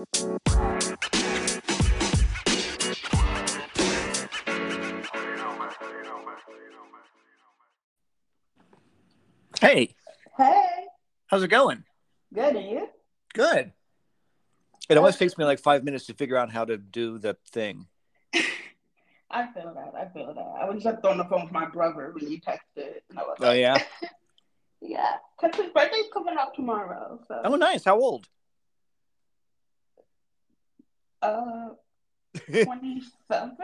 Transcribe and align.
Hey, 0.00 0.06
Hey, 10.38 10.86
how's 11.26 11.42
it 11.42 11.48
going? 11.48 11.84
good, 12.32 12.56
and 12.56 12.70
you? 12.70 12.88
Good. 13.34 13.72
It 14.88 14.96
always 14.96 15.16
takes 15.16 15.36
me 15.36 15.44
like 15.44 15.58
five 15.60 15.84
minutes 15.84 16.06
to 16.06 16.14
figure 16.14 16.38
out 16.38 16.50
how 16.50 16.64
to 16.64 16.78
do 16.78 17.18
the 17.18 17.36
thing. 17.50 17.86
I 19.30 19.52
feel 19.52 19.74
that. 19.74 19.92
I 19.94 20.08
feel 20.14 20.32
that. 20.32 20.40
I 20.40 20.64
was 20.64 20.82
just 20.82 21.04
on 21.04 21.18
the 21.18 21.24
phone 21.24 21.42
with 21.44 21.52
my 21.52 21.66
brother 21.66 22.12
when 22.14 22.30
you 22.30 22.40
texted. 22.40 23.00
And 23.10 23.18
I 23.18 23.22
was 23.22 23.36
Oh 23.42 23.52
yeah. 23.52 23.76
yeah, 24.80 25.16
because 25.38 25.60
his 25.60 25.70
birthday's 25.74 26.06
coming 26.10 26.38
up 26.38 26.54
tomorrow. 26.54 27.20
So, 27.28 27.42
Oh 27.44 27.56
nice. 27.56 27.84
How 27.84 28.00
old? 28.00 28.30
Uh, 31.22 31.68
27, 32.50 33.40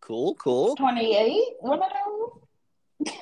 cool, 0.00 0.34
cool. 0.36 0.76
28, 0.76 1.42
one 1.60 1.82
of 1.82 1.88
those. 1.90 3.12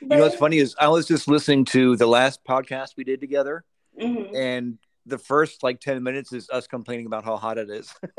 You 0.00 0.08
know 0.08 0.24
what's 0.24 0.34
funny 0.34 0.58
is 0.58 0.74
I 0.80 0.88
was 0.88 1.06
just 1.06 1.28
listening 1.28 1.64
to 1.66 1.96
the 1.96 2.06
last 2.06 2.44
podcast 2.44 2.96
we 2.96 3.04
did 3.04 3.20
together, 3.20 3.64
hmm 3.98 4.34
and 4.34 4.78
the 5.06 5.18
first 5.18 5.62
like 5.62 5.80
ten 5.80 6.02
minutes 6.02 6.32
is 6.32 6.50
us 6.50 6.66
complaining 6.66 7.06
about 7.06 7.24
how 7.24 7.36
hot 7.36 7.58
it 7.58 7.70
is 7.70 7.92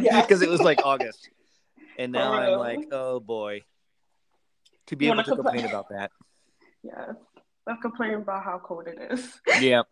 yeah. 0.00 0.20
because 0.20 0.42
it 0.42 0.48
was 0.48 0.62
like 0.62 0.80
August, 0.84 1.28
and 1.98 2.12
now 2.12 2.32
For 2.32 2.38
I'm 2.38 2.58
like, 2.58 2.88
oh 2.92 3.20
boy, 3.20 3.62
to 4.88 4.96
be 4.96 5.06
You 5.06 5.12
able 5.12 5.18
wanna 5.18 5.28
to 5.28 5.34
complain? 5.36 5.62
complain 5.62 5.70
about 5.70 5.88
that. 5.90 6.10
Yeah. 6.82 7.12
I'm 7.68 7.80
complaining 7.80 8.16
about 8.16 8.44
how 8.44 8.60
cold 8.64 8.86
it 8.86 9.12
is. 9.12 9.40
Yeah. 9.60 9.82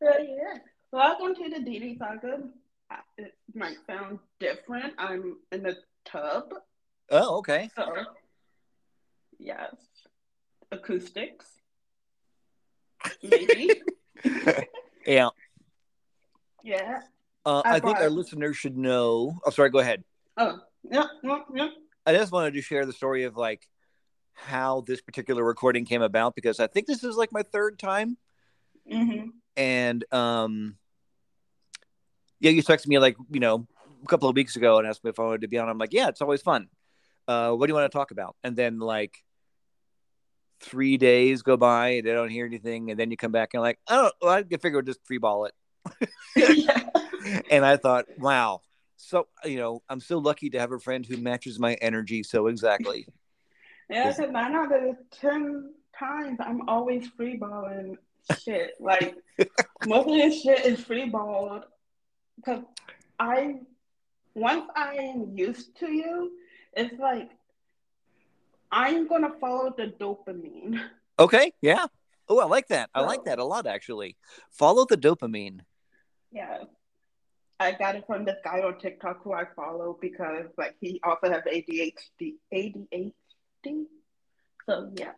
But 0.00 0.20
yeah. 0.28 0.58
Welcome 0.92 1.34
to 1.34 1.48
the 1.48 1.56
DeeDee 1.56 1.98
Saga. 1.98 2.38
Uh, 2.90 2.96
It 3.18 3.34
might 3.54 3.76
sound 3.86 4.18
different. 4.38 4.94
I'm 4.98 5.38
in 5.52 5.62
the 5.62 5.76
tub. 6.04 6.52
Oh 7.10 7.38
okay. 7.38 7.70
So, 7.76 7.86
yes. 9.38 9.74
Acoustics. 10.72 11.46
Maybe. 13.22 13.70
Yeah. 15.06 15.28
yeah. 16.64 17.02
Uh, 17.44 17.62
I 17.64 17.76
I 17.76 17.80
think 17.80 17.96
our 17.98 18.10
listeners 18.10 18.56
should 18.56 18.76
know. 18.76 19.38
Oh, 19.46 19.50
sorry. 19.50 19.70
Go 19.70 19.78
ahead. 19.78 20.02
Oh, 20.36 20.58
yeah, 20.82 21.04
yeah, 21.22 21.38
yeah. 21.54 21.68
I 22.04 22.12
just 22.12 22.32
wanted 22.32 22.54
to 22.54 22.60
share 22.60 22.84
the 22.84 22.92
story 22.92 23.22
of 23.22 23.36
like 23.36 23.68
how 24.34 24.80
this 24.80 25.00
particular 25.00 25.44
recording 25.44 25.84
came 25.84 26.02
about 26.02 26.34
because 26.34 26.58
I 26.58 26.66
think 26.66 26.88
this 26.88 27.04
is 27.04 27.16
like 27.16 27.30
my 27.30 27.42
third 27.44 27.78
time. 27.78 28.16
Mm-hmm. 28.92 29.28
And 29.56 30.04
um 30.12 30.76
yeah, 32.40 32.50
you 32.50 32.62
texted 32.62 32.88
me 32.88 32.98
like, 32.98 33.16
you 33.30 33.40
know, 33.40 33.66
a 34.02 34.06
couple 34.06 34.28
of 34.28 34.36
weeks 34.36 34.56
ago 34.56 34.78
and 34.78 34.86
asked 34.86 35.02
me 35.02 35.10
if 35.10 35.18
I 35.18 35.24
wanted 35.24 35.40
to 35.42 35.48
be 35.48 35.58
on. 35.58 35.68
I'm 35.68 35.78
like, 35.78 35.92
yeah, 35.92 36.08
it's 36.08 36.20
always 36.20 36.42
fun. 36.42 36.68
Uh, 37.26 37.52
what 37.52 37.66
do 37.66 37.70
you 37.70 37.74
want 37.74 37.90
to 37.90 37.96
talk 37.96 38.10
about? 38.10 38.36
And 38.44 38.54
then 38.54 38.78
like 38.78 39.24
three 40.60 40.96
days 40.96 41.42
go 41.42 41.56
by 41.56 41.88
and 41.88 42.08
I 42.08 42.12
don't 42.12 42.28
hear 42.28 42.46
anything, 42.46 42.90
and 42.90 42.98
then 42.98 43.10
you 43.10 43.16
come 43.16 43.32
back 43.32 43.50
and 43.54 43.62
like, 43.62 43.78
oh, 43.88 44.10
well, 44.20 44.32
I 44.32 44.42
figure 44.42 44.72
we'll 44.72 44.82
just 44.82 45.04
free 45.04 45.18
ball 45.18 45.46
it. 45.46 45.54
yeah. 46.36 46.82
And 47.50 47.66
I 47.66 47.76
thought, 47.76 48.04
wow. 48.18 48.60
So 48.96 49.26
you 49.44 49.56
know, 49.56 49.82
I'm 49.88 49.98
so 49.98 50.18
lucky 50.18 50.48
to 50.50 50.60
have 50.60 50.70
a 50.70 50.78
friend 50.78 51.04
who 51.04 51.16
matches 51.16 51.58
my 51.58 51.74
energy 51.74 52.22
so 52.22 52.46
exactly. 52.46 53.08
Yeah, 53.90 54.12
because 54.12 54.30
nine 54.30 54.54
out 54.54 54.72
of 54.72 54.96
ten 55.10 55.74
times 55.98 56.38
I'm 56.40 56.68
always 56.68 57.06
free 57.08 57.36
balling 57.36 57.96
shit. 58.40 58.74
Like 58.80 59.14
most 59.86 60.08
of 60.08 60.14
this 60.14 60.42
shit 60.42 60.64
is 60.64 60.80
free 60.80 61.08
balled 61.08 61.64
because 62.36 62.62
I 63.18 63.56
once 64.34 64.68
I 64.76 64.94
am 64.94 65.32
used 65.34 65.76
to 65.78 65.90
you, 65.90 66.32
it's 66.74 66.98
like 66.98 67.30
I'm 68.70 69.08
gonna 69.08 69.32
follow 69.40 69.74
the 69.76 69.86
dopamine. 69.86 70.80
Okay, 71.18 71.52
yeah. 71.62 71.86
Oh, 72.28 72.40
I 72.40 72.44
like 72.44 72.68
that. 72.68 72.90
I 72.94 73.00
like 73.00 73.24
that 73.24 73.38
a 73.38 73.44
lot 73.44 73.66
actually. 73.66 74.16
Follow 74.50 74.84
the 74.84 74.96
dopamine. 74.96 75.60
Yeah. 76.32 76.64
I 77.58 77.72
got 77.72 77.94
it 77.94 78.04
from 78.06 78.26
this 78.26 78.36
guy 78.44 78.60
on 78.60 78.78
TikTok 78.78 79.22
who 79.22 79.32
I 79.32 79.44
follow 79.56 79.96
because 80.00 80.46
like 80.58 80.74
he 80.80 81.00
also 81.02 81.30
has 81.30 81.42
ADHD 81.44 82.34
ADHD. 82.52 83.84
So 84.68 84.90
yeah. 84.98 85.12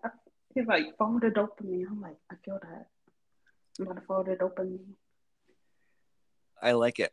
He's 0.54 0.66
like 0.66 0.96
follow 0.98 1.20
open 1.36 1.70
me. 1.70 1.84
I'm 1.88 2.00
like, 2.00 2.16
I 2.30 2.34
feel 2.44 2.58
that. 2.62 2.86
I'm 3.78 3.86
gonna 3.86 4.00
fold 4.06 4.28
it 4.28 4.40
open 4.42 4.72
me. 4.72 4.78
I 6.60 6.72
like 6.72 6.98
it. 6.98 7.12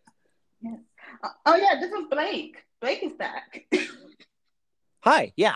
Uh, 0.66 1.28
oh 1.46 1.56
yeah, 1.56 1.80
this 1.80 1.92
is 1.92 2.06
Blake. 2.10 2.58
Blake 2.82 3.04
is 3.04 3.14
back. 3.14 3.66
Hi, 5.02 5.32
yeah. 5.36 5.56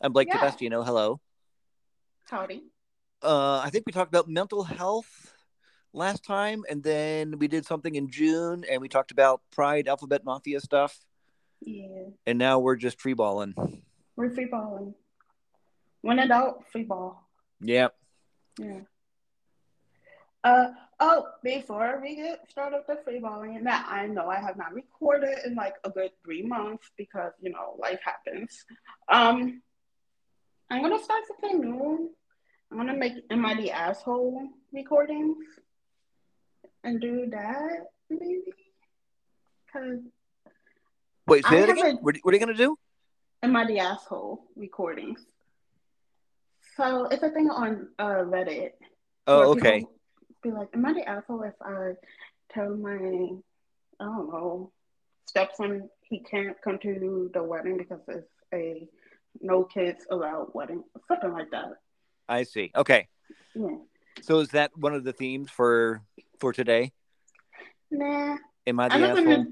I'm 0.00 0.12
Blake 0.12 0.28
Yeah. 0.28 0.38
Tedestino. 0.38 0.84
Hello. 0.84 1.20
Howdy. 2.30 2.62
Uh, 3.22 3.58
I 3.64 3.70
think 3.70 3.84
we 3.86 3.92
talked 3.92 4.14
about 4.14 4.28
mental 4.28 4.62
health 4.62 5.34
last 5.92 6.24
time, 6.24 6.62
and 6.68 6.82
then 6.82 7.38
we 7.38 7.48
did 7.48 7.64
something 7.66 7.94
in 7.94 8.08
June, 8.10 8.64
and 8.70 8.80
we 8.80 8.88
talked 8.88 9.10
about 9.10 9.40
Pride 9.50 9.88
Alphabet 9.88 10.24
Mafia 10.24 10.60
stuff, 10.60 10.98
Yeah. 11.60 12.10
and 12.26 12.38
now 12.38 12.58
we're 12.58 12.76
just 12.76 13.00
free 13.00 13.14
balling. 13.14 13.54
We're 14.16 14.30
free 14.30 14.48
When 16.04 16.18
in 16.18 16.30
free 16.70 16.82
ball. 16.82 17.26
Yep. 17.62 17.94
Yeah. 18.58 18.80
Uh 20.44 20.66
oh, 21.00 21.28
before 21.42 21.98
we 22.02 22.16
get 22.16 22.40
started 22.50 22.82
with 22.86 22.98
the 22.98 23.02
free 23.02 23.20
balling, 23.20 23.64
now 23.64 23.82
I 23.88 24.06
know 24.06 24.28
I 24.28 24.38
have 24.38 24.58
not 24.58 24.74
recorded 24.74 25.38
in 25.46 25.54
like 25.54 25.76
a 25.82 25.88
good 25.88 26.10
three 26.22 26.42
months 26.42 26.90
because 26.98 27.32
you 27.40 27.50
know 27.50 27.76
life 27.78 28.00
happens. 28.04 28.66
Um 29.10 29.62
I'm 30.68 30.82
gonna 30.82 31.02
start 31.02 31.22
something 31.26 31.62
new. 31.62 32.10
I'm 32.70 32.76
gonna 32.76 32.92
make 32.98 33.14
Am 33.30 33.46
I 33.46 33.54
the 33.54 33.70
Asshole 33.70 34.46
recordings 34.74 35.46
and 36.84 37.00
do 37.00 37.30
that 37.30 37.86
maybe. 38.10 38.42
Cause 39.72 40.00
Wait, 41.26 41.46
say 41.46 41.62
I 41.62 41.66
that 41.66 41.70
again. 41.70 41.98
What, 42.02 42.16
what 42.20 42.34
are 42.34 42.36
you 42.36 42.44
gonna 42.44 42.58
do? 42.58 42.76
Am 43.42 43.56
I 43.56 43.66
the 43.66 43.78
Asshole 43.78 44.44
recordings. 44.54 45.24
So 46.76 47.06
it's 47.06 47.22
a 47.22 47.30
thing 47.30 47.50
on 47.50 47.88
uh, 47.98 48.24
Reddit. 48.24 48.70
Oh, 49.26 49.50
okay. 49.52 49.84
Be 50.42 50.50
like, 50.50 50.68
am 50.74 50.84
I 50.84 50.92
the 50.92 51.08
asshole 51.08 51.42
if 51.42 51.54
I 51.62 51.92
tell 52.52 52.74
my, 52.76 52.92
I 52.94 54.04
don't 54.04 54.30
know, 54.30 54.72
stepson 55.26 55.88
he 56.02 56.20
can't 56.20 56.56
come 56.62 56.78
to 56.80 57.30
the 57.32 57.42
wedding 57.42 57.78
because 57.78 58.00
it's 58.08 58.28
a 58.52 58.86
no 59.40 59.64
kids 59.64 60.06
allowed 60.10 60.48
wedding, 60.52 60.82
something 61.08 61.32
like 61.32 61.50
that. 61.50 61.70
I 62.28 62.42
see. 62.42 62.70
Okay. 62.76 63.08
Yeah. 63.54 63.76
So 64.22 64.40
is 64.40 64.48
that 64.50 64.76
one 64.76 64.94
of 64.94 65.04
the 65.04 65.12
themes 65.12 65.50
for 65.50 66.02
for 66.40 66.52
today? 66.52 66.92
Nah, 67.90 68.36
Am 68.66 68.80
I 68.80 68.88
the 68.88 68.94
I'm 68.94 69.04
asshole? 69.04 69.24
gonna. 69.24 69.44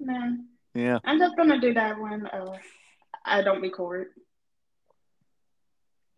Nah, 0.00 0.36
Yeah. 0.74 0.98
I'm 1.04 1.18
just 1.18 1.36
gonna 1.36 1.60
do 1.60 1.72
that 1.74 1.98
when 1.98 2.26
uh, 2.26 2.56
I 3.24 3.42
don't 3.42 3.60
record. 3.62 4.08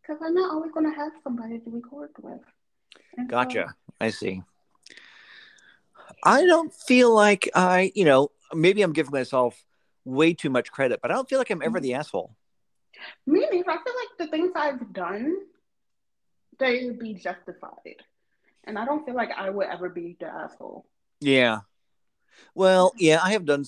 Because 0.03 0.21
I'm 0.25 0.35
not 0.35 0.53
always 0.53 0.73
gonna 0.73 0.95
have 0.95 1.13
somebody 1.23 1.59
to 1.61 1.71
record 1.71 2.11
with. 2.21 2.41
And 3.17 3.27
so- 3.27 3.31
Gotcha. 3.31 3.75
I 4.01 4.11
see. 4.11 4.43
I 6.25 6.45
don't 6.45 6.73
feel 6.73 7.15
like 7.15 7.49
I, 7.55 7.93
you 7.95 8.05
know, 8.05 8.31
maybe 8.55 8.83
I'm 8.83 8.93
giving 8.93 9.13
myself 9.13 9.63
way 10.05 10.35
too 10.35 10.51
much 10.51 10.71
credit, 10.71 11.01
but 11.03 11.11
I 11.11 11.15
don't 11.15 11.29
feel 11.29 11.39
like 11.39 11.51
I'm 11.51 11.63
ever 11.63 11.81
the 11.81 11.91
mm-hmm. 11.91 12.01
asshole. 12.01 12.37
Me 13.27 13.47
neither. 13.51 13.71
I 13.71 13.79
feel 13.83 13.95
like 13.95 14.19
the 14.19 14.27
things 14.29 14.53
I've 14.55 14.93
done, 14.93 15.37
they 16.59 16.85
would 16.87 16.99
be 16.99 17.15
justified. 17.15 17.97
And 18.65 18.79
I 18.79 18.85
don't 18.85 19.05
feel 19.05 19.15
like 19.15 19.31
I 19.37 19.51
would 19.51 19.67
ever 19.67 19.89
be 19.89 20.17
the 20.21 20.27
asshole. 20.27 20.87
Yeah. 21.21 21.61
Well, 22.55 22.91
mm-hmm. 22.91 23.05
yeah, 23.05 23.21
I 23.23 23.33
have 23.33 23.45
done, 23.45 23.65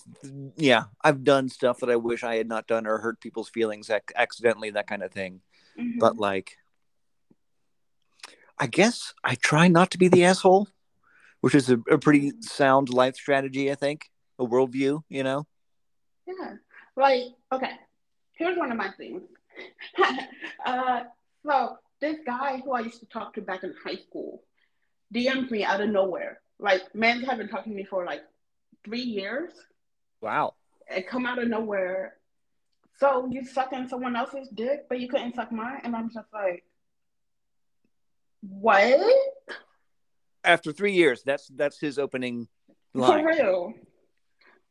yeah, 0.57 0.85
I've 1.03 1.25
done 1.25 1.49
stuff 1.49 1.81
that 1.81 1.91
I 1.91 1.97
wish 1.97 2.23
I 2.23 2.37
had 2.37 2.49
not 2.49 2.67
done 2.67 2.87
or 2.87 2.99
hurt 2.99 3.21
people's 3.21 3.49
feelings 3.49 3.91
ac- 3.91 4.03
accidentally, 4.15 4.71
that 4.71 4.87
kind 4.87 5.03
of 5.03 5.13
thing. 5.13 5.41
Mhm. 5.79 5.99
But 5.99 6.17
like, 6.17 6.57
I 8.59 8.67
guess 8.67 9.13
I 9.23 9.35
try 9.35 9.69
not 9.69 9.91
to 9.93 9.99
be 9.99 10.09
the 10.09 10.25
asshole, 10.25 10.69
which 11.41 11.55
is 11.55 11.71
a, 11.71 11.79
a 11.91 11.99
pretty 11.99 12.33
sound 12.41 12.89
life 12.89 13.17
strategy, 13.17 13.71
I 13.71 13.75
think, 13.75 14.11
a 14.39 14.45
worldview, 14.45 15.03
you 15.09 15.23
know? 15.23 15.47
yeah. 16.27 16.55
Like, 16.97 17.23
okay, 17.53 17.73
here's 18.33 18.57
one 18.57 18.71
of 18.71 18.79
my 18.79 18.91
things. 18.97 19.23
uh, 20.67 21.01
so, 21.45 21.77
this 22.01 22.19
guy 22.25 22.61
who 22.65 22.73
I 22.73 22.81
used 22.81 23.01
to 23.01 23.07
talk 23.07 23.35
to 23.35 23.41
back 23.41 23.65
in 23.65 23.75
high 23.85 23.97
school 23.97 24.43
DM'd 25.13 25.51
me 25.51 25.65
out 25.65 25.81
of 25.81 25.91
nowhere. 25.91 26.41
Like, 26.59 26.83
man's 26.95 27.27
have 27.27 27.39
been 27.39 27.49
talking 27.49 27.73
to 27.73 27.77
me 27.77 27.85
for 27.85 28.05
like 28.05 28.23
three 28.85 29.03
years. 29.03 29.51
Wow. 30.21 30.55
It 30.89 31.09
come 31.09 31.27
out 31.27 31.39
of 31.39 31.49
nowhere. 31.49 32.17
So 32.99 33.29
you 33.31 33.45
sucking 33.45 33.89
someone 33.89 34.15
else's 34.17 34.49
dick, 34.55 34.87
but 34.89 35.01
you 35.01 35.09
couldn't 35.09 35.35
suck 35.35 35.51
mine, 35.51 35.81
and 35.83 35.97
I'm 35.97 36.11
just 36.13 36.29
like, 36.33 36.65
What? 38.41 39.01
After 40.45 40.73
three 40.73 40.93
years, 40.93 41.23
that's 41.25 41.49
that's 41.49 41.81
his 41.81 41.99
opening 41.99 42.49
line. 42.93 43.25
For 43.25 43.29
real. 43.31 43.75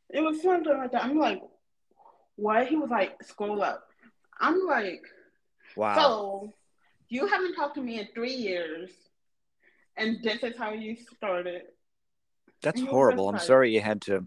It 0.10 0.22
was 0.22 0.42
something 0.44 0.78
like 0.78 0.92
that. 0.92 1.04
I'm 1.04 1.18
like, 1.18 1.42
what? 2.36 2.68
He 2.68 2.76
was 2.76 2.90
like, 2.92 3.22
scroll 3.24 3.64
up. 3.64 3.84
I'm 4.40 4.66
like, 4.68 5.02
Wow. 5.76 5.96
so 5.96 6.54
you 7.10 7.26
haven't 7.28 7.56
talked 7.56 7.76
to 7.76 7.82
me 7.82 8.00
in 8.00 8.08
three 8.14 8.34
years, 8.34 8.92
and 9.98 10.22
this 10.24 10.44
is 10.44 10.56
how 10.58 10.72
you 10.72 10.96
started. 11.16 11.64
that's 12.62 12.82
horrible. 12.82 13.28
I'm 13.28 13.34
like- 13.36 13.44
sorry 13.44 13.74
you 13.74 13.82
had 13.82 14.02
to 14.04 14.26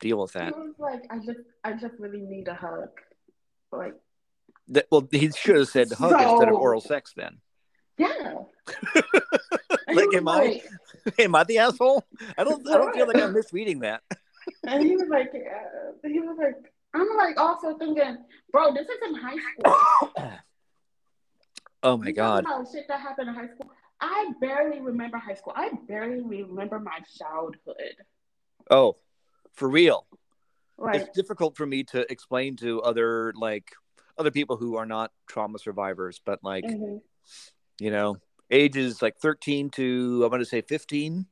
deal 0.00 0.18
with 0.20 0.32
that. 0.32 0.54
He 0.54 0.60
was 0.60 0.74
like, 0.78 1.02
I 1.10 1.18
just, 1.18 1.40
I 1.64 1.72
just 1.72 1.94
really 1.98 2.20
need 2.20 2.48
a 2.48 2.54
hug. 2.54 2.90
Like, 3.72 3.94
That- 4.68 4.86
well, 4.90 5.06
he 5.10 5.30
should 5.30 5.56
have 5.56 5.68
said 5.68 5.90
hug 5.92 6.12
instead 6.12 6.48
of 6.48 6.54
oral 6.54 6.80
sex 6.80 7.12
then. 7.16 7.38
yeah. 7.98 8.34
Like, 9.90 10.12
am 10.14 10.24
was 10.26 10.36
I- 10.38 10.62
Am 11.18 11.34
I 11.34 11.44
the 11.44 11.58
asshole? 11.58 12.04
I 12.36 12.44
don't. 12.44 12.66
I 12.68 12.76
don't 12.76 12.94
feel 12.94 13.06
like 13.06 13.16
I'm 13.16 13.32
misreading 13.32 13.80
that. 13.80 14.02
And 14.66 14.82
he 14.82 14.96
was 14.96 15.08
like, 15.10 15.30
uh, 15.34 16.08
he 16.08 16.20
was 16.20 16.36
like, 16.38 16.54
I'm 16.94 17.06
like 17.16 17.38
also 17.38 17.76
thinking, 17.78 18.18
bro, 18.52 18.72
this 18.74 18.86
is 18.86 18.98
in 19.08 19.14
high 19.14 19.36
school. 19.36 20.12
Oh 21.82 21.96
my 21.96 22.06
You 22.08 22.12
god. 22.12 22.44
shit 22.72 22.86
that 22.88 23.00
happened 23.00 23.28
in 23.28 23.34
high 23.34 23.46
school. 23.48 23.70
I 24.00 24.32
barely 24.40 24.80
remember 24.80 25.16
high 25.16 25.34
school. 25.34 25.52
I 25.56 25.70
barely 25.86 26.20
remember 26.22 26.78
my 26.80 26.98
childhood. 27.18 27.96
Oh, 28.70 28.96
for 29.52 29.68
real. 29.68 30.06
Like, 30.78 31.00
It's 31.00 31.16
difficult 31.16 31.56
for 31.56 31.66
me 31.66 31.82
to 31.84 32.10
explain 32.10 32.56
to 32.56 32.80
other 32.82 33.32
like 33.36 33.72
other 34.16 34.30
people 34.30 34.56
who 34.56 34.76
are 34.76 34.86
not 34.86 35.12
trauma 35.26 35.58
survivors, 35.58 36.20
but 36.24 36.38
like 36.42 36.64
mhm. 36.64 37.00
you 37.80 37.90
know, 37.90 38.18
ages 38.50 39.02
like 39.02 39.18
13 39.18 39.70
to 39.70 40.22
I'm 40.24 40.30
going 40.30 40.40
to 40.40 40.46
say 40.46 40.62
15 40.62 41.26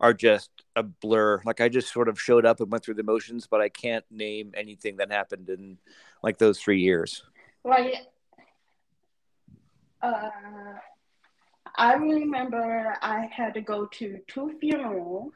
are 0.00 0.14
just 0.14 0.50
a 0.76 0.82
blur. 0.82 1.40
Like 1.44 1.60
I 1.60 1.68
just 1.68 1.92
sort 1.92 2.08
of 2.08 2.20
showed 2.20 2.46
up 2.46 2.60
and 2.60 2.70
went 2.70 2.84
through 2.84 2.94
the 2.94 3.02
motions, 3.02 3.46
but 3.46 3.60
I 3.60 3.68
can't 3.68 4.04
name 4.10 4.52
anything 4.56 4.96
that 4.98 5.10
happened 5.10 5.48
in 5.48 5.78
like 6.22 6.38
those 6.38 6.60
three 6.60 6.80
years. 6.80 7.22
like, 7.64 7.94
uh, 10.02 10.30
I 11.76 11.94
remember 11.94 12.96
I 13.02 13.28
had 13.32 13.54
to 13.54 13.60
go 13.60 13.86
to 13.86 14.20
two 14.28 14.56
funerals. 14.60 15.32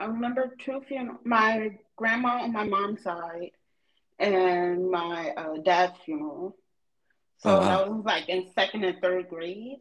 I 0.00 0.06
remember 0.06 0.56
two 0.58 0.80
funerals. 0.88 1.20
My 1.24 1.76
grandma 1.96 2.42
on 2.42 2.52
my 2.52 2.64
mom's 2.64 3.02
side, 3.02 3.50
and 4.18 4.90
my 4.90 5.30
uh, 5.36 5.58
dad's 5.62 5.98
funeral. 6.04 6.56
So 7.38 7.58
wow. 7.58 7.60
that 7.60 7.90
was 7.90 8.04
like 8.04 8.28
in 8.28 8.48
second 8.54 8.84
and 8.84 8.98
third 9.00 9.28
grade. 9.28 9.78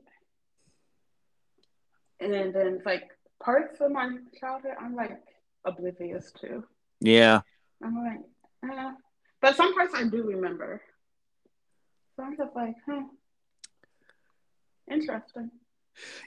And 2.19 2.33
then 2.33 2.53
it's 2.55 2.85
like 2.85 3.09
parts 3.41 3.79
of 3.79 3.91
my 3.91 4.17
childhood, 4.39 4.73
I'm 4.79 4.93
like 4.93 5.21
oblivious 5.63 6.33
to. 6.41 6.65
Yeah. 6.99 7.41
I'm 7.81 7.95
like, 8.03 8.71
uh, 8.71 8.91
but 9.41 9.55
some 9.55 9.73
parts 9.73 9.93
I 9.95 10.03
do 10.03 10.23
remember. 10.23 10.81
So 12.15 12.23
I'm 12.23 12.35
just 12.35 12.53
like, 12.55 12.75
huh, 12.85 13.03
interesting. 14.91 15.51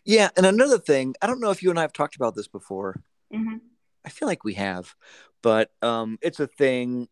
Yeah. 0.04 0.30
And 0.36 0.46
another 0.46 0.78
thing, 0.78 1.14
I 1.20 1.26
don't 1.26 1.40
know 1.40 1.50
if 1.50 1.62
you 1.62 1.68
and 1.68 1.78
I 1.78 1.82
have 1.82 1.92
talked 1.92 2.16
about 2.16 2.34
this 2.34 2.48
before. 2.48 3.02
hmm 3.30 3.56
I 4.04 4.08
feel 4.08 4.28
like 4.28 4.44
we 4.44 4.54
have, 4.54 4.94
but 5.42 5.70
um, 5.82 6.18
it's 6.22 6.40
a 6.40 6.46
thing 6.46 7.08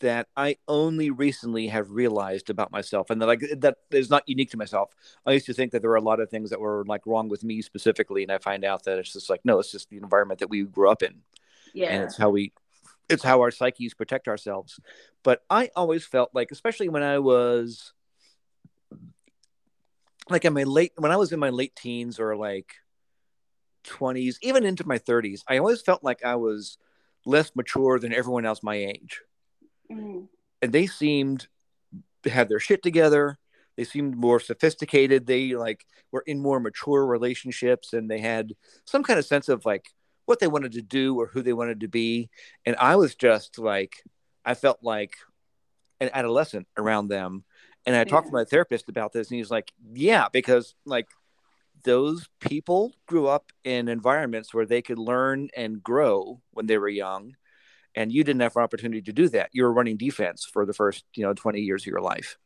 that 0.00 0.28
I 0.36 0.56
only 0.68 1.10
recently 1.10 1.68
have 1.68 1.90
realized 1.90 2.50
about 2.50 2.70
myself, 2.70 3.10
and 3.10 3.20
that 3.20 3.26
like 3.26 3.42
that 3.58 3.76
is 3.90 4.10
not 4.10 4.28
unique 4.28 4.50
to 4.50 4.56
myself. 4.56 4.94
I 5.26 5.32
used 5.32 5.46
to 5.46 5.54
think 5.54 5.72
that 5.72 5.80
there 5.80 5.90
were 5.90 5.96
a 5.96 6.00
lot 6.00 6.20
of 6.20 6.30
things 6.30 6.50
that 6.50 6.60
were 6.60 6.84
like 6.86 7.06
wrong 7.06 7.28
with 7.28 7.44
me 7.44 7.62
specifically, 7.62 8.22
and 8.22 8.32
I 8.32 8.38
find 8.38 8.64
out 8.64 8.84
that 8.84 8.98
it's 8.98 9.12
just 9.12 9.30
like 9.30 9.40
no, 9.44 9.58
it's 9.58 9.72
just 9.72 9.90
the 9.90 9.96
environment 9.96 10.40
that 10.40 10.50
we 10.50 10.62
grew 10.64 10.90
up 10.90 11.02
in, 11.02 11.22
yeah. 11.74 11.90
and 11.90 12.04
it's 12.04 12.16
how 12.16 12.30
we, 12.30 12.52
it's 13.08 13.24
how 13.24 13.40
our 13.40 13.50
psyches 13.50 13.94
protect 13.94 14.28
ourselves. 14.28 14.78
But 15.22 15.42
I 15.50 15.70
always 15.74 16.04
felt 16.04 16.30
like, 16.32 16.50
especially 16.50 16.88
when 16.88 17.02
I 17.02 17.18
was 17.18 17.92
like 20.30 20.44
in 20.44 20.52
my 20.52 20.64
late 20.64 20.92
when 20.96 21.12
I 21.12 21.16
was 21.16 21.32
in 21.32 21.40
my 21.40 21.50
late 21.50 21.74
teens 21.74 22.20
or 22.20 22.36
like 22.36 22.74
20s, 23.84 24.38
even 24.42 24.64
into 24.64 24.86
my 24.86 24.98
30s, 24.98 25.42
I 25.48 25.58
always 25.58 25.80
felt 25.82 26.04
like 26.04 26.24
I 26.24 26.36
was 26.36 26.78
less 27.24 27.54
mature 27.54 27.98
than 27.98 28.12
everyone 28.12 28.46
else 28.46 28.62
my 28.62 28.76
age. 28.76 29.22
Mhm. 29.90 30.28
And 30.62 30.72
they 30.72 30.86
seemed 30.86 31.48
to 32.22 32.30
have 32.30 32.48
their 32.48 32.60
shit 32.60 32.82
together. 32.82 33.38
They 33.76 33.84
seemed 33.84 34.16
more 34.16 34.40
sophisticated. 34.40 35.26
They 35.26 35.54
like 35.54 35.86
were 36.10 36.24
in 36.26 36.40
more 36.40 36.58
mature 36.58 37.06
relationships 37.06 37.92
and 37.92 38.10
they 38.10 38.18
had 38.18 38.54
some 38.84 39.02
kind 39.04 39.18
of 39.18 39.24
sense 39.24 39.48
of 39.48 39.64
like 39.64 39.90
what 40.26 40.40
they 40.40 40.48
wanted 40.48 40.72
to 40.72 40.82
do 40.82 41.18
or 41.18 41.28
who 41.28 41.42
they 41.42 41.52
wanted 41.52 41.80
to 41.80 41.88
be. 41.88 42.28
And 42.66 42.76
I 42.76 42.96
was 42.96 43.14
just 43.14 43.58
like, 43.58 44.02
I 44.44 44.54
felt 44.54 44.78
like 44.82 45.14
an 46.00 46.10
adolescent 46.12 46.66
around 46.76 47.08
them. 47.08 47.44
And 47.86 47.96
I 47.96 48.04
talked 48.04 48.26
to 48.26 48.32
my 48.32 48.44
therapist 48.44 48.90
about 48.90 49.12
this, 49.14 49.30
and 49.30 49.38
he's 49.38 49.50
like, 49.50 49.72
Yeah, 49.94 50.28
because 50.30 50.74
like 50.84 51.06
those 51.84 52.28
people 52.40 52.94
grew 53.06 53.26
up 53.26 53.52
in 53.64 53.88
environments 53.88 54.52
where 54.52 54.66
they 54.66 54.82
could 54.82 54.98
learn 54.98 55.48
and 55.56 55.82
grow 55.82 56.40
when 56.52 56.66
they 56.66 56.78
were 56.78 56.88
young. 56.88 57.36
And 57.94 58.12
you 58.12 58.22
didn't 58.22 58.42
have 58.42 58.56
an 58.56 58.62
opportunity 58.62 59.02
to 59.02 59.12
do 59.12 59.28
that. 59.30 59.50
You 59.52 59.64
were 59.64 59.72
running 59.72 59.96
defense 59.96 60.44
for 60.44 60.64
the 60.66 60.74
first, 60.74 61.04
you 61.14 61.24
know, 61.24 61.34
20 61.34 61.60
years 61.60 61.82
of 61.82 61.86
your 61.86 62.00
life. 62.00 62.36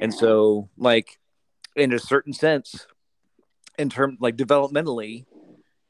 And 0.00 0.12
so, 0.12 0.68
like, 0.76 1.18
in 1.74 1.92
a 1.92 1.98
certain 1.98 2.32
sense, 2.32 2.86
in 3.78 3.90
terms 3.90 4.18
like 4.20 4.36
developmentally, 4.36 5.26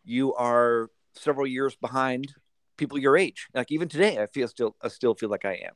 you 0.04 0.34
are 0.34 0.90
several 1.14 1.46
years 1.46 1.76
behind 1.76 2.34
people 2.76 2.98
your 2.98 3.16
age. 3.16 3.48
Like 3.54 3.70
even 3.70 3.88
today, 3.88 4.18
I 4.18 4.26
feel 4.26 4.48
still 4.48 4.76
I 4.82 4.88
still 4.88 5.14
feel 5.14 5.28
like 5.28 5.44
I 5.44 5.54
am. 5.54 5.74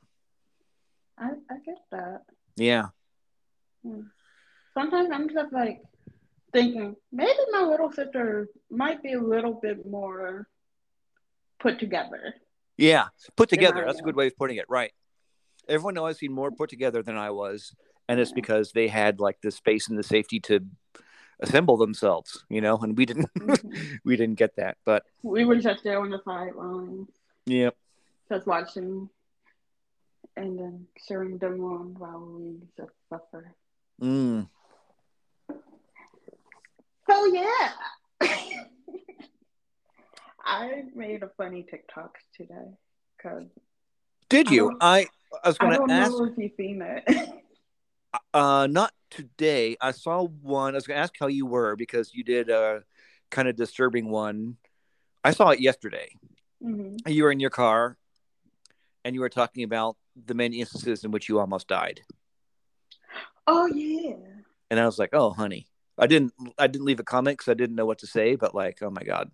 I, 1.18 1.28
I 1.50 1.58
get 1.64 1.78
that. 1.92 2.22
Yeah. 2.56 2.86
Hmm. 3.84 4.02
Sometimes 4.74 5.10
I'm 5.12 5.28
just 5.28 5.52
like 5.52 5.82
thinking 6.52 6.96
maybe 7.12 7.38
my 7.52 7.62
little 7.62 7.90
sister 7.92 8.48
might 8.70 9.02
be 9.02 9.12
a 9.14 9.20
little 9.20 9.54
bit 9.54 9.86
more 9.86 10.48
put 11.58 11.78
together. 11.78 12.34
Yeah. 12.76 13.08
Put 13.36 13.48
together. 13.48 13.84
That's 13.86 14.00
a 14.00 14.02
good 14.02 14.16
way 14.16 14.28
of 14.28 14.36
putting 14.36 14.56
it. 14.56 14.66
Right. 14.68 14.92
Everyone 15.68 15.98
always 15.98 16.18
seemed 16.18 16.34
more 16.34 16.50
put 16.50 16.70
together 16.70 17.02
than 17.02 17.16
I 17.16 17.30
was. 17.30 17.74
And 18.08 18.18
it's 18.18 18.32
because 18.32 18.72
they 18.72 18.88
had 18.88 19.20
like 19.20 19.40
the 19.42 19.50
space 19.50 19.88
and 19.88 19.98
the 19.98 20.02
safety 20.02 20.40
to 20.40 20.60
assemble 21.40 21.76
themselves, 21.76 22.44
you 22.48 22.60
know, 22.60 22.76
and 22.78 22.96
we 22.98 23.06
didn't 23.06 23.32
Mhm. 23.38 24.00
we 24.04 24.16
didn't 24.16 24.36
get 24.36 24.56
that. 24.56 24.78
But 24.84 25.04
we 25.22 25.44
were 25.44 25.56
just 25.56 25.84
there 25.84 26.00
on 26.00 26.10
the 26.10 26.20
sidelines, 26.24 27.08
yeah. 27.46 27.70
just 28.30 28.46
watching 28.46 29.08
and 30.36 30.58
then 30.58 30.86
cheering 31.06 31.38
them 31.38 31.60
on 31.62 31.94
while 31.98 32.20
we 32.20 32.56
just 32.76 32.92
suffer. 33.08 33.54
Mm. 34.02 34.48
So 37.10 37.26
yeah. 37.26 37.72
I 40.44 40.82
made 40.94 41.22
a 41.22 41.30
funny 41.36 41.66
TikTok 41.68 42.16
today 42.36 42.54
because 43.16 43.46
Did 44.28 44.50
you? 44.50 44.68
don't- 44.70 44.78
I 44.80 45.06
I 45.44 45.48
was 45.48 45.56
I 45.60 45.64
going 45.64 45.76
don't 45.78 45.88
to 45.88 45.94
ask 45.94 46.12
know 46.12 46.24
if 46.26 46.38
you've 46.38 46.52
seen 46.56 46.82
it. 46.82 47.04
Uh, 48.34 48.66
not 48.68 48.92
today. 49.10 49.76
I 49.80 49.92
saw 49.92 50.24
one. 50.26 50.74
I 50.74 50.76
was 50.78 50.84
going 50.84 50.96
to 50.96 51.02
ask 51.02 51.14
how 51.20 51.28
you 51.28 51.46
were 51.46 51.76
because 51.76 52.12
you 52.12 52.24
did 52.24 52.50
a 52.50 52.82
kind 53.30 53.46
of 53.46 53.54
disturbing 53.54 54.10
one. 54.10 54.56
I 55.22 55.30
saw 55.30 55.50
it 55.50 55.60
yesterday. 55.60 56.08
hmm 56.60 56.96
You 57.06 57.22
were 57.22 57.30
in 57.30 57.38
your 57.38 57.50
car, 57.50 57.96
and 59.04 59.14
you 59.14 59.20
were 59.20 59.28
talking 59.28 59.62
about 59.62 59.96
the 60.26 60.34
many 60.34 60.58
instances 60.58 61.04
in 61.04 61.12
which 61.12 61.28
you 61.28 61.38
almost 61.38 61.68
died. 61.68 62.00
Oh 63.46 63.66
yeah. 63.66 64.16
And 64.70 64.80
I 64.80 64.86
was 64.86 64.98
like, 64.98 65.10
"Oh, 65.12 65.30
honey." 65.30 65.69
I 66.00 66.06
didn't. 66.06 66.32
I 66.58 66.66
didn't 66.66 66.86
leave 66.86 67.00
a 67.00 67.04
comment 67.04 67.38
because 67.38 67.50
I 67.50 67.54
didn't 67.54 67.76
know 67.76 67.86
what 67.86 67.98
to 67.98 68.06
say. 68.06 68.34
But 68.34 68.54
like, 68.54 68.78
oh 68.82 68.90
my 68.90 69.02
god. 69.02 69.30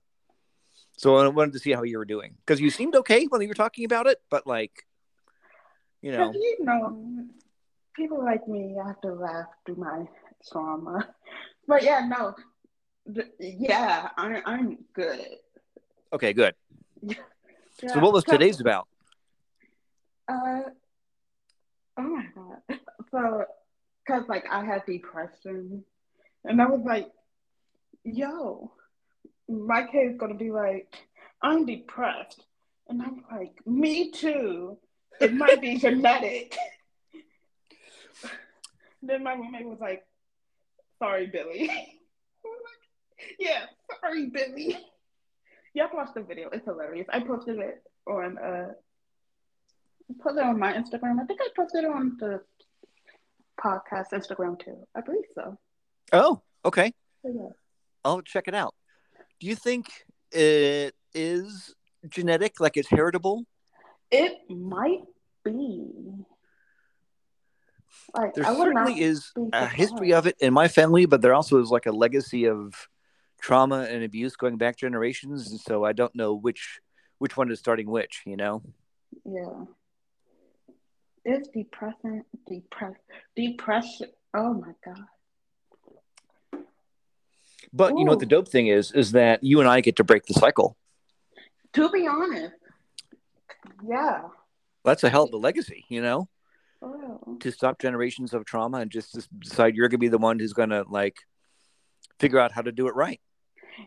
So 0.98 1.16
I 1.16 1.28
wanted 1.28 1.52
to 1.52 1.58
see 1.58 1.72
how 1.72 1.82
you 1.82 1.98
were 1.98 2.04
doing 2.04 2.34
because 2.44 2.60
you 2.60 2.70
seemed 2.70 2.94
okay 2.96 3.26
when 3.26 3.42
you 3.42 3.48
were 3.48 3.54
talking 3.54 3.84
about 3.84 4.06
it, 4.06 4.20
but 4.30 4.46
like, 4.46 4.86
you 6.00 6.10
know, 6.10 6.32
you 6.32 6.56
know, 6.60 7.26
people 7.94 8.24
like 8.24 8.48
me, 8.48 8.76
have 8.84 9.00
to 9.02 9.12
laugh 9.12 9.46
through 9.64 9.76
my 9.76 10.06
trauma. 10.50 11.08
But 11.68 11.82
yeah, 11.82 12.06
no, 12.06 12.32
yeah, 13.40 14.08
I, 14.16 14.40
I'm 14.46 14.78
good. 14.94 15.20
okay, 16.12 16.32
good. 16.32 16.54
Yeah, 17.82 17.92
So 17.92 17.98
what 17.98 18.12
was 18.14 18.24
today's 18.24 18.60
about? 18.60 18.88
Uh, 20.28 20.60
oh 21.98 22.02
my 22.02 22.24
god. 22.34 22.78
So, 23.10 23.44
cause 24.06 24.22
like 24.28 24.44
I 24.50 24.64
had 24.64 24.86
depression, 24.86 25.84
and 26.46 26.60
I 26.60 26.66
was 26.66 26.80
like, 26.84 27.08
yo, 28.04 28.72
my 29.48 29.86
kid's 29.86 30.18
gonna 30.18 30.34
be 30.34 30.50
like, 30.50 30.94
I'm 31.42 31.66
depressed, 31.66 32.44
and 32.88 33.02
I'm 33.02 33.24
like, 33.30 33.54
me 33.66 34.10
too. 34.10 34.78
It 35.20 35.32
might 35.32 35.60
be 35.60 35.78
genetic. 35.78 36.56
then 39.02 39.22
my 39.22 39.34
roommate 39.34 39.66
was 39.66 39.80
like, 39.80 40.04
sorry, 40.98 41.26
Billy. 41.26 41.70
yeah, 43.38 43.64
sorry, 44.00 44.26
Billy. 44.26 44.78
To 45.76 45.88
watch 45.92 46.08
the 46.14 46.22
video. 46.22 46.48
It's 46.52 46.64
hilarious. 46.64 47.06
I 47.12 47.20
posted 47.20 47.58
it 47.58 47.82
on 48.06 48.38
uh 48.38 48.72
posted 50.22 50.42
it 50.42 50.46
on 50.46 50.58
my 50.58 50.72
Instagram. 50.72 51.20
I 51.20 51.24
think 51.26 51.40
I 51.42 51.48
posted 51.54 51.84
it 51.84 51.90
on 51.90 52.16
the 52.18 52.40
podcast 53.62 54.12
Instagram 54.12 54.58
too. 54.58 54.86
I 54.94 55.02
believe 55.02 55.24
so. 55.34 55.58
Oh, 56.12 56.42
okay. 56.64 56.92
Yeah. 57.24 57.48
I'll 58.04 58.22
check 58.22 58.48
it 58.48 58.54
out. 58.54 58.74
Do 59.40 59.46
you 59.46 59.54
think 59.54 59.90
it 60.32 60.94
is 61.14 61.74
genetic, 62.08 62.60
like 62.60 62.76
it's 62.76 62.88
heritable? 62.88 63.44
It 64.10 64.38
might 64.48 65.02
be. 65.44 65.86
Like, 68.14 68.34
There 68.34 68.46
I 68.46 68.54
certainly 68.54 69.00
is 69.00 69.32
a 69.52 69.66
history 69.66 70.12
of 70.12 70.26
it 70.26 70.36
in 70.40 70.52
my 70.52 70.68
family, 70.68 71.06
but 71.06 71.22
there 71.22 71.34
also 71.34 71.60
is 71.60 71.70
like 71.70 71.86
a 71.86 71.92
legacy 71.92 72.46
of 72.46 72.88
trauma 73.40 73.86
and 73.90 74.04
abuse 74.04 74.36
going 74.36 74.56
back 74.56 74.76
generations, 74.76 75.50
and 75.50 75.60
so 75.60 75.84
I 75.84 75.92
don't 75.92 76.14
know 76.14 76.34
which 76.34 76.80
which 77.18 77.36
one 77.36 77.50
is 77.50 77.58
starting 77.58 77.90
which. 77.90 78.22
You 78.26 78.36
know. 78.36 78.62
Yeah. 79.24 79.64
It's 81.24 81.48
depressing. 81.48 82.22
Depress. 82.48 82.94
Depression. 83.34 84.10
Oh 84.34 84.54
my 84.54 84.72
god. 84.84 85.04
But 87.76 87.98
you 87.98 88.04
know 88.04 88.12
what 88.12 88.20
the 88.20 88.26
dope 88.26 88.48
thing 88.48 88.68
is 88.68 88.90
is 88.92 89.12
that 89.12 89.44
you 89.44 89.60
and 89.60 89.68
I 89.68 89.82
get 89.82 89.96
to 89.96 90.04
break 90.04 90.24
the 90.24 90.34
cycle. 90.34 90.76
To 91.74 91.90
be 91.90 92.06
honest. 92.06 92.54
Yeah. 93.86 94.22
That's 94.82 95.04
a 95.04 95.10
hell 95.10 95.24
of 95.24 95.32
a 95.34 95.36
legacy, 95.36 95.84
you 95.90 96.00
know, 96.00 96.28
Oh. 96.82 97.36
to 97.40 97.50
stop 97.50 97.78
generations 97.78 98.32
of 98.32 98.44
trauma 98.44 98.78
and 98.78 98.90
just, 98.90 99.14
just 99.14 99.28
decide 99.40 99.74
you're 99.74 99.88
gonna 99.88 99.98
be 99.98 100.08
the 100.08 100.16
one 100.18 100.38
who's 100.38 100.52
gonna 100.54 100.84
like 100.88 101.16
figure 102.18 102.38
out 102.38 102.52
how 102.52 102.62
to 102.62 102.72
do 102.72 102.88
it 102.88 102.94
right. 102.94 103.20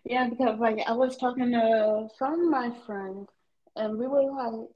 Yeah, 0.06 0.30
because 0.30 0.60
like 0.60 0.80
I 0.88 0.92
was 0.92 1.18
talking 1.18 1.52
to 1.52 2.10
some 2.20 2.34
of 2.42 2.50
my 2.50 2.72
friends, 2.86 3.28
and 3.76 3.98
we 3.98 4.06
were 4.06 4.24
like, 4.24 4.70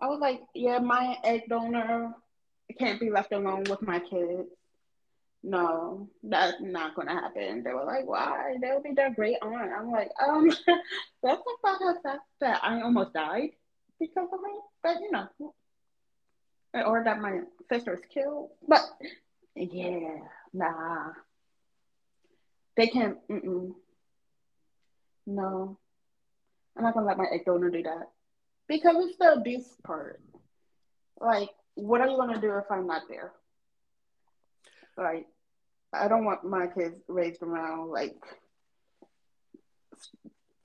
I 0.00 0.06
was 0.06 0.18
like, 0.20 0.40
yeah, 0.54 0.78
my 0.78 1.16
egg 1.22 1.42
donor 1.48 2.12
can't 2.78 2.98
be 2.98 3.10
left 3.10 3.32
alone 3.32 3.64
with 3.68 3.82
my 3.82 4.00
kids. 4.00 4.48
No, 5.42 6.08
that's 6.22 6.60
not 6.60 6.94
gonna 6.94 7.12
happen. 7.14 7.62
They 7.62 7.72
were 7.72 7.84
like, 7.84 8.06
why? 8.06 8.56
They'll 8.60 8.82
be 8.82 8.92
their 8.94 9.14
great 9.14 9.36
aunt. 9.42 9.72
I'm 9.76 9.90
like, 9.90 10.10
um, 10.22 10.48
that's 11.22 11.42
about 11.60 11.78
the 11.78 11.96
fact 12.02 12.22
that 12.40 12.60
I 12.64 12.82
almost 12.82 13.12
died 13.14 13.50
because 14.00 14.28
of 14.32 14.40
it. 14.44 14.62
But 14.82 14.96
you 15.00 15.10
know, 15.12 15.54
or 16.84 17.02
that 17.04 17.20
my 17.20 17.40
sister 17.72 17.92
was 17.92 18.00
killed. 18.12 18.50
But 18.66 18.82
yeah, 19.54 20.18
nah, 20.52 21.12
they 22.76 22.88
can't. 22.88 23.18
Mm-mm. 23.28 23.74
No, 25.26 25.78
I'm 26.76 26.82
not 26.84 26.94
gonna 26.94 27.06
let 27.06 27.18
my 27.18 27.26
egg 27.32 27.44
donor 27.44 27.70
do 27.70 27.82
that 27.82 28.10
because 28.68 28.96
it's 29.06 29.18
the 29.18 29.32
abuse 29.34 29.68
part. 29.84 30.20
Like, 31.20 31.50
what 31.74 32.00
are 32.00 32.08
you 32.08 32.16
gonna 32.16 32.40
do 32.40 32.56
if 32.58 32.70
I'm 32.70 32.86
not 32.86 33.02
there? 33.08 33.32
Like, 34.96 35.26
I 35.92 36.08
don't 36.08 36.24
want 36.24 36.44
my 36.44 36.66
kids 36.66 37.00
raised 37.08 37.42
around 37.42 37.90
like 37.90 38.16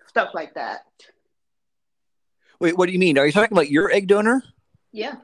stuff 0.08 0.30
like 0.34 0.54
that. 0.56 0.82
Wait, 2.60 2.78
what 2.78 2.86
do 2.88 2.94
you 2.94 3.00
mean? 3.00 3.18
Are 3.18 3.26
you 3.26 3.32
talking 3.32 3.56
about 3.56 3.70
your 3.70 3.92
egg 3.92 4.08
donor? 4.08 4.44
Yeah. 4.92 5.16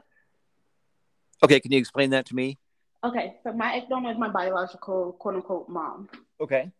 Okay, 1.44 1.60
can 1.60 1.72
you 1.72 1.78
explain 1.78 2.10
that 2.12 2.26
to 2.28 2.36
me? 2.36 2.58
Okay, 3.04 3.36
so 3.44 3.54
my 3.54 3.76
egg 3.76 3.84
donor 3.90 4.12
is 4.12 4.18
my 4.18 4.30
biological 4.30 5.14
quote 5.20 5.36
unquote 5.36 5.70
mom. 5.70 6.10
Okay. 6.42 6.72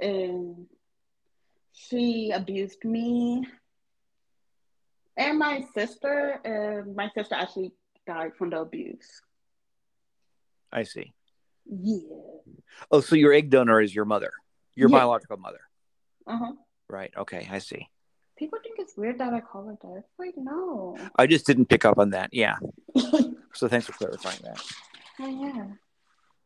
and 0.00 0.66
she 1.72 2.30
abused 2.30 2.84
me 2.84 3.46
and 5.16 5.38
my 5.38 5.64
sister 5.74 6.40
and 6.44 6.94
my 6.96 7.08
sister 7.14 7.34
actually 7.34 7.72
died 8.06 8.32
from 8.36 8.50
the 8.50 8.58
abuse 8.60 9.22
I 10.72 10.82
see. 10.82 11.12
Yeah 11.66 11.98
Oh, 12.90 13.00
so 13.00 13.16
your 13.16 13.32
egg 13.32 13.50
donor 13.50 13.80
is 13.80 13.94
your 13.94 14.04
mother, 14.04 14.30
your 14.74 14.88
Yeah. 14.90 14.98
biological 14.98 15.36
mother. 15.38 15.60
uh-huh 16.26 16.52
Right. 16.88 17.12
Okay, 17.16 17.48
I 17.50 17.58
see. 17.58 17.88
people 18.36 18.58
think 18.62 18.76
it's 18.78 18.96
weird 18.96 19.18
that 19.18 19.32
i 19.32 19.40
call 19.40 19.66
her 19.66 19.76
that 19.82 20.04
like 20.18 20.34
no 20.36 20.96
I 21.16 21.26
just 21.26 21.46
didn't 21.46 21.66
pick 21.66 21.84
up 21.84 21.98
on 21.98 22.10
that. 22.10 22.30
Yeah. 22.32 22.56
So 23.54 23.68
thanks 23.68 23.86
for 23.86 23.92
clarifying 23.92 24.40
that. 24.42 24.60
oh 25.20 25.28
yeah 25.44 25.66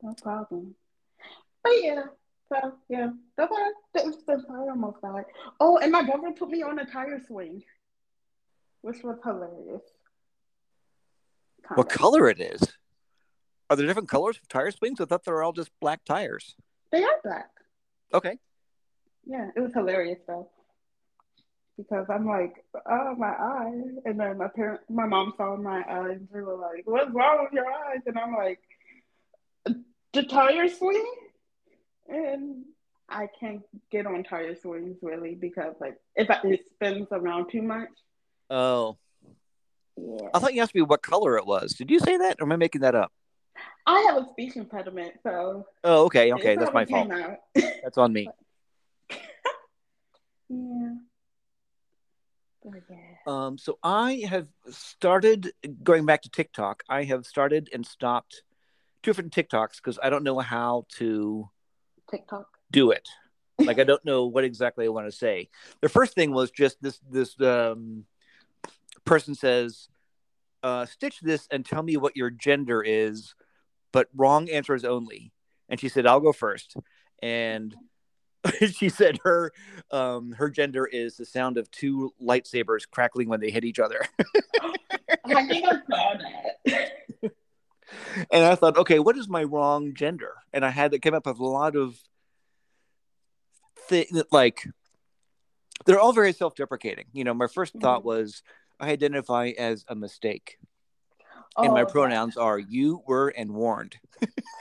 no 0.02 0.14
problem 0.22 0.74
but 1.64 1.72
yeah 1.82 2.02
so 2.50 2.74
yeah 2.90 3.08
that's 3.36 3.50
that 3.94 4.04
was 4.04 4.18
the 4.26 4.44
I 4.50 4.68
almost 4.68 5.00
died 5.00 5.24
oh 5.58 5.78
and 5.78 5.90
my 5.90 6.02
brother 6.02 6.32
put 6.32 6.50
me 6.50 6.62
on 6.62 6.78
a 6.78 6.84
tire 6.84 7.18
swing 7.26 7.64
which 8.82 9.02
was 9.02 9.16
hilarious 9.24 9.82
What 11.74 11.88
Kinda. 11.88 11.98
color 11.98 12.28
it 12.28 12.40
is? 12.40 12.60
Are 13.70 13.76
there 13.76 13.86
different 13.86 14.08
colors 14.08 14.38
of 14.40 14.48
tire 14.48 14.70
swings? 14.70 15.00
I 15.00 15.04
thought 15.04 15.24
they 15.24 15.32
were 15.32 15.42
all 15.42 15.52
just 15.52 15.70
black 15.80 16.04
tires. 16.04 16.54
they 16.90 17.02
are 17.02 17.20
black 17.22 17.50
Okay. 18.14 18.38
Yeah, 19.26 19.50
it 19.54 19.60
was 19.60 19.72
hilarious 19.74 20.18
though. 20.26 20.48
Because 21.76 22.06
I'm 22.08 22.26
like, 22.26 22.64
oh 22.90 23.14
my 23.16 23.28
eye. 23.28 23.82
And 24.06 24.18
then 24.18 24.38
my 24.38 24.48
parent 24.48 24.80
my 24.88 25.06
mom 25.06 25.34
saw 25.36 25.54
my 25.56 25.82
eyes 25.88 26.16
and 26.18 26.28
they 26.32 26.40
were 26.40 26.56
like, 26.56 26.82
What's 26.86 27.10
wrong 27.12 27.44
with 27.44 27.52
your 27.52 27.66
eyes? 27.66 28.00
And 28.06 28.18
I'm 28.18 28.34
like, 28.34 28.60
The 30.12 30.22
tire 30.24 30.68
swing? 30.68 31.04
And 32.08 32.64
I 33.10 33.28
can't 33.38 33.62
get 33.92 34.06
on 34.06 34.24
tire 34.24 34.56
swings 34.56 34.96
really 35.02 35.34
because 35.34 35.74
like 35.80 35.98
if 36.16 36.30
I, 36.30 36.40
it 36.44 36.66
spins 36.70 37.08
around 37.12 37.50
too 37.50 37.62
much. 37.62 37.90
Oh, 38.48 38.96
Yeah. 39.98 40.28
I 40.32 40.38
thought 40.38 40.54
you 40.54 40.62
asked 40.62 40.74
me 40.74 40.80
what 40.82 41.02
color 41.02 41.36
it 41.36 41.46
was. 41.46 41.74
Did 41.74 41.90
you 41.90 42.00
say 42.00 42.16
that, 42.16 42.36
or 42.40 42.44
am 42.44 42.52
I 42.52 42.56
making 42.56 42.80
that 42.80 42.94
up? 42.94 43.12
I 43.86 44.00
have 44.10 44.22
a 44.22 44.28
speech 44.30 44.56
impediment, 44.56 45.14
so 45.22 45.66
Oh, 45.84 46.04
okay, 46.06 46.32
okay, 46.32 46.56
that's 46.56 46.72
my 46.74 46.84
fault. 46.84 47.10
out. 47.10 47.36
That's 47.82 47.96
on 47.98 48.12
me. 48.12 48.28
yeah. 50.48 50.94
Um, 53.26 53.56
so 53.58 53.78
I 53.82 54.24
have 54.28 54.48
started 54.70 55.52
going 55.82 56.06
back 56.06 56.22
to 56.22 56.30
TikTok. 56.30 56.82
I 56.88 57.04
have 57.04 57.24
started 57.26 57.68
and 57.72 57.86
stopped 57.86 58.42
two 59.02 59.10
different 59.10 59.32
TikToks 59.32 59.76
because 59.76 59.98
I 60.02 60.10
don't 60.10 60.24
know 60.24 60.38
how 60.40 60.86
to 60.96 61.48
TikTok. 62.10 62.46
do 62.70 62.90
it. 62.90 63.08
Like 63.58 63.78
I 63.78 63.84
don't 63.84 64.04
know 64.04 64.26
what 64.26 64.44
exactly 64.44 64.84
I 64.84 64.88
want 64.88 65.06
to 65.06 65.12
say. 65.16 65.48
The 65.80 65.88
first 65.88 66.14
thing 66.14 66.32
was 66.32 66.50
just 66.50 66.80
this 66.82 67.00
this 67.10 67.40
um, 67.40 68.04
person 69.04 69.34
says, 69.34 69.88
uh, 70.62 70.86
"Stitch 70.86 71.20
this 71.20 71.48
and 71.50 71.64
tell 71.64 71.82
me 71.82 71.96
what 71.96 72.16
your 72.16 72.30
gender 72.30 72.82
is, 72.82 73.34
but 73.92 74.08
wrong 74.14 74.48
answers 74.48 74.84
only." 74.84 75.32
And 75.68 75.78
she 75.80 75.88
said, 75.88 76.06
"I'll 76.06 76.20
go 76.20 76.32
first. 76.32 76.76
And 77.22 77.74
she 78.72 78.88
said 78.88 79.18
her 79.24 79.52
um, 79.90 80.32
her 80.32 80.48
gender 80.50 80.86
is 80.86 81.16
the 81.16 81.24
sound 81.26 81.58
of 81.58 81.70
two 81.70 82.12
lightsabers 82.22 82.88
crackling 82.90 83.28
when 83.28 83.40
they 83.40 83.50
hit 83.50 83.64
each 83.64 83.78
other. 83.78 84.00
I 85.24 85.46
think 85.46 85.64
I 85.66 85.72
saw 85.90 86.14
that. 86.18 87.32
and 88.30 88.44
I 88.44 88.54
thought, 88.54 88.76
okay, 88.78 88.98
what 88.98 89.16
is 89.16 89.28
my 89.28 89.42
wrong 89.42 89.94
gender? 89.94 90.34
And 90.52 90.64
I 90.64 90.70
had 90.70 90.92
to 90.92 90.98
come 90.98 91.14
up 91.14 91.26
with 91.26 91.38
a 91.38 91.44
lot 91.44 91.74
of 91.76 91.98
things 93.88 94.22
like 94.30 94.66
they're 95.86 96.00
all 96.00 96.12
very 96.12 96.32
self-deprecating. 96.32 97.06
You 97.12 97.24
know, 97.24 97.34
my 97.34 97.46
1st 97.46 97.80
thought 97.80 98.02
Mhm. 98.02 98.04
was 98.04 98.42
I 98.80 98.90
identify 98.90 99.52
as 99.58 99.84
a 99.88 99.94
mistake, 99.94 100.58
and 101.56 101.72
my 101.72 101.82
Oh, 101.82 101.86
pronouns 101.86 102.36
are 102.36 102.58
you, 102.58 103.02
were, 103.06 103.28
and 103.28 103.52
warned. 103.52 103.96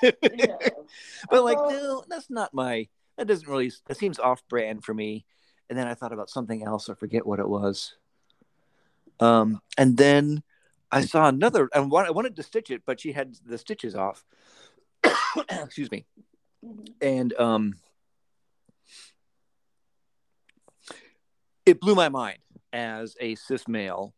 yeah. 0.01 0.11
But 1.29 1.43
like, 1.43 1.57
Oh. 1.59 1.69
no, 1.69 2.03
that's 2.07 2.29
not 2.29 2.53
my. 2.53 2.87
That 3.17 3.27
doesn't 3.27 3.47
really. 3.47 3.71
That 3.87 3.97
seems 3.97 4.19
off-brand 4.19 4.83
for 4.83 4.93
me. 4.93 5.25
And 5.69 5.77
then 5.77 5.87
I 5.87 5.95
thought 5.95 6.13
about 6.13 6.29
something 6.29 6.63
else. 6.63 6.89
I 6.89 6.93
forget 6.93 7.25
what 7.25 7.39
it 7.39 7.49
was. 7.49 7.95
Um, 9.19 9.61
and 9.77 9.97
then 9.97 10.43
I 10.91 11.01
saw 11.01 11.27
another. 11.27 11.67
And 11.73 11.91
I 11.93 12.11
wanted 12.11 12.35
to 12.35 12.43
stitch 12.43 12.69
it, 12.71 12.83
but 12.85 12.99
she 12.99 13.11
had 13.11 13.35
the 13.45 13.57
stitches 13.57 13.95
off. 13.95 14.23
Excuse 15.49 15.91
me. 15.91 16.05
Mhm. 16.63 16.93
And 17.01 17.33
um, 17.33 17.75
it 21.65 21.79
blew 21.81 21.95
my 21.95 22.09
mind 22.09 22.39
as 22.71 23.15
a 23.19 23.35
cis 23.35 23.67
male 23.67 24.13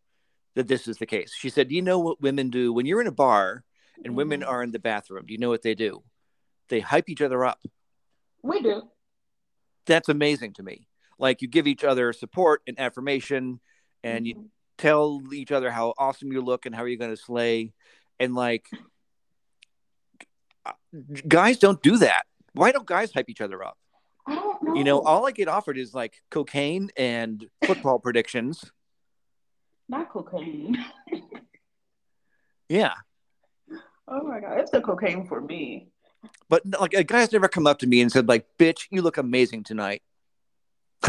that 0.59 0.67
this 0.67 0.87
is 0.87 0.97
the 0.97 1.05
case. 1.05 1.33
She 1.33 1.49
said, 1.49 1.69
"Do 1.69 1.75
you 1.75 1.81
know 1.81 1.99
what 1.99 2.21
women 2.21 2.49
do 2.49 2.73
when 2.73 2.85
you're 2.85 2.99
in 3.01 3.07
a 3.07 3.11
bar 3.11 3.63
and 4.03 4.15
women 4.15 4.41
Mhm. 4.41 4.47
are 4.47 4.61
in 4.61 4.71
the 4.71 4.79
bathroom? 4.79 5.25
Do 5.25 5.33
you 5.33 5.39
know 5.39 5.49
what 5.49 5.61
they 5.61 5.73
do? 5.73 6.03
They 6.67 6.81
hype 6.81 7.09
each 7.09 7.21
other 7.21 7.45
up. 7.45 7.61
We 8.43 8.61
do. 8.61 8.89
That's 9.85 10.09
amazing 10.09 10.53
to 10.53 10.63
me. 10.63 10.87
Like 11.17 11.41
you 11.41 11.47
give 11.47 11.65
each 11.65 11.83
other 11.83 12.11
support 12.13 12.61
and 12.67 12.77
affirmation, 12.79 13.61
and 14.03 14.27
you 14.27 14.35
Mhm. 14.35 14.49
tell 14.77 15.21
each 15.33 15.51
other 15.51 15.71
how 15.71 15.93
awesome 15.97 16.31
you 16.31 16.41
look 16.41 16.65
and 16.65 16.75
how 16.75 16.83
you're 16.83 16.97
going 16.97 17.09
to 17.15 17.17
slay. 17.17 17.73
And 18.19 18.35
like, 18.35 18.69
uh, 20.65 20.73
guys 21.27 21.57
don't 21.57 21.81
do 21.81 21.97
that. 21.97 22.23
Why 22.53 22.71
don't 22.71 22.85
guys 22.85 23.13
hype 23.13 23.29
each 23.29 23.41
other 23.41 23.63
up? 23.63 23.77
Know. 24.27 24.57
You 24.75 24.83
know, 24.83 24.99
all 25.01 25.25
I 25.25 25.31
get 25.31 25.47
offered 25.47 25.77
is 25.77 25.93
like 25.93 26.21
cocaine 26.29 26.91
and 26.97 27.49
football 27.65 27.99
predictions. 28.05 28.71
Not 29.89 30.09
cocaine. 30.09 30.77
Yeah. 32.69 32.93
Oh 34.07 34.23
my 34.23 34.39
god, 34.39 34.59
it's 34.59 34.71
the 34.71 34.81
cocaine 34.81 35.27
for 35.27 35.41
me. 35.41 35.89
But 36.49 36.63
like 36.79 36.93
a 36.93 37.03
guy's 37.03 37.31
never 37.31 37.47
come 37.47 37.67
up 37.67 37.79
to 37.79 37.87
me 37.87 38.01
and 38.01 38.11
said, 38.11 38.27
like, 38.27 38.45
bitch, 38.57 38.87
you 38.91 39.01
look 39.01 39.17
amazing 39.17 39.63
tonight. 39.63 40.01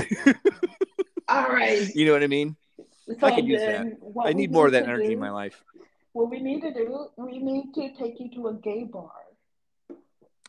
All 1.29 1.49
right. 1.49 1.95
You 1.95 2.07
know 2.07 2.13
what 2.13 2.23
I 2.23 2.27
mean? 2.27 2.57
So 3.19 3.27
I 3.27 3.35
could 3.35 3.47
use 3.47 3.61
then 3.61 3.97
what 4.01 4.29
I 4.29 4.33
need 4.33 4.53
more 4.53 4.67
of 4.67 4.73
that 4.73 4.85
energy 4.85 5.07
do- 5.07 5.13
in 5.13 5.19
my 5.19 5.31
life. 5.31 5.63
What 6.13 6.31
we 6.31 6.41
need 6.41 6.61
to 6.63 6.73
do, 6.73 7.09
we 7.17 7.39
need 7.39 7.73
to 7.75 7.93
take 7.95 8.19
you 8.19 8.31
to 8.35 8.49
a 8.49 8.55
gay 8.55 8.85
bar. 8.85 9.11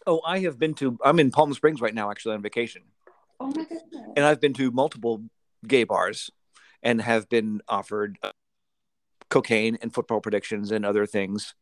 Oh, 0.07 0.21
I 0.25 0.39
have 0.39 0.57
been 0.57 0.73
to 0.75 0.97
I'm 1.03 1.19
in 1.19 1.31
Palm 1.31 1.53
Springs 1.53 1.81
right 1.81 1.93
now, 1.93 2.09
actually 2.09 2.35
on 2.35 2.41
vacation. 2.41 2.83
Oh 3.39 3.47
my 3.47 3.53
goodness. 3.53 3.81
And 4.15 4.25
I've 4.25 4.41
been 4.41 4.53
to 4.53 4.71
multiple 4.71 5.23
gay 5.67 5.83
bars 5.83 6.31
and 6.83 7.01
have 7.01 7.29
been 7.29 7.61
offered 7.67 8.17
uh, 8.23 8.31
cocaine 9.29 9.77
and 9.81 9.93
football 9.93 10.21
predictions 10.21 10.71
and 10.71 10.85
other 10.85 11.05
things. 11.05 11.53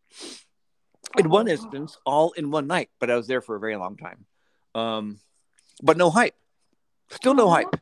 In 1.18 1.30
one 1.30 1.48
instance, 1.48 1.98
all 2.06 2.32
in 2.34 2.52
one 2.52 2.68
night, 2.68 2.90
but 3.00 3.10
I 3.10 3.16
was 3.16 3.28
there 3.28 3.42
for 3.42 3.56
a 3.56 3.60
very 3.60 3.76
long 3.76 3.98
time. 3.98 4.26
Um, 4.76 5.20
but 5.82 5.98
no 5.98 6.10
hype. 6.10 6.36
Still 7.10 7.34
no 7.34 7.50
hype. 7.50 7.76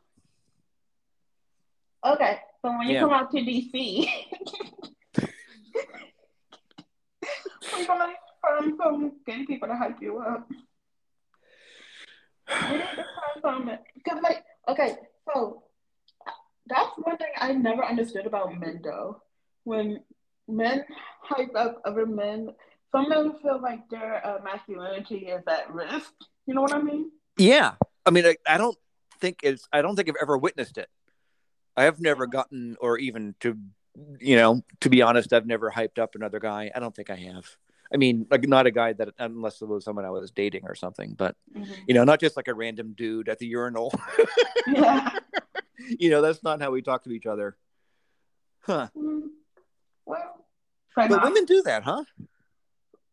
Okay, 2.05 2.39
so 2.61 2.69
when 2.77 2.87
you 2.87 2.93
Yeah. 2.93 3.01
come 3.01 3.11
out 3.11 3.31
to 3.31 3.37
DC, 3.37 4.07
we're 7.73 7.83
gonna 7.87 8.13
find 8.41 8.73
some 8.81 9.11
gay 9.25 9.45
people 9.45 9.67
to 9.67 9.75
hype 9.75 10.01
you 10.01 10.19
up. 10.19 10.47
We 10.49 10.55
need 12.77 12.79
to 12.79 12.95
find 12.95 13.41
some 13.41 13.69
because, 13.95 14.21
like, 14.23 14.43
okay, 14.69 14.95
so 15.33 15.63
that's 16.67 16.91
one 16.97 17.17
thing 17.17 17.31
I 17.47 17.53
never 17.53 17.85
understood 17.85 18.25
about 18.25 18.59
men, 18.59 18.81
though. 18.83 19.21
When 19.63 20.01
men 20.47 20.83
hype 21.21 21.55
up 21.55 21.81
other 21.85 22.05
men, 22.05 22.49
some 22.91 23.09
men 23.09 23.33
feel 23.41 23.61
like 23.61 23.87
their 23.89 24.25
uh, 24.25 24.39
masculinity 24.43 25.27
is 25.27 25.43
at 25.47 25.73
risk. 25.73 26.11
You 26.45 26.53
know 26.53 26.61
what 26.61 26.73
I 26.73 26.81
mean? 26.81 27.11
Yeah. 27.37 27.73
I 28.05 28.11
mean, 28.11 28.25
I, 28.25 28.35
I 28.45 28.57
don't 28.57 28.77
think 29.21 29.39
it's, 29.43 29.67
I 29.71 29.81
don't 29.81 29.95
think 29.95 30.09
I've 30.09 30.15
ever 30.21 30.37
witnessed 30.37 30.77
it. 30.77 30.89
I 31.77 31.83
have 31.83 32.01
never 32.01 32.27
gotten, 32.27 32.75
or 32.81 32.97
even 32.97 33.35
to, 33.41 33.57
you 34.19 34.35
know, 34.35 34.61
to 34.81 34.89
be 34.89 35.01
honest, 35.01 35.31
I've 35.31 35.45
never 35.45 35.71
hyped 35.71 35.99
up 35.99 36.15
another 36.15 36.39
guy. 36.39 36.71
I 36.75 36.79
don't 36.79 36.95
think 36.95 37.09
I 37.09 37.15
have. 37.15 37.45
I 37.93 37.97
mean, 37.97 38.25
like 38.29 38.45
not 38.47 38.67
a 38.67 38.71
guy 38.71 38.91
that, 38.93 39.09
unless 39.19 39.61
it 39.61 39.67
was 39.67 39.85
someone 39.85 40.03
I 40.03 40.09
was 40.09 40.31
dating 40.31 40.65
or 40.65 40.75
something, 40.75 41.13
but, 41.13 41.35
you 41.87 41.93
know, 41.93 42.03
not 42.03 42.19
just 42.19 42.35
like 42.35 42.49
a 42.49 42.53
random 42.53 42.93
dude 42.97 43.29
at 43.29 43.39
the 43.39 43.47
urinal. 43.47 43.93
Yeah. 44.67 45.11
you 45.99 46.09
know, 46.09 46.21
that's 46.21 46.43
not 46.43 46.61
how 46.61 46.71
we 46.71 46.81
talk 46.81 47.03
to 47.03 47.11
each 47.11 47.25
other. 47.25 47.57
Huh. 48.61 48.87
Mm, 48.97 49.23
Well, 50.05 50.45
But 50.95 51.05
enough. 51.11 51.23
women 51.23 51.45
do 51.45 51.61
that, 51.63 51.83
huh? 51.83 52.03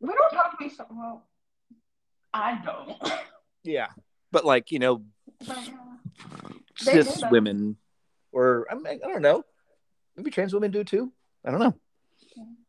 we 0.00 0.08
don't 0.12 0.30
talk 0.30 0.58
to 0.58 0.64
each 0.64 0.78
other. 0.80 0.88
Well, 0.92 1.24
I 2.32 2.60
don't. 2.64 2.96
Yeah. 3.66 3.88
But 4.30 4.44
like, 4.44 4.70
you 4.72 4.78
know, 4.78 5.02
But, 5.46 5.56
uh, 5.56 5.62
cis 6.76 7.22
women, 7.30 7.78
or 8.30 8.66
I, 8.70 8.74
mean, 8.74 8.86
I 9.02 9.08
don't 9.08 9.22
know, 9.22 9.42
maybe 10.16 10.30
trans 10.30 10.52
women 10.52 10.70
do 10.70 10.84
too. 10.84 11.10
I 11.46 11.50
don't 11.50 11.60
know. 11.60 11.74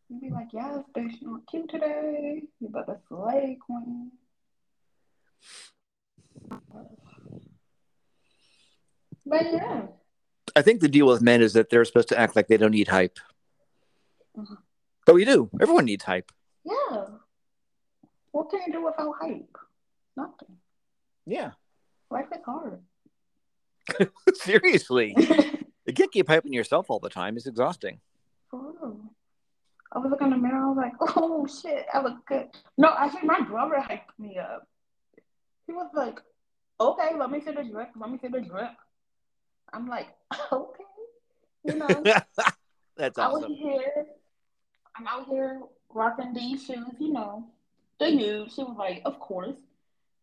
you'd 0.07 0.21
be 0.21 0.29
like, 0.29 0.47
yes, 0.53 0.77
bitch, 0.95 1.19
you 1.19 1.33
look 1.33 1.47
cute 1.51 1.69
today. 1.69 2.43
You 2.61 2.69
better 2.69 2.97
slay, 3.09 3.57
queen. 3.65 4.11
But 9.25 9.51
yeah, 9.51 9.87
I 10.55 10.61
think 10.61 10.81
the 10.81 10.87
deal 10.87 11.07
with 11.07 11.21
men 11.21 11.41
is 11.41 11.53
that 11.53 11.69
they're 11.69 11.85
supposed 11.85 12.09
to 12.09 12.19
act 12.19 12.35
like 12.35 12.47
they 12.47 12.57
don't 12.57 12.71
need 12.71 12.87
hype. 12.87 13.19
Mhm. 14.37 14.57
But 15.05 15.15
we 15.15 15.25
do. 15.25 15.49
Everyone 15.61 15.85
needs 15.85 16.03
hype. 16.03 16.31
yeah. 16.63 17.05
What 18.31 18.49
can 18.49 18.59
you 18.67 18.73
do 18.73 18.83
without 18.85 19.13
hype? 19.21 19.57
Nothing. 20.17 20.57
Yeah. 21.25 21.51
Life 22.11 22.27
is 22.35 22.43
hard. 22.45 22.81
Seriously. 24.35 25.15
You 25.87 25.93
can't 25.93 26.11
keep 26.11 26.25
hyping 26.25 26.51
yourself 26.51 26.87
all 26.89 26.97
the 26.97 27.09
time. 27.11 27.37
It's 27.37 27.45
exhausting. 27.45 27.99
For 28.49 28.59
real. 28.59 28.97
I 29.91 29.99
was 29.99 30.09
looking 30.09 30.27
in 30.27 30.33
the 30.33 30.37
mirror, 30.39 30.57
I 30.65 30.67
was 30.67 30.77
like, 30.77 30.93
oh 31.15 31.45
shit, 31.45 31.85
I 31.93 32.01
look 32.01 32.25
good. 32.25 32.47
No, 32.75 32.91
actually, 32.97 33.27
my 33.27 33.39
brother 33.41 33.75
hyped 33.75 34.17
me 34.17 34.39
up. 34.39 34.67
He 35.67 35.73
was 35.73 35.91
like, 35.93 36.19
okay, 36.79 37.11
let 37.15 37.29
me 37.29 37.39
see 37.39 37.51
the 37.51 37.63
drip, 37.63 37.89
let 37.95 38.09
me 38.09 38.17
see 38.19 38.29
the 38.29 38.41
drip. 38.41 38.71
I'm 39.75 39.87
like, 39.87 40.07
okay. 40.51 40.83
You 41.63 41.75
know, 41.75 41.87
That's 42.97 43.17
awesome. 43.17 43.43
out 43.43 43.57
here, 43.57 44.05
I'm 44.97 45.07
out 45.07 45.27
here 45.27 45.61
rocking 45.93 46.33
these 46.33 46.63
shoes, 46.63 46.95
you 46.99 47.11
know, 47.11 47.45
the 47.99 48.05
mm. 48.05 48.19
huge. 48.19 48.53
She 48.53 48.63
was 48.63 48.75
like, 48.77 49.01
of 49.05 49.19
course. 49.19 49.57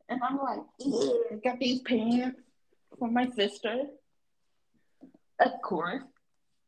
And 0.08 0.20
I'm 0.22 0.38
like, 0.38 0.60
yeah, 0.78 1.36
got 1.44 1.58
these 1.58 1.80
pants 1.80 2.40
for 2.98 3.10
my 3.10 3.28
sister. 3.30 3.84
Of 5.40 5.52
course. 5.62 6.02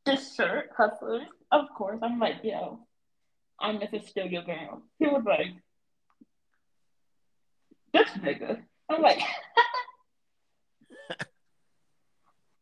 This 0.04 0.34
shirt, 0.34 0.70
hustlers. 0.76 1.28
Of 1.52 1.66
course. 1.76 2.00
I'm 2.02 2.18
like, 2.18 2.36
yo, 2.42 2.80
I'm 3.60 3.78
Mrs. 3.78 4.10
Your 4.14 4.42
Girl. 4.42 4.82
He 4.98 5.06
was 5.06 5.22
like, 5.24 5.54
this 7.92 8.08
nigga. 8.18 8.62
I'm 8.90 9.00
like, 9.02 9.20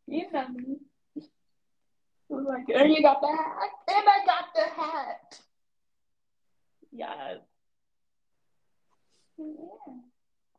you 0.06 0.30
know 0.30 0.48
me. 0.48 0.76
He 1.14 1.22
was 2.28 2.44
like, 2.46 2.64
and 2.84 2.94
you 2.94 3.02
got 3.02 3.20
the 3.20 3.28
hat. 3.28 3.70
And 3.88 4.08
I 4.08 4.24
got 4.26 4.44
the 4.54 4.80
hat. 4.80 5.40
Yeah. 6.90 7.34
Yeah. 9.38 9.44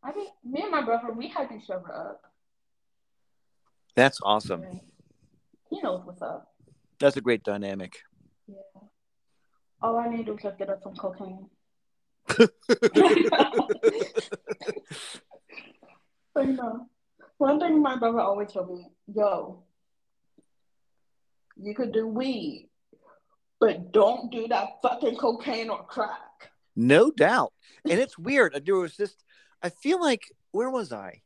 I 0.03 0.15
mean, 0.15 0.27
me 0.43 0.61
and 0.63 0.71
my 0.71 0.81
brother, 0.81 1.11
we 1.13 1.29
hype 1.29 1.51
each 1.51 1.69
other 1.69 1.93
up. 1.93 2.21
That's 3.95 4.19
awesome. 4.23 4.63
He 5.69 5.79
knows 5.81 6.01
what's 6.03 6.21
up. 6.21 6.51
That's 6.99 7.17
a 7.17 7.21
great 7.21 7.43
dynamic. 7.43 7.99
Yeah. 8.47 8.81
All 9.81 9.97
I 9.97 10.09
need 10.09 10.17
to 10.17 10.23
do 10.23 10.35
is 10.35 10.43
just 10.43 10.57
get 10.57 10.69
us 10.69 10.81
some 10.83 10.95
cocaine. 10.95 11.49
But 16.33 16.47
you 16.47 16.53
know, 16.53 16.87
one 17.37 17.59
thing 17.59 17.81
my 17.81 17.97
brother 17.97 18.19
always 18.19 18.51
told 18.51 18.69
me, 18.69 18.87
yo, 19.13 19.63
you 21.55 21.75
could 21.75 21.91
do 21.91 22.07
weed, 22.07 22.69
but 23.59 23.91
don't 23.91 24.31
do 24.31 24.47
that 24.47 24.67
fucking 24.81 25.15
cocaine 25.15 25.69
or 25.69 25.83
crack. 25.83 26.51
No 26.75 27.11
doubt. 27.11 27.53
And 27.89 27.99
it's 27.99 28.17
weird. 28.17 28.55
Uh, 28.55 28.59
there 28.63 28.75
was 28.75 28.95
just, 28.95 29.23
I 29.61 29.69
feel 29.69 30.01
like, 30.01 30.31
where 30.51 30.69
was 30.69 30.91
I? 30.91 31.21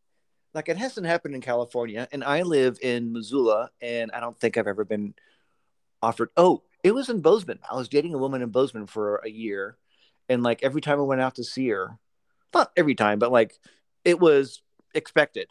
Like, 0.53 0.69
it 0.69 0.77
hasn't 0.77 1.05
happened 1.05 1.35
in 1.35 1.41
California, 1.41 2.07
and 2.11 2.23
I 2.23 2.41
live 2.41 2.79
in 2.81 3.13
Missoula, 3.13 3.69
and 3.81 4.11
I 4.11 4.19
don't 4.19 4.37
think 4.39 4.57
I've 4.57 4.67
ever 4.67 4.85
been 4.85 5.13
offered. 6.01 6.29
Oh, 6.35 6.63
it 6.83 6.93
was 6.93 7.09
in 7.09 7.21
Bozeman. 7.21 7.59
I 7.69 7.75
was 7.75 7.89
dating 7.89 8.13
a 8.13 8.17
woman 8.17 8.41
in 8.41 8.49
Bozeman 8.49 8.87
for 8.87 9.17
a 9.17 9.29
year, 9.29 9.77
and 10.29 10.43
like 10.43 10.63
every 10.63 10.81
time 10.81 10.99
I 10.99 11.03
went 11.03 11.21
out 11.21 11.35
to 11.35 11.43
see 11.43 11.69
her, 11.69 11.97
not 12.53 12.71
every 12.75 12.95
time, 12.95 13.19
but 13.19 13.31
like 13.31 13.53
it 14.03 14.19
was 14.19 14.61
expected 14.93 15.47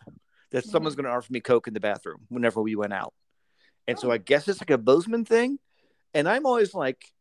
that 0.51 0.65
mm-hmm. 0.65 0.71
someone's 0.71 0.97
going 0.97 1.05
to 1.05 1.11
offer 1.11 1.33
me 1.33 1.41
Coke 1.41 1.69
in 1.69 1.75
the 1.75 1.81
bathroom 1.81 2.21
whenever 2.29 2.61
we 2.61 2.77
went 2.77 2.93
out. 2.93 3.13
And 3.89 3.99
so 3.99 4.11
I 4.11 4.19
guess 4.19 4.49
it's 4.49 4.61
like 4.61 4.71
a 4.71 4.79
Bozeman 4.79 5.25
thing. 5.25 5.59
And 6.15 6.29
I'm 6.29 6.47
always 6.47 6.75
like, 6.75 7.13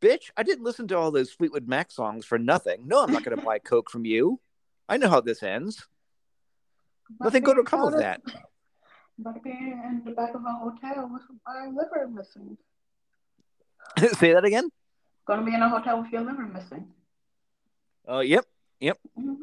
bitch, 0.00 0.30
I 0.36 0.42
didn't 0.42 0.64
listen 0.64 0.88
to 0.88 0.98
all 0.98 1.10
those 1.10 1.30
Fleetwood 1.30 1.68
Mac 1.68 1.90
songs 1.90 2.24
for 2.24 2.38
nothing. 2.38 2.88
No, 2.88 3.02
I'm 3.02 3.12
not 3.12 3.24
going 3.24 3.36
to 3.36 3.44
buy 3.44 3.58
Coke 3.58 3.90
from 3.90 4.04
you. 4.04 4.40
I 4.88 4.96
know 4.96 5.08
how 5.08 5.20
this 5.20 5.42
ends. 5.42 5.86
Nothing 7.20 7.42
good 7.42 7.56
will 7.56 7.64
come 7.64 7.82
of 7.82 7.96
that. 7.98 8.20
About 9.20 9.34
to 9.34 9.40
be 9.40 9.50
in 9.50 10.02
the 10.04 10.12
back 10.12 10.34
of 10.34 10.42
a 10.44 10.52
hotel 10.52 11.08
with 11.12 11.22
my 11.46 11.66
liver 11.66 12.08
missing. 12.08 12.56
Say 14.18 14.32
that 14.32 14.44
again. 14.44 14.70
Gonna 15.26 15.44
be 15.44 15.54
in 15.54 15.62
a 15.62 15.68
hotel 15.68 16.02
with 16.02 16.10
your 16.10 16.22
liver 16.22 16.46
missing. 16.46 16.88
Oh, 18.08 18.20
yep. 18.20 18.46
hmm 18.80 19.34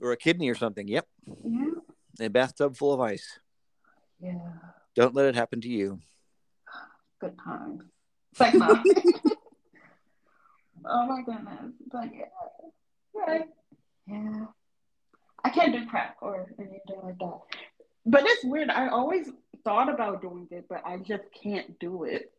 Or 0.00 0.12
a 0.12 0.16
kidney 0.16 0.48
or 0.48 0.54
something. 0.54 0.86
Yep. 0.86 1.08
Yeah. 1.44 1.70
A 2.20 2.28
bathtub 2.28 2.76
full 2.76 2.92
of 2.92 3.00
ice. 3.00 3.40
Yeah. 4.20 4.38
Don't 4.94 5.14
let 5.14 5.26
it 5.26 5.34
happen 5.34 5.60
to 5.60 5.68
you. 5.68 6.00
Good 7.20 7.34
times. 7.44 7.82
Mine. 8.40 8.84
oh 10.86 11.06
my 11.06 11.22
goodness. 11.22 11.72
But 11.90 12.08
yeah. 12.14 12.26
Right. 13.14 13.46
Yeah. 14.06 14.46
I 15.44 15.50
can't 15.50 15.72
do 15.72 15.86
crack 15.86 16.16
or 16.20 16.46
anything 16.58 16.80
like 17.02 17.18
that. 17.18 17.40
But 18.06 18.22
it's 18.24 18.44
weird. 18.44 18.70
I 18.70 18.88
always 18.88 19.30
thought 19.64 19.92
about 19.92 20.22
doing 20.22 20.48
it, 20.50 20.66
but 20.68 20.82
I 20.84 20.98
just 20.98 21.24
can't 21.42 21.78
do 21.78 22.04
it. 22.04 22.32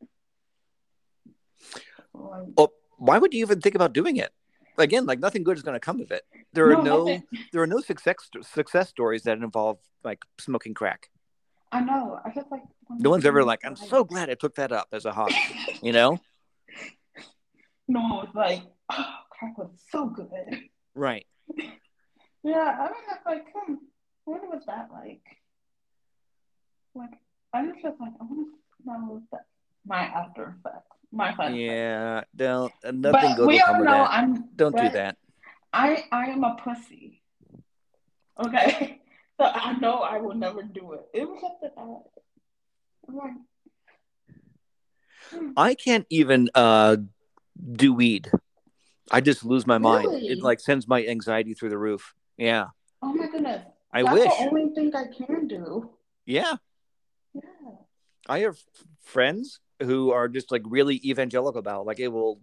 Like, 2.13 2.47
Oh, 2.57 2.71
why 2.97 3.17
would 3.17 3.33
you 3.33 3.41
even 3.41 3.61
think 3.61 3.75
about 3.75 3.93
doing 3.93 4.17
it? 4.17 4.31
again, 4.77 5.05
like 5.05 5.19
nothing 5.19 5.43
good 5.43 5.57
is 5.57 5.63
going 5.63 5.75
to 5.75 5.79
come 5.79 5.99
of 5.99 6.11
it. 6.11 6.23
There 6.53 6.67
are 6.67 6.81
No, 6.81 7.05
no, 7.05 7.21
there 7.51 7.61
are 7.61 7.67
no 7.67 7.81
success 7.81 8.15
success 8.41 8.89
stories 8.89 9.23
that 9.23 9.37
involve 9.37 9.77
like 10.03 10.23
smoking 10.39 10.73
crack. 10.73 11.09
I 11.71 11.81
know. 11.81 12.19
I 12.25 12.31
just 12.33 12.49
like 12.51 12.63
No 12.89 13.09
one's 13.09 13.25
ever 13.25 13.43
like, 13.43 13.61
I'm 13.63 13.75
so 13.75 14.03
glad 14.03 14.29
I 14.29 14.33
took 14.33 14.55
that 14.55 14.71
up 14.71 14.87
as 14.91 15.05
a 15.05 15.11
hobby. 15.11 15.35
You 15.81 15.93
know? 15.93 16.19
No 17.87 18.01
one 18.01 18.09
was 18.11 18.35
like, 18.35 18.61
oh, 18.91 19.13
crack 19.29 19.57
was 19.57 19.71
so 19.91 20.07
good. 20.07 20.29
Right. 20.95 21.25
Yeah, 22.41 22.73
I 22.79 22.83
was 22.83 23.03
just 23.09 23.25
like, 23.25 23.45
hmm, 23.53 23.73
what 24.23 24.41
was 24.49 24.63
that 24.65 24.87
like? 24.93 25.21
Like, 26.95 27.09
I 27.53 27.63
was 27.63 27.75
just 27.83 27.99
like, 27.99 28.13
I 28.21 28.23
want 28.23 28.47
to 28.47 28.85
know 28.85 29.21
that 29.33 29.41
my 29.85 30.03
after 30.03 30.55
effects, 30.57 30.95
my 31.11 31.31
effects. 31.33 31.55
Yeah. 31.55 32.23
Don't 32.33 32.71
uh, 32.85 32.91
nothing 32.91 33.31
But 33.31 33.35
good 33.35 33.47
we 33.47 33.59
all 33.59 33.79
know 33.79 33.83
that. 33.83 34.09
I'm. 34.11 34.45
Don't 34.55 34.77
do 34.77 34.89
that. 34.89 35.17
I 35.73 36.05
I 36.13 36.27
am 36.27 36.43
a 36.45 36.55
pussy. 36.55 37.21
Okay, 38.43 39.01
I 39.39 39.73
know 39.79 39.99
I 39.99 40.17
will 40.19 40.35
never 40.35 40.63
do 40.63 40.93
it. 40.93 41.05
It 41.13 41.27
was 41.27 41.53
that 41.61 41.73
I, 41.77 41.81
I'm 43.07 43.15
like, 43.15 43.31
hmm. 45.31 45.51
I 45.55 45.75
can't 45.75 46.05
even 46.09 46.49
uh 46.55 46.97
do 47.71 47.93
weed. 47.93 48.31
I 49.11 49.21
just 49.21 49.43
lose 49.43 49.65
my 49.65 49.77
mind. 49.77 50.07
Really? 50.07 50.27
It 50.27 50.41
like 50.41 50.59
sends 50.59 50.87
my 50.87 51.05
anxiety 51.05 51.53
through 51.53 51.69
the 51.69 51.77
roof. 51.77 52.13
Yeah. 52.37 52.67
oh 53.01 53.13
my 53.13 53.27
goodness, 53.27 53.65
I 53.91 54.03
that's 54.03 54.13
wish. 54.13 54.37
the 54.37 54.45
only 54.47 54.73
thing 54.73 54.95
I 54.95 55.05
can 55.13 55.47
do. 55.47 55.89
Yeah. 56.25 56.55
Yeah. 57.33 57.41
I 58.27 58.39
have 58.39 58.57
friends 59.01 59.59
who 59.81 60.11
are 60.11 60.27
just 60.27 60.51
like 60.51 60.61
really 60.65 61.01
evangelical 61.03 61.59
about 61.59 61.81
it. 61.81 61.87
like 61.87 61.99
it 61.99 62.09
will 62.09 62.39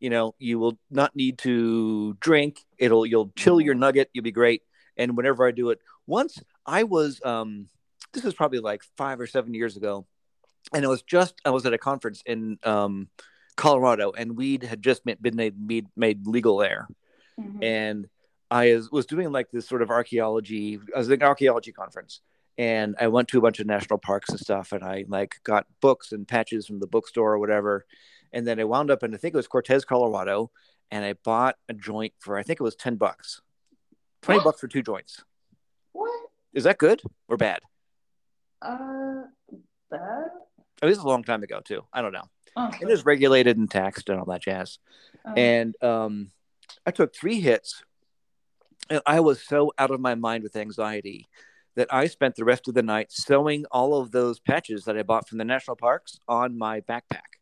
you 0.00 0.10
know 0.10 0.34
you 0.38 0.58
will 0.58 0.78
not 0.90 1.14
need 1.14 1.38
to 1.38 2.14
drink 2.14 2.60
it'll 2.78 3.06
you'll 3.06 3.30
chill 3.36 3.60
your 3.60 3.74
nugget 3.74 4.10
you'll 4.12 4.24
be 4.24 4.32
great 4.32 4.62
and 4.96 5.16
whenever 5.16 5.46
i 5.46 5.50
do 5.50 5.70
it 5.70 5.78
once 6.06 6.38
i 6.66 6.82
was 6.82 7.20
um 7.24 7.68
this 8.12 8.24
was 8.24 8.34
probably 8.34 8.58
like 8.58 8.82
five 8.96 9.20
or 9.20 9.26
seven 9.26 9.54
years 9.54 9.76
ago 9.76 10.06
and 10.72 10.84
it 10.84 10.88
was 10.88 11.02
just 11.02 11.34
i 11.44 11.50
was 11.50 11.64
at 11.66 11.72
a 11.72 11.78
conference 11.78 12.22
in 12.26 12.58
um 12.64 13.08
colorado 13.56 14.12
and 14.12 14.36
weed 14.36 14.62
had 14.62 14.82
just 14.82 15.04
been 15.04 15.16
made 15.36 15.54
made, 15.58 15.86
made 15.96 16.26
legal 16.26 16.56
there 16.58 16.88
Mhm. 17.40 17.62
and 17.64 18.08
I 18.50 18.74
was, 18.74 18.90
was 18.92 19.06
doing 19.06 19.32
like 19.32 19.50
this 19.50 19.66
sort 19.66 19.80
of 19.80 19.88
archaeology. 19.88 20.78
I 20.94 20.98
was 20.98 21.08
at 21.10 21.20
an 21.20 21.22
archaeology 21.22 21.72
conference, 21.72 22.20
and 22.58 22.94
I 23.00 23.06
went 23.08 23.28
to 23.28 23.38
a 23.38 23.40
bunch 23.40 23.58
of 23.60 23.66
national 23.66 23.98
parks 23.98 24.28
and 24.28 24.38
stuff, 24.38 24.72
and 24.72 24.84
I 24.84 25.06
like 25.08 25.36
got 25.42 25.64
books 25.80 26.12
and 26.12 26.28
patches 26.28 26.66
from 26.66 26.78
the 26.78 26.86
bookstore 26.86 27.32
or 27.32 27.38
whatever, 27.38 27.86
and 28.30 28.46
then 28.46 28.60
I 28.60 28.64
wound 28.64 28.90
up 28.90 29.02
in 29.02 29.14
I 29.14 29.16
think 29.16 29.32
it 29.32 29.38
was 29.38 29.46
Cortez, 29.48 29.86
Colorado, 29.86 30.50
and 30.90 31.02
I 31.02 31.14
bought 31.24 31.56
a 31.70 31.72
joint 31.72 32.12
for 32.18 32.36
I 32.36 32.42
think 32.42 32.60
it 32.60 32.62
was 32.62 32.76
ten 32.76 32.96
bucks, 32.96 33.40
twenty 34.20 34.44
bucks 34.44 34.60
for 34.60 34.68
two 34.68 34.82
joints. 34.82 35.24
What? 35.92 36.10
Is 36.52 36.64
that 36.64 36.78
good 36.78 37.02
or 37.28 37.36
bad? 37.36 37.60
Uh, 38.60 39.22
that? 39.90 40.30
Oh, 40.82 40.88
this 40.88 40.98
is 40.98 41.04
a 41.04 41.08
long 41.08 41.24
time 41.24 41.42
ago 41.42 41.60
too. 41.64 41.82
I 41.92 42.02
don't 42.02 42.12
know. 42.12 42.28
Oh, 42.56 42.70
It 42.80 42.90
is 42.90 43.04
regulated 43.04 43.56
and 43.56 43.70
taxed 43.70 44.08
and 44.08 44.18
all 44.18 44.26
that 44.26 44.42
jazz. 44.42 44.78
uh, 45.26 45.32
and 45.36 45.74
um, 45.82 46.30
I 46.86 46.90
took 46.90 47.14
three 47.14 47.40
hits, 47.40 47.82
and 48.90 49.00
I 49.06 49.20
was 49.20 49.42
so 49.42 49.72
out 49.78 49.90
of 49.90 50.00
my 50.00 50.14
mind 50.14 50.42
with 50.42 50.56
anxiety 50.56 51.28
that 51.74 51.88
I 51.92 52.06
spent 52.06 52.34
the 52.36 52.44
rest 52.44 52.68
of 52.68 52.74
the 52.74 52.82
night 52.82 53.10
sewing 53.10 53.64
all 53.70 53.98
of 53.98 54.10
those 54.10 54.38
patches 54.40 54.84
that 54.84 54.98
I 54.98 55.02
bought 55.02 55.28
from 55.28 55.38
the 55.38 55.44
national 55.44 55.76
parks 55.76 56.18
on 56.28 56.58
my 56.58 56.80
backpack. 56.82 57.38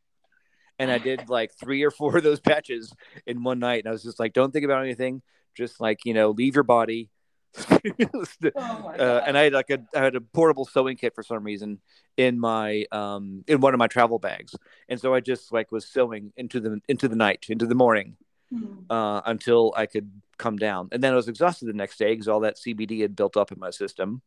And 0.79 0.91
I 0.91 0.99
did 0.99 1.29
like 1.29 1.53
three 1.53 1.83
or 1.83 1.91
four 1.91 2.19
of 2.19 2.23
those 2.23 2.39
patches 2.39 2.93
in 3.27 3.43
one 3.43 3.59
night. 3.59 3.81
And 3.85 3.89
I 3.89 3.93
was 3.93 4.05
just 4.05 4.21
like, 4.21 4.33
don't 4.33 4.53
think 4.53 4.65
about 4.65 4.85
anything. 4.85 5.21
Just 5.57 5.81
like, 5.81 6.05
you 6.05 6.15
know, 6.15 6.31
leave 6.31 6.55
your 6.55 6.63
body. 6.63 7.11
oh 7.81 8.93
uh, 8.99 9.23
and 9.27 9.37
I 9.37 9.43
had 9.45 9.53
like 9.53 9.71
a, 9.71 9.79
I 9.95 9.99
had 10.03 10.15
a 10.17 10.21
portable 10.21 10.65
sewing 10.65 10.97
kit 10.97 11.15
for 11.15 11.23
some 11.23 11.43
reason 11.43 11.81
in 12.17 12.39
my 12.39 12.85
um 12.93 13.45
in 13.49 13.61
one 13.61 13.75
of 13.75 13.79
my 13.79 13.89
travel 13.89 14.19
bags, 14.19 14.55
and 14.89 15.01
so 15.01 15.13
I 15.15 15.21
just 15.21 15.53
like 15.53 15.73
was 15.73 15.87
sewing 15.87 16.33
into 16.37 16.61
the 16.61 16.81
into 16.89 17.09
the 17.09 17.17
night 17.17 17.47
into 17.49 17.67
the 17.67 17.75
morning 17.75 18.17
Hmm. 18.53 18.91
uh, 18.91 19.21
until 19.27 19.73
I 19.77 19.87
could 19.87 20.11
come 20.37 20.57
down, 20.57 20.89
and 20.91 21.01
then 21.03 21.13
I 21.13 21.17
was 21.17 21.29
exhausted 21.29 21.67
the 21.67 21.73
next 21.73 21.99
day 21.99 22.13
because 22.13 22.27
all 22.27 22.41
that 22.41 22.57
CBD 22.57 23.01
had 23.01 23.15
built 23.15 23.37
up 23.37 23.53
in 23.53 23.61
my 23.61 23.71
system. 23.71 24.23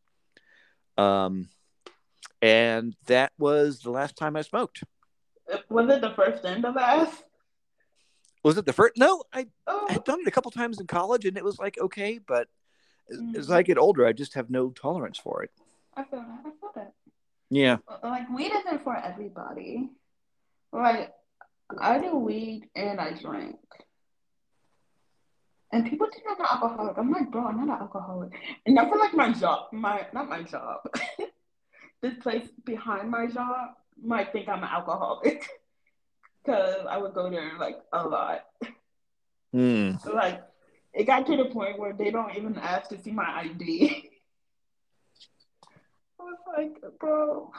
Um, 0.96 1.50
and 2.40 2.96
that 3.06 3.32
was 3.38 3.80
the 3.80 3.90
last 3.90 4.16
time 4.16 4.34
I 4.36 4.40
smoked. 4.40 4.82
Was 5.68 5.90
it 5.90 6.00
the 6.00 6.14
first 6.14 6.42
and 6.44 6.64
the 6.64 6.70
last? 6.70 7.22
Was 8.42 8.56
it 8.56 8.64
the 8.64 8.72
first? 8.72 8.94
No, 8.96 9.24
I 9.32 9.46
Oh, 9.66 9.86
I 9.88 9.92
had 9.92 10.04
done 10.04 10.20
it 10.20 10.26
a 10.26 10.30
couple 10.30 10.50
times 10.50 10.80
in 10.80 10.86
college, 10.86 11.26
and 11.26 11.36
it 11.36 11.44
was 11.44 11.58
like 11.58 11.78
okay, 11.78 12.18
but 12.18 12.48
as, 13.10 13.18
as 13.36 13.48
Mm. 13.48 13.54
I 13.54 13.62
get 13.62 13.78
older, 13.78 14.06
I 14.06 14.12
just 14.12 14.34
have 14.34 14.50
no 14.50 14.70
tolerance 14.70 15.18
for 15.18 15.42
it. 15.42 15.50
I 15.96 16.04
feel 16.04 16.20
that. 16.20 16.40
I 16.40 16.50
feel 16.60 16.70
that. 16.74 16.92
Yeah. 17.50 17.76
Like 18.02 18.28
weed 18.30 18.52
isn't 18.52 18.82
for 18.82 18.96
everybody. 18.96 19.90
Like 20.72 21.12
I 21.78 21.98
do 21.98 22.16
weed 22.16 22.68
and 22.74 23.00
I 23.00 23.12
drink. 23.12 23.56
And 25.72 25.88
people 25.88 26.06
think 26.12 26.22
I'm 26.28 26.40
an 26.40 26.46
alcoholic. 26.50 26.98
I'm 26.98 27.10
like, 27.10 27.30
bro, 27.30 27.46
I'm 27.46 27.56
not 27.66 27.76
an 27.76 27.82
alcoholic. 27.82 28.32
And 28.64 28.78
I 28.78 28.84
feel 28.88 28.98
like 28.98 29.14
my 29.14 29.32
job, 29.32 29.72
my 29.72 30.06
not 30.12 30.28
my 30.28 30.42
job. 30.42 30.80
this 32.02 32.14
place 32.22 32.48
behind 32.64 33.10
my 33.10 33.26
job 33.26 33.70
might 34.02 34.32
think 34.32 34.48
I'm 34.48 34.62
an 34.62 34.68
alcoholic. 34.70 35.48
Cause 36.46 36.84
I 36.88 36.98
would 36.98 37.14
go 37.14 37.30
there 37.30 37.52
like 37.58 37.76
a 37.92 38.06
lot. 38.06 38.44
Hmm. 39.52 39.92
Like 40.12 40.42
it 40.94 41.04
got 41.04 41.26
to 41.26 41.36
the 41.36 41.46
point 41.46 41.78
where 41.78 41.92
they 41.92 42.10
don't 42.10 42.34
even 42.36 42.56
ask 42.56 42.88
to 42.90 42.98
see 43.02 43.10
my 43.10 43.24
ID. 43.40 44.10
I 46.20 46.22
was 46.22 46.38
like, 46.56 46.76
bro, 47.00 47.50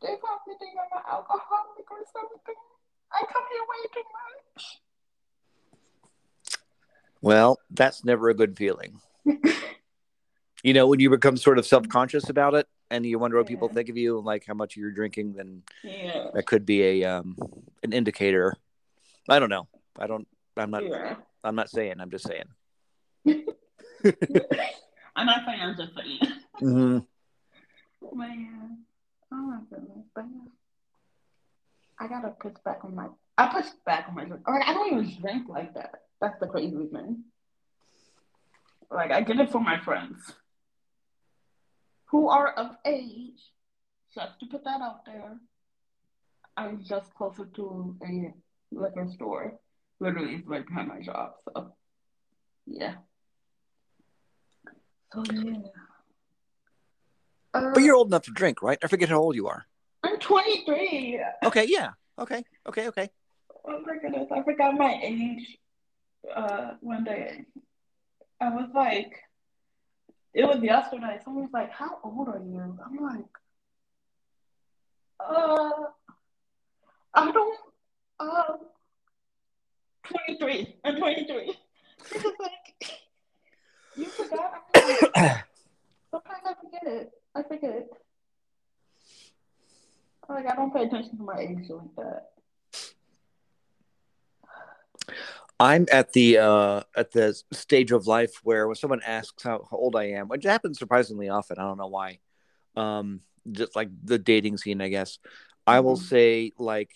they 0.00 0.14
probably 0.20 0.54
think 0.58 0.72
I'm 0.80 0.98
an 0.98 1.04
alcoholic 1.10 1.90
or 1.90 1.98
something. 2.12 2.54
I 3.12 3.18
come 3.20 3.42
here 3.52 3.62
way 3.68 3.88
too 3.92 4.02
much. 4.54 4.80
Well, 7.20 7.58
that's 7.70 8.04
never 8.04 8.28
a 8.28 8.34
good 8.34 8.56
feeling. 8.56 9.00
you 10.62 10.72
know, 10.72 10.86
when 10.86 11.00
you 11.00 11.10
become 11.10 11.36
sort 11.36 11.58
of 11.58 11.66
self 11.66 11.88
conscious 11.88 12.28
about 12.28 12.54
it 12.54 12.68
and 12.90 13.04
you 13.04 13.18
wonder 13.18 13.36
what 13.36 13.46
people 13.46 13.68
think 13.68 13.88
of 13.88 13.96
you 13.96 14.16
and 14.18 14.24
like 14.26 14.46
how 14.46 14.54
much 14.54 14.76
you're 14.76 14.92
drinking, 14.92 15.32
then 15.34 15.62
Yeah. 15.82 16.30
that 16.32 16.46
could 16.46 16.64
be 16.64 17.02
a 17.02 17.04
um 17.04 17.36
an 17.82 17.92
indicator. 17.92 18.54
I 19.28 19.40
don't 19.40 19.50
know. 19.50 19.66
I 19.98 20.06
don't 20.06 20.28
I'm 20.56 20.70
not 20.70 20.84
Yeah. 20.84 21.16
I'm 21.44 21.54
not 21.54 21.70
saying, 21.70 21.94
I'm 22.00 22.10
just 22.10 22.26
saying. 22.26 22.44
I'm 25.16 25.26
not 25.26 25.44
saying 25.46 25.60
I'm 25.60 25.76
just 25.76 25.94
saying. 25.94 26.20
Mm-hmm. 26.62 28.18
Man. 28.18 28.78
Oh 29.32 29.36
my 29.36 29.58
goodness. 29.68 30.06
But 30.14 30.24
yeah. 30.32 30.50
I 31.98 32.08
gotta 32.08 32.30
put 32.30 32.62
back 32.64 32.84
on 32.84 32.94
my 32.94 33.08
I 33.36 33.46
push 33.48 33.66
back 33.84 34.06
on 34.08 34.14
my 34.14 34.24
drink. 34.24 34.46
Like 34.46 34.66
I 34.66 34.72
don't 34.72 34.92
even 34.92 35.20
drink 35.20 35.48
like 35.48 35.74
that. 35.74 35.94
That's 36.20 36.38
the 36.40 36.46
crazy 36.46 36.76
thing. 36.92 37.24
Like 38.90 39.10
I 39.10 39.20
get 39.22 39.40
it 39.40 39.50
for 39.50 39.60
my 39.60 39.80
friends 39.80 40.32
who 42.06 42.28
are 42.28 42.52
of 42.52 42.76
age. 42.84 43.40
Just 44.14 44.40
to 44.40 44.46
put 44.46 44.64
that 44.64 44.80
out 44.80 45.04
there. 45.04 45.36
I'm 46.56 46.82
just 46.82 47.14
closer 47.14 47.44
to 47.56 47.96
a 48.02 48.32
liquor 48.72 49.06
store. 49.14 49.58
Literally 50.00 50.36
it's 50.36 50.46
right 50.46 50.66
behind 50.66 50.88
my 50.88 51.00
job. 51.00 51.32
So 51.54 51.74
yeah. 52.66 52.94
So 55.12 55.22
yeah. 55.32 55.56
Uh, 57.54 57.70
But 57.74 57.82
you're 57.82 57.96
old 57.96 58.08
enough 58.08 58.24
to 58.24 58.30
drink, 58.30 58.62
right? 58.62 58.78
I 58.82 58.86
forget 58.88 59.08
how 59.08 59.18
old 59.20 59.34
you 59.34 59.48
are. 59.48 59.66
I'm 60.04 60.18
23. 60.18 61.20
Okay, 61.46 61.64
yeah. 61.68 61.90
Okay, 62.18 62.44
okay, 62.68 62.88
okay. 62.88 63.10
Oh 63.64 63.80
my 63.86 63.96
goodness, 64.00 64.28
I 64.30 64.42
forgot 64.42 64.74
my 64.74 64.98
age. 65.02 65.58
Uh, 66.34 66.72
one 66.80 67.04
day, 67.04 67.44
I 68.40 68.50
was 68.50 68.68
like, 68.74 69.12
it 70.34 70.44
was 70.44 70.62
yesterday. 70.62 71.18
Someone 71.24 71.44
was 71.44 71.52
like, 71.52 71.70
"How 71.72 71.98
old 72.04 72.28
are 72.28 72.38
you?" 72.38 72.78
I'm 72.84 72.96
like, 72.96 73.24
uh, 75.20 75.70
I 77.14 77.30
don't, 77.32 77.58
uh, 78.20 78.52
23. 80.08 80.76
I'm 80.84 80.96
23. 80.96 81.56
She 82.10 82.18
was 82.18 82.34
like, 82.40 82.90
you 83.96 84.06
forgot? 84.06 84.52
I'm 84.74 85.40
Sometimes 86.10 86.42
I 86.46 86.54
forget 86.62 86.82
it. 86.86 87.10
I 87.34 87.42
forget. 87.42 87.86
Like 90.28 90.46
I 90.46 90.56
don't 90.56 90.72
pay 90.74 90.84
attention 90.84 91.16
to 91.18 91.22
my 91.22 91.38
age 91.40 91.68
like 91.70 91.94
that. 91.96 92.30
I'm 95.60 95.86
at 95.90 96.12
the 96.12 96.38
uh 96.38 96.82
at 96.96 97.12
the 97.12 97.34
stage 97.52 97.90
of 97.92 98.06
life 98.06 98.32
where 98.44 98.66
when 98.68 98.76
someone 98.76 99.00
asks 99.04 99.42
how, 99.42 99.66
how 99.70 99.76
old 99.76 99.96
I 99.96 100.04
am, 100.10 100.28
which 100.28 100.44
happens 100.44 100.78
surprisingly 100.78 101.28
often, 101.28 101.58
I 101.58 101.62
don't 101.62 101.78
know 101.78 101.88
why. 101.88 102.18
Um 102.76 103.20
just 103.50 103.74
like 103.74 103.88
the 104.04 104.18
dating 104.18 104.58
scene, 104.58 104.80
I 104.80 104.88
guess. 104.88 105.18
I 105.66 105.80
will 105.80 105.96
Mhm. 105.96 106.02
say 106.02 106.52
like 106.58 106.90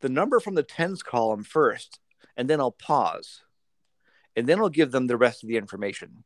the 0.00 0.08
number 0.08 0.40
from 0.40 0.54
the 0.54 0.62
tens 0.62 1.02
column 1.02 1.42
first, 1.44 1.98
and 2.36 2.48
then 2.48 2.60
I'll 2.60 2.70
pause, 2.70 3.42
and 4.36 4.46
then 4.46 4.58
I'll 4.60 4.68
give 4.68 4.90
them 4.92 5.06
the 5.06 5.16
rest 5.16 5.42
of 5.42 5.48
the 5.48 5.56
information. 5.56 6.24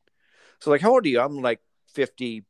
So, 0.61 0.71
like, 0.71 0.81
how 0.81 0.93
old 0.93 1.05
are 1.07 1.09
you? 1.09 1.21
I'm 1.21 1.41
like 1.41 1.61
52, 1.95 2.45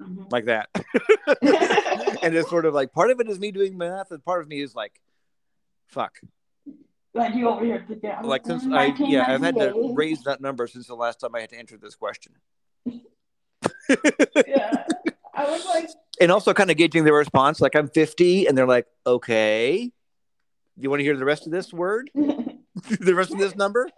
Mhm. 0.00 0.30
like 0.30 0.44
that. 0.44 0.68
and 2.22 2.34
it's 2.34 2.48
sort 2.48 2.66
of 2.66 2.74
like 2.74 2.92
part 2.92 3.10
of 3.10 3.18
it 3.20 3.28
is 3.28 3.40
me 3.40 3.50
doing 3.50 3.76
math, 3.76 4.10
and 4.12 4.24
part 4.24 4.40
of 4.42 4.48
me 4.48 4.60
is 4.60 4.74
like, 4.74 5.00
fuck. 5.86 6.20
like 7.14 7.34
you 7.34 7.48
over 7.48 7.64
here. 7.64 7.84
Like 8.22 8.46
since 8.46 8.64
I 8.66 8.94
yeah, 8.98 9.24
I've 9.26 9.40
had 9.42 9.56
to 9.56 9.92
raise 9.96 10.22
that 10.22 10.40
number 10.40 10.66
since 10.68 10.86
the 10.86 10.94
last 10.94 11.18
time 11.20 11.34
I 11.34 11.40
had 11.40 11.50
to 11.50 11.58
answer 11.58 11.76
this 11.76 11.96
question. 11.96 12.34
Yeah, 14.46 14.84
I 15.34 15.50
was 15.50 15.64
like, 15.64 15.88
and 16.20 16.30
also 16.32 16.52
kind 16.54 16.70
of 16.70 16.76
gauging 16.76 17.04
their 17.04 17.14
response. 17.14 17.60
Like 17.60 17.76
I'm 17.76 17.88
50, 17.88 18.46
and 18.46 18.56
they're 18.56 18.66
like, 18.66 18.86
okay, 19.06 19.90
you 20.76 20.90
want 20.90 21.00
to 21.00 21.04
hear 21.04 21.16
the 21.16 21.24
rest 21.24 21.46
of 21.46 21.52
this 21.52 21.72
word, 21.72 22.10
the 22.14 23.14
rest 23.14 23.32
of 23.32 23.38
this 23.38 23.56
number? 23.56 23.88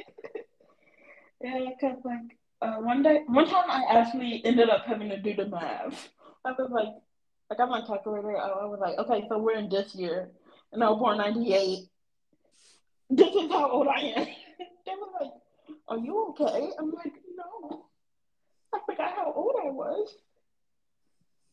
yeah, 1.42 1.58
because 1.68 1.98
like 2.04 2.38
uh, 2.62 2.76
one 2.76 3.02
day, 3.02 3.22
one 3.26 3.46
time 3.46 3.70
I 3.70 3.98
actually 3.98 4.42
ended 4.44 4.70
up 4.70 4.84
having 4.86 5.08
to 5.10 5.18
do 5.18 5.34
the 5.34 5.46
math. 5.46 6.08
I 6.44 6.52
was 6.52 6.70
like, 6.70 6.84
"Like, 6.84 6.94
I 7.50 7.54
got 7.56 7.70
my 7.70 7.80
calculator. 7.86 8.36
I 8.36 8.48
I 8.48 8.64
was 8.64 8.78
like, 8.80 8.98
okay, 8.98 9.26
so 9.28 9.38
we're 9.38 9.58
in 9.58 9.68
this 9.68 9.94
year, 9.94 10.30
and 10.72 10.82
I 10.82 10.90
was 10.90 10.98
born 10.98 11.18
'98. 11.18 11.88
This 13.10 13.34
is 13.34 13.50
how 13.50 13.70
old 13.70 13.88
I 13.88 14.00
am. 14.00 14.26
they 14.86 14.92
were 14.92 15.20
like, 15.20 15.32
"Are 15.88 15.98
you 15.98 16.28
okay?" 16.30 16.70
I'm 16.78 16.92
like, 16.92 17.12
"No, 17.36 17.86
I 18.74 18.78
forgot 18.86 19.12
how 19.16 19.32
old 19.34 19.54
I 19.62 19.70
was. 19.70 20.14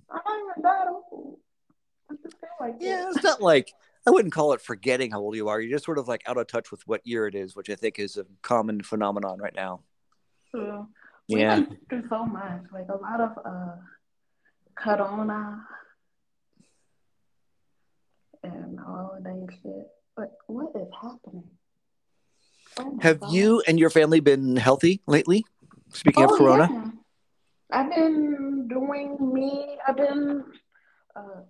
I'm 0.09 0.21
not 0.25 0.39
even 0.51 0.63
that 0.63 0.87
old." 0.87 1.37
I 2.09 2.15
just 2.23 2.39
feel 2.39 2.49
like 2.59 2.75
Yeah, 2.79 3.03
it. 3.09 3.15
it's 3.15 3.23
not 3.23 3.41
like 3.41 3.73
I 4.05 4.11
wouldn't 4.11 4.33
call 4.33 4.53
it 4.53 4.61
forgetting 4.61 5.11
how 5.11 5.19
old 5.19 5.35
you 5.35 5.49
are. 5.49 5.59
You're 5.59 5.75
just 5.75 5.85
sort 5.85 5.97
of 5.97 6.07
like 6.07 6.23
out 6.27 6.37
of 6.37 6.47
touch 6.47 6.71
with 6.71 6.87
what 6.87 7.05
year 7.05 7.27
it 7.27 7.35
is, 7.35 7.55
which 7.55 7.69
I 7.69 7.75
think 7.75 7.99
is 7.99 8.15
a 8.17 8.25
common 8.41 8.81
phenomenon 8.81 9.39
right 9.39 9.55
now. 9.55 9.81
So, 10.51 10.87
we 11.27 11.41
Yeah. 11.41 11.65
through 11.89 12.07
so 12.09 12.25
much, 12.25 12.61
like 12.71 12.87
a 12.87 12.95
lot 12.95 13.19
of 13.19 13.37
uh, 13.45 13.75
corona 14.75 15.67
and 18.43 18.79
all 18.79 19.15
of 19.17 19.23
that 19.23 19.47
shit. 19.61 19.87
But 20.15 20.31
what 20.47 20.71
is 20.75 20.87
happening? 21.01 21.43
Oh 22.79 22.97
Have 23.01 23.19
God. 23.19 23.31
you 23.31 23.61
and 23.67 23.77
your 23.79 23.89
family 23.89 24.19
been 24.21 24.55
healthy 24.55 25.01
lately? 25.07 25.45
Speaking 25.93 26.23
of 26.23 26.31
Oh, 26.31 26.37
Corona, 26.37 26.69
yeah. 26.71 26.91
I've 27.71 27.89
been 27.93 28.67
doing 28.67 29.17
me. 29.33 29.77
I've 29.87 29.97
been 29.97 30.43
uh, 31.15 31.41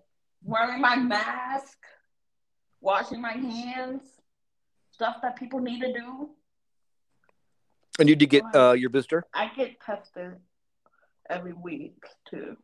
wearing 0.43 0.81
my 0.81 0.95
mask, 0.95 1.77
washing 2.81 3.21
my 3.21 3.33
hands, 3.33 4.03
stuff 4.91 5.17
that 5.21 5.35
people 5.37 5.59
need 5.59 5.81
to 5.81 5.93
do. 5.93 6.29
and 7.99 8.09
you 8.09 8.15
did 8.15 8.29
get 8.29 8.43
uh, 8.55 8.73
your 8.73 8.89
booster. 8.89 9.23
I 9.33 9.51
get 9.55 9.79
tested 9.79 10.33
every 11.29 11.53
week 11.53 11.95
too. 12.29 12.57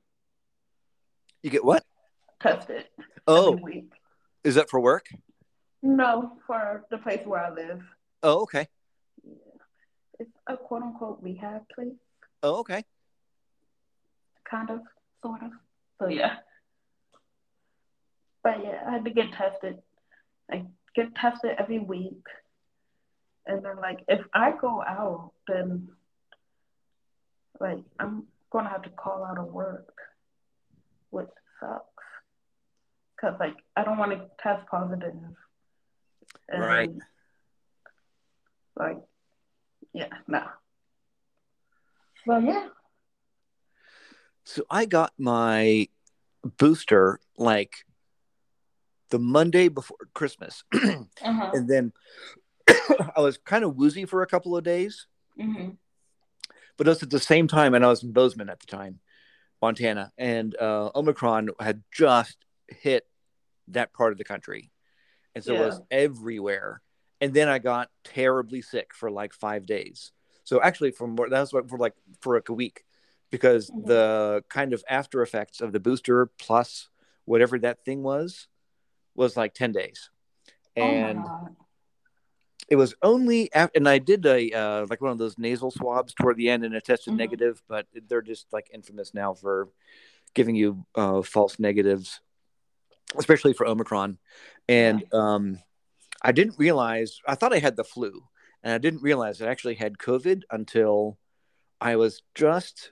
You 1.43 1.49
get 1.49 1.63
what? 1.63 1.83
Tested 2.41 2.85
Oh, 3.27 3.53
every 3.53 3.63
week. 3.63 3.91
is 4.43 4.55
that 4.55 4.69
for 4.69 4.79
work? 4.79 5.07
No, 5.81 6.33
for 6.47 6.85
the 6.89 6.97
place 6.97 7.25
where 7.25 7.45
I 7.45 7.49
live. 7.53 7.81
Oh, 8.23 8.41
okay. 8.43 8.67
It's 10.19 10.31
a 10.47 10.55
quote 10.57 10.81
unquote 10.83 11.19
rehab 11.21 11.63
place, 11.75 11.93
Oh, 12.41 12.59
okay. 12.59 12.83
Kind 14.53 14.69
of, 14.69 14.81
sort 15.21 15.41
of. 15.41 15.51
So 15.99 16.07
yeah. 16.07 16.35
But 18.43 18.63
yeah, 18.63 18.83
I 18.87 18.91
had 18.91 19.05
to 19.05 19.11
get 19.11 19.31
tested. 19.33 19.79
I 20.51 20.65
get 20.95 21.15
tested 21.15 21.55
every 21.57 21.79
week. 21.79 22.23
And 23.47 23.63
then 23.65 23.77
like 23.77 23.99
if 24.07 24.21
I 24.33 24.51
go 24.59 24.81
out 24.81 25.31
then 25.47 25.89
like 27.59 27.83
I'm 27.99 28.23
gonna 28.51 28.69
have 28.69 28.83
to 28.83 28.89
call 28.89 29.23
out 29.23 29.39
of 29.39 29.47
work, 29.47 29.93
which 31.09 31.27
sucks. 31.59 32.03
Cause 33.19 33.35
like 33.39 33.55
I 33.75 33.83
don't 33.83 33.97
want 33.97 34.11
to 34.11 34.29
test 34.41 34.67
positive. 34.69 35.15
And, 36.49 36.61
Right. 36.61 36.89
Like, 38.75 38.97
yeah, 39.93 40.09
no. 40.27 40.43
Well, 42.25 42.41
yeah. 42.41 42.67
So 44.45 44.63
I 44.69 44.85
got 44.85 45.13
my 45.17 45.87
booster 46.57 47.19
like 47.37 47.85
the 49.09 49.19
Monday 49.19 49.67
before 49.69 49.97
Christmas, 50.13 50.63
Uh-huh. 50.73 51.49
and 51.53 51.69
then 51.69 51.93
I 53.15 53.19
was 53.21 53.37
kind 53.37 53.63
of 53.63 53.75
woozy 53.75 54.05
for 54.05 54.21
a 54.21 54.27
couple 54.27 54.55
of 54.57 54.63
days. 54.63 55.07
hmm 55.39 55.69
but 56.75 56.87
it 56.87 56.89
was 56.89 57.03
at 57.03 57.11
the 57.11 57.19
same 57.19 57.47
time, 57.47 57.75
and 57.75 57.85
I 57.85 57.87
was 57.87 58.01
in 58.01 58.13
Bozeman 58.13 58.49
at 58.49 58.59
the 58.59 58.65
time, 58.65 58.99
Montana, 59.61 60.11
and 60.17 60.55
uh, 60.59 60.89
Omicron 60.95 61.49
had 61.59 61.83
just 61.91 62.35
hit 62.67 63.05
that 63.67 63.93
part 63.93 64.11
of 64.11 64.17
the 64.17 64.23
country, 64.23 64.71
and 65.35 65.43
so 65.43 65.55
it 65.55 65.59
was 65.59 65.81
everywhere. 65.91 66.81
And 67.21 67.31
then 67.31 67.47
I 67.47 67.59
got 67.59 67.91
terribly 68.03 68.63
sick 68.63 68.95
for 68.95 69.11
like 69.11 69.33
five 69.33 69.67
days. 69.67 70.11
So 70.45 70.63
actually, 70.63 70.91
for 70.91 71.07
more, 71.07 71.29
that 71.29 71.39
was 71.39 71.53
what- 71.53 71.69
for 71.69 71.77
like 71.77 71.93
for 72.21 72.35
like 72.35 72.49
a 72.49 72.53
week, 72.53 72.83
because 73.33 73.71
Mhm. 73.71 73.87
the 73.87 74.43
kind 74.47 74.73
of 74.73 74.83
after 74.87 75.23
effects 75.23 75.59
of 75.59 75.71
the 75.71 75.79
booster 75.79 76.27
plus 76.37 76.89
whatever 77.25 77.57
that 77.57 77.83
thing 77.83 78.03
was 78.03 78.47
was 79.15 79.35
like 79.35 79.55
ten 79.55 79.71
days, 79.71 80.11
and 80.75 81.19
oh 81.25 81.47
it 82.69 82.75
was 82.75 82.93
only 83.01 83.51
after, 83.53 83.75
and 83.75 83.89
I 83.89 83.97
did 83.97 84.25
a 84.25 84.51
uh, 84.51 84.85
like 84.89 85.01
one 85.01 85.11
of 85.11 85.17
those 85.17 85.37
nasal 85.37 85.71
swabs 85.71 86.13
toward 86.13 86.37
the 86.37 86.49
end, 86.49 86.63
and 86.63 86.73
it 86.75 86.85
tested 86.85 87.13
Mhm. 87.13 87.17
negative, 87.17 87.61
but 87.67 87.87
they're 88.07 88.21
just 88.21 88.45
like 88.53 88.69
infamous 88.71 89.13
now 89.13 89.33
for 89.33 89.69
giving 90.35 90.55
you 90.55 90.85
uh, 90.95 91.21
false 91.23 91.59
negatives, 91.59 92.21
especially 93.17 93.53
for 93.53 93.67
Omicron. 93.67 94.17
And 94.69 95.03
um, 95.13 95.59
I 96.21 96.31
didn't 96.31 96.57
realize 96.59 97.19
I 97.27 97.35
thought 97.35 97.53
I 97.53 97.59
had 97.59 97.75
the 97.75 97.83
flu, 97.83 98.27
and 98.63 98.73
I 98.73 98.77
didn't 98.77 99.01
realize 99.01 99.41
I 99.41 99.47
actually 99.47 99.75
had 99.75 99.97
COVID 99.97 100.43
until 100.51 101.17
I 101.81 101.95
was 101.97 102.21
just 102.35 102.91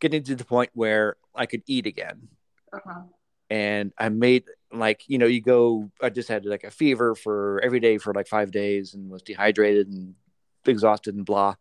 getting 0.00 0.22
to 0.24 0.36
the 0.36 0.44
point 0.44 0.70
where 0.74 1.16
I 1.34 1.46
could 1.46 1.62
eat 1.66 1.86
again. 1.86 2.28
Uh-huh. 2.72 3.02
and 3.50 3.92
I 3.98 4.08
made 4.08 4.44
like 4.72 5.02
you 5.06 5.18
know 5.18 5.26
you 5.26 5.40
go 5.40 5.90
I 6.02 6.08
just 6.10 6.28
had 6.28 6.44
like 6.44 6.64
a 6.64 6.70
fever 6.70 7.14
for 7.14 7.60
every 7.62 7.78
day 7.78 7.98
for 7.98 8.12
like 8.12 8.26
five 8.26 8.50
days 8.50 8.94
and 8.94 9.08
was 9.10 9.22
dehydrated 9.22 9.86
and 9.88 10.14
exhausted 10.66 11.14
and 11.14 11.24
blah. 11.24 11.54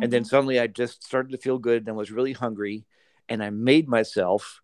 And 0.00 0.10
then 0.12 0.22
Mhm. 0.22 0.26
suddenly 0.28 0.60
I 0.60 0.68
just 0.68 1.04
started 1.04 1.32
to 1.32 1.38
feel 1.38 1.58
good 1.58 1.86
and 1.86 1.96
was 1.96 2.10
really 2.10 2.32
hungry. 2.32 2.86
And 3.28 3.42
I 3.42 3.50
made 3.50 3.88
myself 3.88 4.60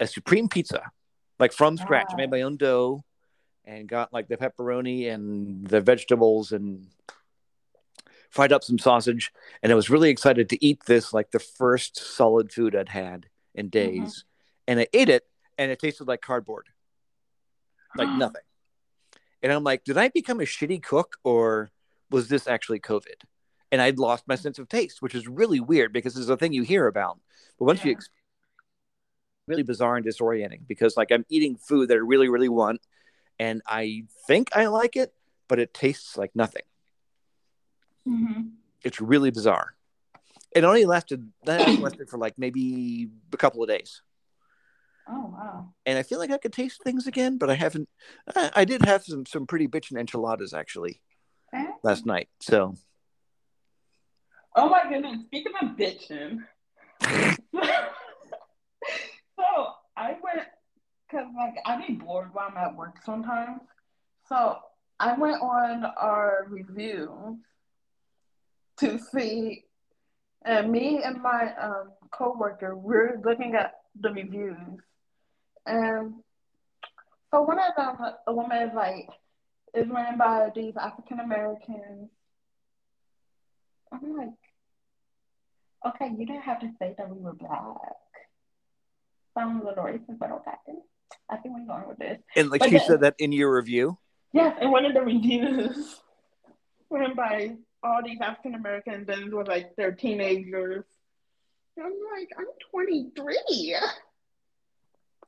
a 0.00 0.06
supreme 0.06 0.48
pizza 0.48 0.90
like 1.38 1.52
from 1.52 1.76
scratch. 1.78 2.12
I 2.12 2.16
made 2.16 2.30
my 2.30 2.42
own 2.42 2.56
dough 2.56 3.04
and 3.64 3.88
got 3.88 4.12
like 4.12 4.28
the 4.28 4.36
pepperoni 4.36 5.08
and 5.12 5.66
the 5.66 5.80
vegetables 5.80 6.52
and 6.52 6.88
fried 8.36 8.52
up 8.52 8.62
some 8.62 8.78
sausage 8.78 9.32
and 9.62 9.72
I 9.72 9.74
was 9.74 9.88
really 9.88 10.10
excited 10.10 10.50
to 10.50 10.64
eat 10.64 10.82
this 10.86 11.14
like 11.14 11.30
the 11.30 11.38
first 11.38 11.96
solid 11.96 12.52
food 12.52 12.76
I'd 12.76 12.90
had 12.90 13.26
in 13.54 13.70
mm-hmm. 13.70 14.02
days 14.04 14.24
and 14.68 14.78
I 14.78 14.86
ate 14.92 15.08
it 15.08 15.24
and 15.56 15.70
it 15.70 15.78
tasted 15.78 16.06
like 16.06 16.20
cardboard 16.20 16.68
like 17.96 18.08
nothing. 18.18 18.42
And 19.42 19.52
I'm 19.52 19.64
like, 19.64 19.84
did 19.84 19.96
I 19.96 20.08
become 20.08 20.40
a 20.40 20.44
shitty 20.44 20.82
cook 20.82 21.16
or 21.24 21.70
was 22.10 22.28
this 22.28 22.46
actually 22.46 22.80
COVID? 22.80 23.24
And 23.72 23.82
I'd 23.82 23.98
lost 23.98 24.28
my 24.28 24.36
sense 24.36 24.58
of 24.58 24.68
taste, 24.68 25.02
which 25.02 25.14
is 25.14 25.26
really 25.26 25.60
weird 25.60 25.92
because 25.92 26.16
it's 26.16 26.28
a 26.28 26.36
thing 26.36 26.52
you 26.52 26.62
hear 26.62 26.86
about. 26.86 27.18
But 27.58 27.64
once 27.64 27.84
you 27.84 27.90
Yeah. 27.90 27.96
ex- 27.96 28.10
really 29.46 29.62
bizarre 29.62 29.96
and 29.96 30.04
disorienting 30.04 30.66
because 30.66 30.96
like 30.96 31.12
I'm 31.12 31.24
eating 31.28 31.56
food 31.56 31.88
that 31.88 31.94
I 31.94 31.98
really, 31.98 32.28
really 32.28 32.48
want 32.48 32.80
and 33.38 33.62
I 33.66 34.04
think 34.26 34.54
I 34.54 34.66
like 34.66 34.96
it, 34.96 35.14
but 35.48 35.58
it 35.58 35.72
tastes 35.72 36.16
like 36.16 36.34
nothing. 36.34 36.62
Mhm. 38.06 38.52
It's 38.84 39.00
really 39.00 39.30
bizarre. 39.30 39.74
It 40.54 40.64
only 40.64 40.84
lasted 40.84 41.30
that 41.44 41.80
lasted 41.80 42.08
for 42.08 42.18
like 42.18 42.38
maybe 42.38 43.08
a 43.32 43.36
couple 43.36 43.62
of 43.62 43.68
days. 43.68 44.00
Oh 45.08 45.26
wow. 45.32 45.72
and 45.84 45.96
I 45.98 46.02
feel 46.02 46.18
like 46.18 46.30
I 46.32 46.38
could 46.38 46.52
taste 46.52 46.82
things 46.82 47.06
again, 47.06 47.38
but 47.38 47.48
I 47.48 47.54
haven't. 47.54 47.88
I, 48.34 48.50
I 48.56 48.64
did 48.64 48.82
have 48.84 49.04
some 49.04 49.24
some 49.26 49.46
pretty 49.46 49.68
bitchin' 49.68 49.98
enchiladas 49.98 50.52
actually 50.52 51.00
Eh? 51.52 51.66
last 51.82 52.06
night. 52.06 52.28
So 52.40 52.74
Oh 54.56 54.68
my 54.68 54.84
goodness. 54.88 55.20
Speaking 55.26 55.52
of 55.62 55.76
bitching. 55.76 56.42
so 59.38 59.44
I 59.96 60.16
went 60.22 60.46
because 61.08 61.26
like 61.36 61.54
I 61.66 61.86
be 61.86 61.94
bored 61.94 62.30
while 62.32 62.48
I'm 62.50 62.56
at 62.56 62.74
work 62.76 62.96
sometimes. 63.04 63.60
So 64.28 64.58
I 64.98 65.12
went 65.16 65.40
on 65.42 65.84
our 65.84 66.46
review 66.48 67.38
to 68.78 68.98
see 68.98 69.64
and 70.44 70.70
me 70.70 71.02
and 71.02 71.20
my 71.22 71.52
um 71.60 71.90
coworker 72.12 72.76
we're 72.76 73.20
looking 73.24 73.54
at 73.54 73.72
the 74.00 74.10
reviews 74.10 74.56
and 75.66 76.14
so 77.32 77.42
one 77.42 77.58
of 77.58 77.74
them 77.76 77.96
a 78.26 78.32
woman 78.32 78.62
is 78.68 78.74
like 78.74 79.08
is 79.74 79.88
ran 79.90 80.16
by 80.16 80.48
these 80.54 80.72
African 80.80 81.20
Americans. 81.20 82.08
I'm 83.92 84.16
like, 84.16 84.28
okay, 85.86 86.08
you 86.16 86.24
didn't 86.24 86.42
have 86.42 86.60
to 86.60 86.70
say 86.78 86.94
that 86.96 87.10
we 87.10 87.20
were 87.20 87.34
black. 87.34 87.78
Sounds 89.36 89.62
a 89.62 89.66
little 89.68 89.84
racist, 89.84 90.18
but 90.18 90.30
okay. 90.32 90.52
I 91.28 91.36
think 91.36 91.56
we're 91.58 91.66
going 91.66 91.86
with 91.88 91.98
this. 91.98 92.18
And 92.36 92.48
like 92.48 92.60
But 92.60 92.70
she 92.70 92.78
the- 92.78 92.84
said 92.84 93.00
that 93.02 93.16
in 93.18 93.32
your 93.32 93.54
review. 93.54 93.98
Yes, 94.32 94.56
and 94.60 94.70
one 94.72 94.86
of 94.86 94.94
the 94.94 95.02
reviews 95.02 96.00
ran 96.90 97.14
by 97.14 97.56
all 97.86 98.02
these 98.04 98.18
African 98.20 98.54
Americans 98.54 99.08
and 99.08 99.28
it 99.28 99.34
was 99.34 99.46
like 99.46 99.74
they're 99.76 99.92
teenagers. 99.92 100.84
And 101.76 101.86
I'm 101.86 101.92
like, 102.18 102.30
I'm 102.38 102.46
23. 102.70 103.76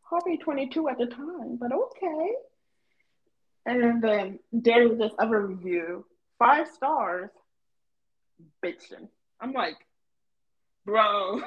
Probably 0.08 0.38
22 0.38 0.88
at 0.88 0.98
the 0.98 1.06
time, 1.06 1.58
but 1.60 1.70
okay. 1.72 2.32
And 3.66 4.02
then 4.02 4.38
there 4.50 4.88
was 4.88 4.98
this 4.98 5.12
other 5.18 5.46
review, 5.46 6.06
five 6.38 6.68
stars, 6.68 7.28
bitching. 8.64 9.08
I'm 9.40 9.52
like, 9.52 9.76
bro, 10.86 11.42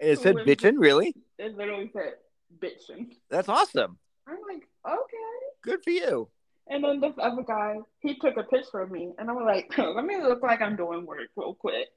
It 0.00 0.18
said 0.22 0.36
bitchin', 0.36 0.76
really? 0.78 1.14
it 1.38 1.54
literally 1.56 1.90
said 1.92 2.14
bitching. 2.58 3.12
That's 3.28 3.50
awesome. 3.50 3.98
I'm 4.26 4.38
like, 4.48 4.66
okay. 4.86 5.16
Good 5.62 5.84
for 5.84 5.90
you. 5.90 6.30
And 6.68 6.82
then 6.82 7.00
this 7.00 7.14
other 7.20 7.42
guy, 7.42 7.76
he 8.00 8.16
took 8.18 8.36
a 8.36 8.42
picture 8.42 8.80
of 8.80 8.90
me, 8.90 9.12
and 9.18 9.30
I 9.30 9.32
was 9.32 9.44
like, 9.46 9.72
let 9.78 10.04
me 10.04 10.16
look 10.20 10.42
like 10.42 10.60
I'm 10.60 10.76
doing 10.76 11.06
work 11.06 11.28
real 11.36 11.54
quick. 11.54 11.88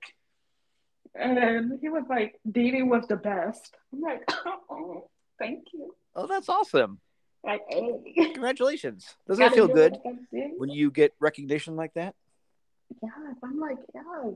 And 1.16 1.80
he 1.82 1.90
was 1.90 2.04
like, 2.08 2.40
Dee 2.50 2.72
Dee 2.72 2.84
was 2.84 3.08
the 3.08 3.16
best. 3.16 3.76
I'm 3.92 4.02
like, 4.02 4.22
oh, 4.70 5.10
thank 5.40 5.66
you. 5.74 5.96
Oh, 6.16 6.28
that's 6.28 6.50
awesome. 6.50 7.00
Like, 7.44 7.62
hey. 7.70 8.32
Congratulations. 8.34 9.08
Doesn't 9.28 9.44
it 9.44 9.54
feel 9.54 9.68
good 9.68 9.98
when 10.58 10.70
you 10.70 10.92
get 10.92 11.14
recognition 11.20 11.76
like 11.76 11.94
that? 11.96 12.14
Yes, 13.02 13.12
I'm 13.44 13.60
like, 13.60 13.78
yes. 13.94 14.36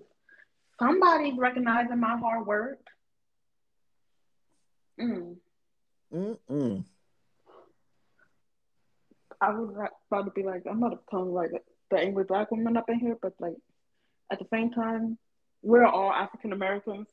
Somebody's 0.80 1.38
recognizing 1.38 2.00
my 2.00 2.18
hard 2.18 2.48
work. 2.48 2.80
Mm. 5.00 5.36
Mm-mm. 6.14 6.86
I 9.44 9.54
would 9.54 9.76
like- 9.76 9.92
about 10.10 10.26
to 10.26 10.32
be 10.32 10.44
like, 10.44 10.64
I'm 10.70 10.80
not 10.80 11.06
become 11.06 11.30
like 11.34 11.52
the 11.90 11.98
angry 11.98 12.24
black 12.24 12.50
woman 12.52 12.78
up 12.78 12.90
in 12.90 13.00
here, 13.00 13.18
but 13.22 13.34
like 13.40 13.58
at 14.32 14.40
the 14.40 14.48
same 14.52 14.72
time, 14.72 15.18
we're 15.62 15.86
all 15.86 16.12
African 16.12 16.54
Americans, 16.54 17.08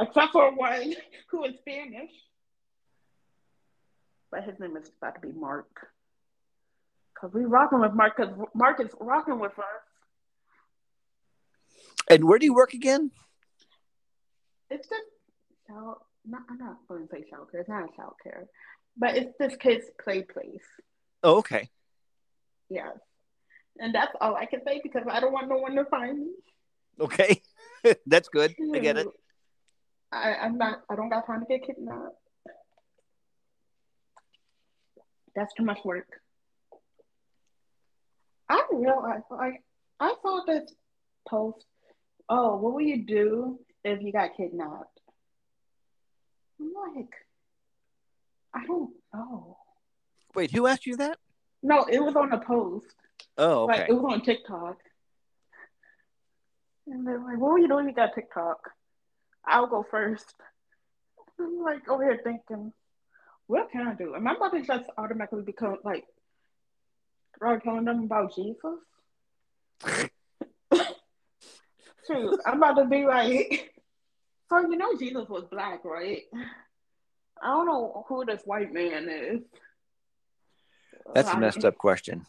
except 0.00 0.32
for 0.32 0.54
one 0.54 0.94
who 1.30 1.44
is 1.44 1.56
Spanish. 1.58 2.10
But 4.30 4.44
his 4.44 4.58
name 4.60 4.76
is 4.76 4.90
about 5.00 5.14
to 5.16 5.20
be 5.20 5.32
Mark. 5.32 5.88
Cause 7.20 7.30
we're 7.32 7.48
rocking 7.48 7.80
with 7.80 7.92
Mark, 7.94 8.16
cause 8.16 8.28
Mark 8.54 8.80
is 8.80 8.90
rocking 9.00 9.38
with 9.38 9.58
us. 9.58 9.84
And 12.08 12.24
where 12.24 12.38
do 12.38 12.44
you 12.46 12.54
work 12.54 12.74
again? 12.74 13.10
It's 14.70 14.88
just 14.88 15.02
child. 15.66 15.96
Not, 16.24 16.42
I'm 16.50 16.58
not 16.58 16.76
going 16.88 17.06
to 17.06 17.08
say 17.12 17.24
child 17.30 17.50
care. 17.50 17.60
It's 17.60 17.68
not 17.68 17.84
a 17.84 17.96
child 17.96 18.14
care, 18.22 18.46
but 18.96 19.16
it's 19.16 19.32
this 19.38 19.56
kid's 19.56 19.86
play 20.02 20.22
place. 20.22 20.66
Oh, 21.26 21.38
okay. 21.38 21.68
Yes, 22.70 22.96
and 23.80 23.92
that's 23.92 24.12
all 24.20 24.36
I 24.36 24.46
can 24.46 24.60
say 24.64 24.80
because 24.80 25.02
I 25.10 25.18
don't 25.18 25.32
want 25.32 25.48
no 25.48 25.56
one 25.56 25.74
to 25.74 25.84
find 25.86 26.20
me. 26.20 26.32
Okay. 27.00 27.42
that's 28.06 28.28
good. 28.28 28.54
I 28.72 28.78
get 28.78 28.96
it. 28.96 29.08
I, 30.12 30.34
I'm 30.34 30.56
not. 30.56 30.82
I 30.88 30.94
don't 30.94 31.08
got 31.08 31.26
time 31.26 31.40
to 31.40 31.46
get 31.46 31.66
kidnapped. 31.66 32.14
That's 35.34 35.52
too 35.54 35.64
much 35.64 35.78
work. 35.84 36.06
I 38.48 38.62
realized, 38.72 39.24
like, 39.28 39.64
I 39.98 40.14
saw 40.22 40.44
this 40.46 40.72
post. 41.28 41.66
Oh, 42.28 42.56
what 42.56 42.74
will 42.74 42.82
you 42.82 43.04
do 43.04 43.58
if 43.84 44.00
you 44.00 44.12
got 44.12 44.36
kidnapped? 44.36 45.00
I'm 46.60 46.72
like, 46.94 47.10
I 48.54 48.64
don't 48.64 48.90
know. 49.12 49.58
Wait, 50.36 50.50
who 50.50 50.66
asked 50.66 50.84
you 50.84 50.96
that? 50.96 51.18
No, 51.62 51.86
it 51.90 51.98
was 51.98 52.14
on 52.14 52.30
a 52.30 52.38
post. 52.38 52.94
Oh, 53.38 53.64
okay. 53.64 53.80
Like, 53.80 53.88
it 53.88 53.94
was 53.94 54.04
on 54.12 54.20
TikTok. 54.20 54.76
And 56.86 57.06
they're 57.06 57.18
like, 57.18 57.38
what 57.38 57.52
will 57.52 57.58
you 57.58 57.68
do 57.68 57.78
if 57.78 57.86
you 57.86 57.94
got 57.94 58.14
TikTok? 58.14 58.58
I'll 59.46 59.66
go 59.66 59.84
first. 59.90 60.34
I'm 61.40 61.58
like 61.62 61.88
over 61.88 62.04
here 62.04 62.20
thinking, 62.22 62.74
what 63.46 63.70
can 63.70 63.88
I 63.88 63.94
do? 63.94 64.14
Am 64.14 64.28
I 64.28 64.34
about 64.34 64.52
to 64.52 64.62
just 64.62 64.84
automatically 64.98 65.42
become 65.42 65.78
like 65.84 66.04
start 67.36 67.64
telling 67.64 67.86
them 67.86 68.04
about 68.04 68.34
Jesus? 68.34 68.60
I'm 72.46 72.58
about 72.58 72.74
to 72.74 72.84
be 72.84 73.04
like, 73.04 73.72
so 74.50 74.60
you 74.60 74.76
know 74.76 74.96
Jesus 74.98 75.28
was 75.28 75.44
black, 75.50 75.84
right? 75.84 76.22
I 77.42 77.46
don't 77.48 77.66
know 77.66 78.04
who 78.08 78.24
this 78.24 78.42
white 78.44 78.72
man 78.72 79.08
is. 79.08 79.40
That's 81.14 81.32
a 81.32 81.38
messed 81.38 81.64
up 81.64 81.78
question. 81.78 82.26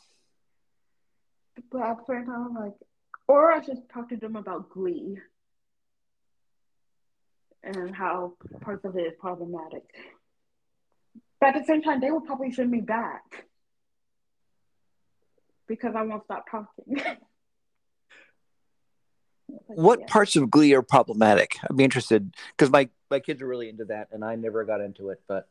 But 1.71 1.81
at 1.81 1.97
the 1.97 2.03
same 2.07 2.25
time, 2.25 2.47
I'm 2.49 2.53
like, 2.53 2.73
or 3.27 3.51
I 3.51 3.61
should 3.61 3.89
talk 3.89 4.09
to 4.09 4.17
them 4.17 4.35
about 4.35 4.69
Glee 4.69 5.17
and 7.63 7.95
how 7.95 8.33
parts 8.61 8.85
of 8.85 8.95
it 8.95 9.01
is 9.01 9.13
problematic. 9.19 9.83
But 11.39 11.55
at 11.55 11.61
the 11.61 11.65
same 11.65 11.81
time, 11.81 11.99
they 11.99 12.11
will 12.11 12.21
probably 12.21 12.51
send 12.51 12.71
me 12.71 12.81
back 12.81 13.45
because 15.67 15.93
I 15.95 16.03
won't 16.03 16.23
stop 16.23 16.45
talking. 16.49 17.01
What 19.67 19.99
yeah. 20.01 20.05
parts 20.07 20.35
of 20.35 20.49
Glee 20.49 20.73
are 20.73 20.81
problematic? 20.81 21.57
I'd 21.63 21.77
be 21.77 21.83
interested 21.83 22.33
because 22.51 22.69
my 22.69 22.89
my 23.09 23.19
kids 23.19 23.41
are 23.41 23.47
really 23.47 23.69
into 23.69 23.85
that, 23.85 24.09
and 24.11 24.23
I 24.23 24.35
never 24.35 24.65
got 24.65 24.81
into 24.81 25.09
it. 25.09 25.21
But 25.27 25.47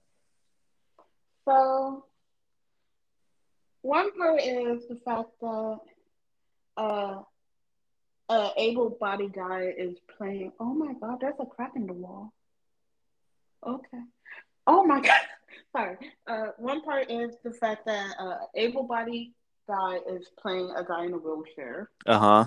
So, 1.47 2.05
one 3.87 4.13
part 4.19 4.41
is 4.43 4.89
the 4.89 4.97
fact 5.05 5.31
that 5.41 5.79
uh, 6.77 7.23
a 8.29 8.51
able-bodied 8.57 9.33
guy 9.33 9.73
is 9.79 9.97
playing. 10.19 10.53
Oh 10.59 10.75
my 10.75 10.93
God, 11.01 11.19
there's 11.21 11.37
a 11.39 11.47
crack 11.47 11.73
in 11.77 11.87
the 11.87 11.93
wall. 11.93 12.33
Okay. 13.65 14.03
Oh 14.67 14.85
my 14.85 15.01
God. 15.01 15.21
Sorry. 15.77 15.97
Uh, 16.27 16.49
one 16.59 16.83
part 16.83 17.11
is 17.11 17.37
the 17.45 17.53
fact 17.53 17.87
that 17.87 18.17
uh, 18.19 18.39
able-bodied 18.57 19.33
guy 19.69 19.99
is 20.11 20.27
playing 20.41 20.73
a 20.77 20.85
guy 20.85 21.05
in 21.05 21.13
a 21.13 21.19
wheelchair. 21.19 21.89
uh 22.07 22.19
huh, 22.19 22.47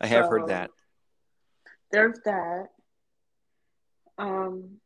I 0.00 0.06
have 0.06 0.28
heard 0.28 0.48
that. 0.48 0.70
There's 1.92 2.18
that. 2.24 2.68
Um, 4.16 4.76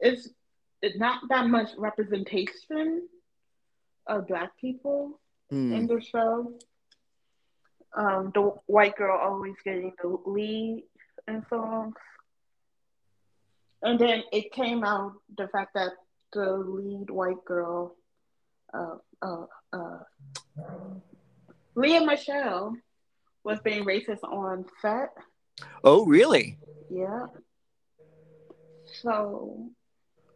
it's 0.00 0.28
it's 0.82 0.98
not 0.98 1.22
that 1.30 1.46
much 1.46 1.70
representation 1.78 3.08
of 4.06 4.26
black 4.28 4.56
people 4.60 5.20
Hmm. 5.50 5.72
in 5.74 5.86
the 5.86 6.00
show. 6.00 6.54
Um, 7.96 8.32
the 8.34 8.42
white 8.66 8.96
girl 8.96 9.18
always 9.22 9.54
getting 9.64 9.92
the 10.02 10.16
lead 10.26 10.84
in 11.28 11.44
songs. 11.48 11.94
And 13.82 13.98
then 13.98 14.22
it 14.32 14.50
came 14.52 14.82
out 14.84 15.12
the 15.36 15.46
fact 15.48 15.74
that 15.74 15.92
the 16.32 16.56
lead 16.56 17.10
white 17.10 17.44
girl, 17.44 17.94
uh, 18.72 18.96
uh, 19.22 19.44
uh, 19.72 19.98
Lea 21.76 22.00
Michele, 22.04 22.74
was 23.44 23.60
being 23.60 23.84
racist 23.84 24.24
on 24.24 24.64
set. 24.80 25.10
Oh, 25.84 26.06
really? 26.06 26.58
Yeah. 26.90 27.26
So 29.02 29.70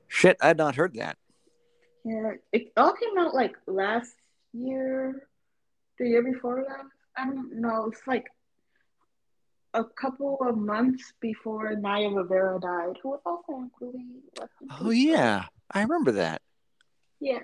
Shit, 0.08 0.36
I 0.40 0.48
had 0.48 0.56
not 0.58 0.74
heard 0.76 0.94
that. 0.94 1.16
Yeah, 2.04 2.32
it 2.52 2.72
all 2.76 2.92
came 2.92 3.18
out 3.18 3.34
like 3.34 3.56
last 3.66 4.14
year, 4.52 5.28
the 5.98 6.08
year 6.08 6.22
before 6.22 6.64
that. 6.68 6.86
I 7.16 7.26
don't 7.26 7.60
know. 7.60 7.88
It's 7.90 8.06
like 8.06 8.26
a 9.74 9.84
couple 9.84 10.38
of 10.40 10.56
months 10.56 11.12
before 11.20 11.74
Naya 11.74 12.08
Rivera 12.10 12.58
died, 12.60 12.96
who 13.02 13.10
was 13.10 13.20
also 13.26 13.52
on 13.52 13.70
Glee. 13.78 14.22
Oh 14.80 14.90
yeah, 14.90 15.44
I 15.70 15.82
remember 15.82 16.12
that. 16.12 16.42
Yeah. 17.20 17.40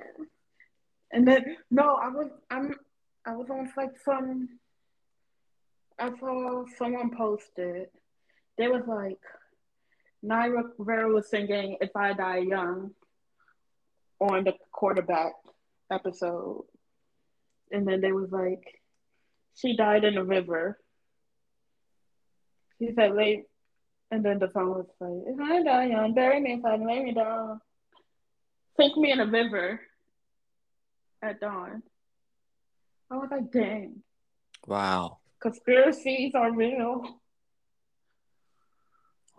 And 1.13 1.27
then 1.27 1.57
no, 1.71 1.95
I 1.95 2.09
was 2.09 2.31
I'm 2.51 2.75
I 3.27 3.37
was 3.37 3.49
on 3.51 3.71
like 3.77 3.97
some 4.05 4.49
I 5.99 6.11
saw 6.19 6.65
someone 6.77 7.11
posted. 7.17 7.89
There 8.59 8.73
was 8.73 8.83
like 8.87 9.21
Naya 10.23 10.51
Rivera 10.79 11.09
was 11.09 11.29
singing 11.29 11.77
"If 11.81 11.95
I 11.95 12.13
Die 12.15 12.39
Young" 12.39 12.93
on 14.21 14.45
the 14.45 14.55
quarterback 14.73 15.33
episode, 15.91 16.65
and 17.71 17.87
then 17.87 18.01
they 18.01 18.13
was 18.13 18.31
like, 18.31 18.63
"She 19.57 19.77
died 19.77 20.05
in 20.05 20.17
a 20.17 20.25
river." 20.25 20.79
She 22.79 22.93
said, 22.95 23.15
"Late," 23.15 23.45
and 24.11 24.25
then 24.25 24.39
the 24.39 24.51
song 24.51 24.71
was 24.71 24.87
like, 25.01 25.35
"If 25.35 25.41
I 25.41 25.63
die 25.63 25.87
young, 25.87 26.15
bury 26.15 26.41
me 26.41 26.55
if 26.55 26.65
I 26.65 26.77
lay 26.77 27.03
me 27.03 27.13
down, 27.13 27.61
sink 28.77 28.97
me 28.97 29.13
in 29.13 29.21
a 29.21 29.27
river 29.27 29.81
at 31.23 31.41
dawn." 31.41 31.83
I 33.11 33.17
was 33.17 33.29
like, 33.31 33.51
dang, 33.53 34.03
Wow. 34.67 35.19
conspiracies 35.41 36.35
are 36.35 36.51
real. 36.51 37.21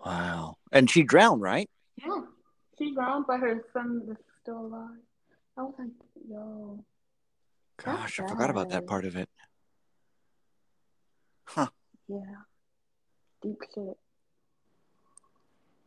Wow. 0.05 0.57
And 0.71 0.89
she 0.89 1.03
drowned, 1.03 1.41
right? 1.41 1.69
Yeah, 1.97 2.21
she 2.78 2.93
drowned, 2.93 3.26
but 3.28 3.39
her 3.39 3.65
son 3.73 4.03
is 4.09 4.17
still 4.46 4.60
alive. 4.68 4.89
I 5.58 5.62
was 5.64 5.74
like, 5.80 5.89
yo, 6.30 6.80
Gosh, 7.84 8.20
I 8.20 8.28
forgot 8.28 8.52
about 8.52 8.70
that 8.70 8.86
part 8.86 9.06
of 9.06 9.16
it. 9.16 9.28
Huh. 11.46 11.68
yeah, 12.08 12.20
deep 13.41 13.58
shit. 13.74 13.98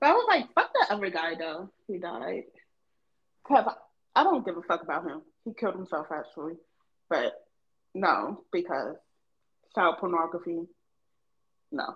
But 0.01 0.09
I 0.11 0.13
was 0.13 0.27
like, 0.29 0.53
fuck 0.55 0.71
that 0.75 0.95
other 0.95 1.09
guy 1.11 1.35
though. 1.39 1.71
He 1.87 1.99
died. 1.99 2.45
Cause 3.47 3.65
I, 4.15 4.21
I 4.21 4.25
don't 4.25 4.45
give 4.45 4.57
a 4.57 4.63
fuck 4.63 4.83
about 4.83 5.05
him. 5.05 5.23
He 5.45 5.53
killed 5.55 5.75
himself 5.77 6.09
actually, 6.13 6.55
but 7.09 7.33
no, 7.95 8.43
because 8.53 8.97
child 9.75 9.97
pornography. 10.01 10.63
No. 11.71 11.95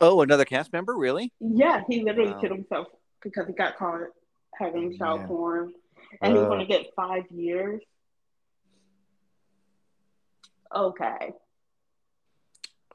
Oh, 0.00 0.20
another 0.22 0.44
cast 0.44 0.72
member? 0.72 0.96
Really? 0.96 1.32
Yeah, 1.40 1.82
he 1.88 2.02
literally 2.02 2.32
Wow. 2.32 2.40
killed 2.40 2.52
himself 2.56 2.88
because 3.22 3.46
he 3.46 3.52
got 3.54 3.76
caught 3.78 4.00
having 4.58 4.96
child 4.96 5.20
Yeah. 5.22 5.26
porn, 5.26 5.74
and 6.20 6.32
he's 6.36 6.42
Uh. 6.44 6.48
gonna 6.48 6.66
get 6.66 6.94
five 6.94 7.30
years. 7.30 7.82
Okay. 10.74 11.32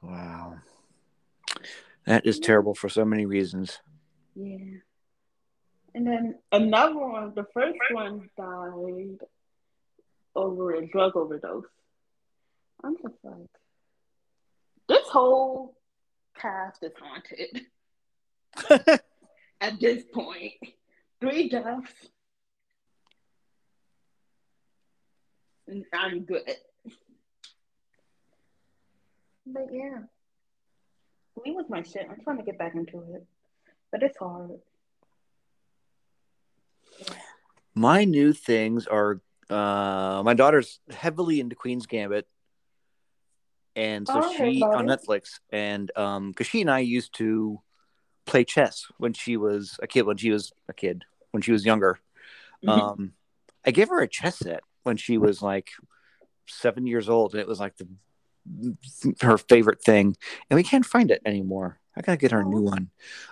Wow. 0.02 0.60
That 2.06 2.26
is 2.26 2.40
terrible 2.40 2.74
for 2.76 2.90
so 2.90 3.06
many 3.06 3.26
reasons. 3.26 3.82
Yeah. 4.36 4.80
And 5.94 6.06
then 6.08 6.40
another 6.52 6.98
one, 6.98 7.34
the 7.36 7.46
first 7.54 7.78
one 7.92 8.30
died 8.38 9.20
over 10.36 10.74
a 10.74 10.86
drug 10.88 11.16
overdose. 11.16 11.66
I'm 12.84 12.96
just 12.98 13.16
like, 13.24 13.50
this 14.88 15.08
whole 15.10 15.76
cast 16.38 16.82
is 16.84 16.94
haunted 17.02 17.66
at 19.62 19.80
this 19.80 20.04
point. 20.14 20.54
Three 21.22 21.50
deaths. 21.50 21.92
And 25.68 25.86
I'm 25.94 26.22
good. 26.22 26.44
But 29.46 29.68
yeah. 29.72 30.00
Lee 31.46 31.52
was 31.52 31.66
my 31.70 31.84
shit. 31.84 32.08
I'm 32.10 32.22
trying 32.24 32.38
to 32.38 32.44
get 32.44 32.58
back 32.58 32.76
into 32.76 33.00
it. 33.14 33.26
But 33.92 34.04
it's 34.04 34.18
hard. 34.18 34.60
My 37.76 38.04
new 38.04 38.34
things 38.34 38.88
are 38.88 39.22
uh 39.50 40.22
my 40.24 40.34
daughter's 40.34 40.80
heavily 40.90 41.40
into 41.40 41.56
Queen's 41.56 41.86
Gambit. 41.86 42.28
And 43.76 44.08
so 44.08 44.22
Oh, 44.22 44.34
she 44.36 44.62
on. 44.62 44.86
Netflix 44.86 45.40
and 45.52 45.92
um 45.98 46.34
cuz 46.34 46.48
she 46.48 46.62
and 46.62 46.70
I 46.70 46.80
used 46.80 47.14
to 47.16 47.62
play 48.30 48.44
chess 48.44 48.86
when 48.98 49.14
she 49.14 49.38
was 49.38 49.80
a 49.82 49.88
kid 49.88 50.04
when 50.04 50.18
she 50.18 50.30
was 50.32 50.52
a 50.68 50.74
kid 50.74 51.04
when 51.32 51.42
she 51.42 51.52
was 51.52 51.66
younger. 51.66 52.00
Mhm. 52.64 52.70
Um 52.70 53.14
I 53.66 53.72
gave 53.72 53.90
her 53.90 54.02
a 54.02 54.08
chess 54.08 54.38
set 54.38 54.62
when 54.84 54.98
she 54.98 55.18
was 55.18 55.42
like 55.42 55.70
7 56.48 56.88
years 56.88 57.10
old 57.10 57.34
and 57.34 57.42
it 57.42 57.48
was 57.48 57.60
like 57.60 57.76
the 57.78 57.88
her 59.22 59.38
favorite 59.38 59.82
thing 59.84 60.16
and 60.50 60.56
we 60.56 60.64
can't 60.64 60.86
find 60.86 61.12
it 61.12 61.22
anymore. 61.26 61.80
I 61.96 62.02
got 62.02 62.14
to 62.14 62.18
get 62.18 62.32
her 62.32 62.42
a 62.42 62.46
new 62.46 62.62
one. 62.62 62.90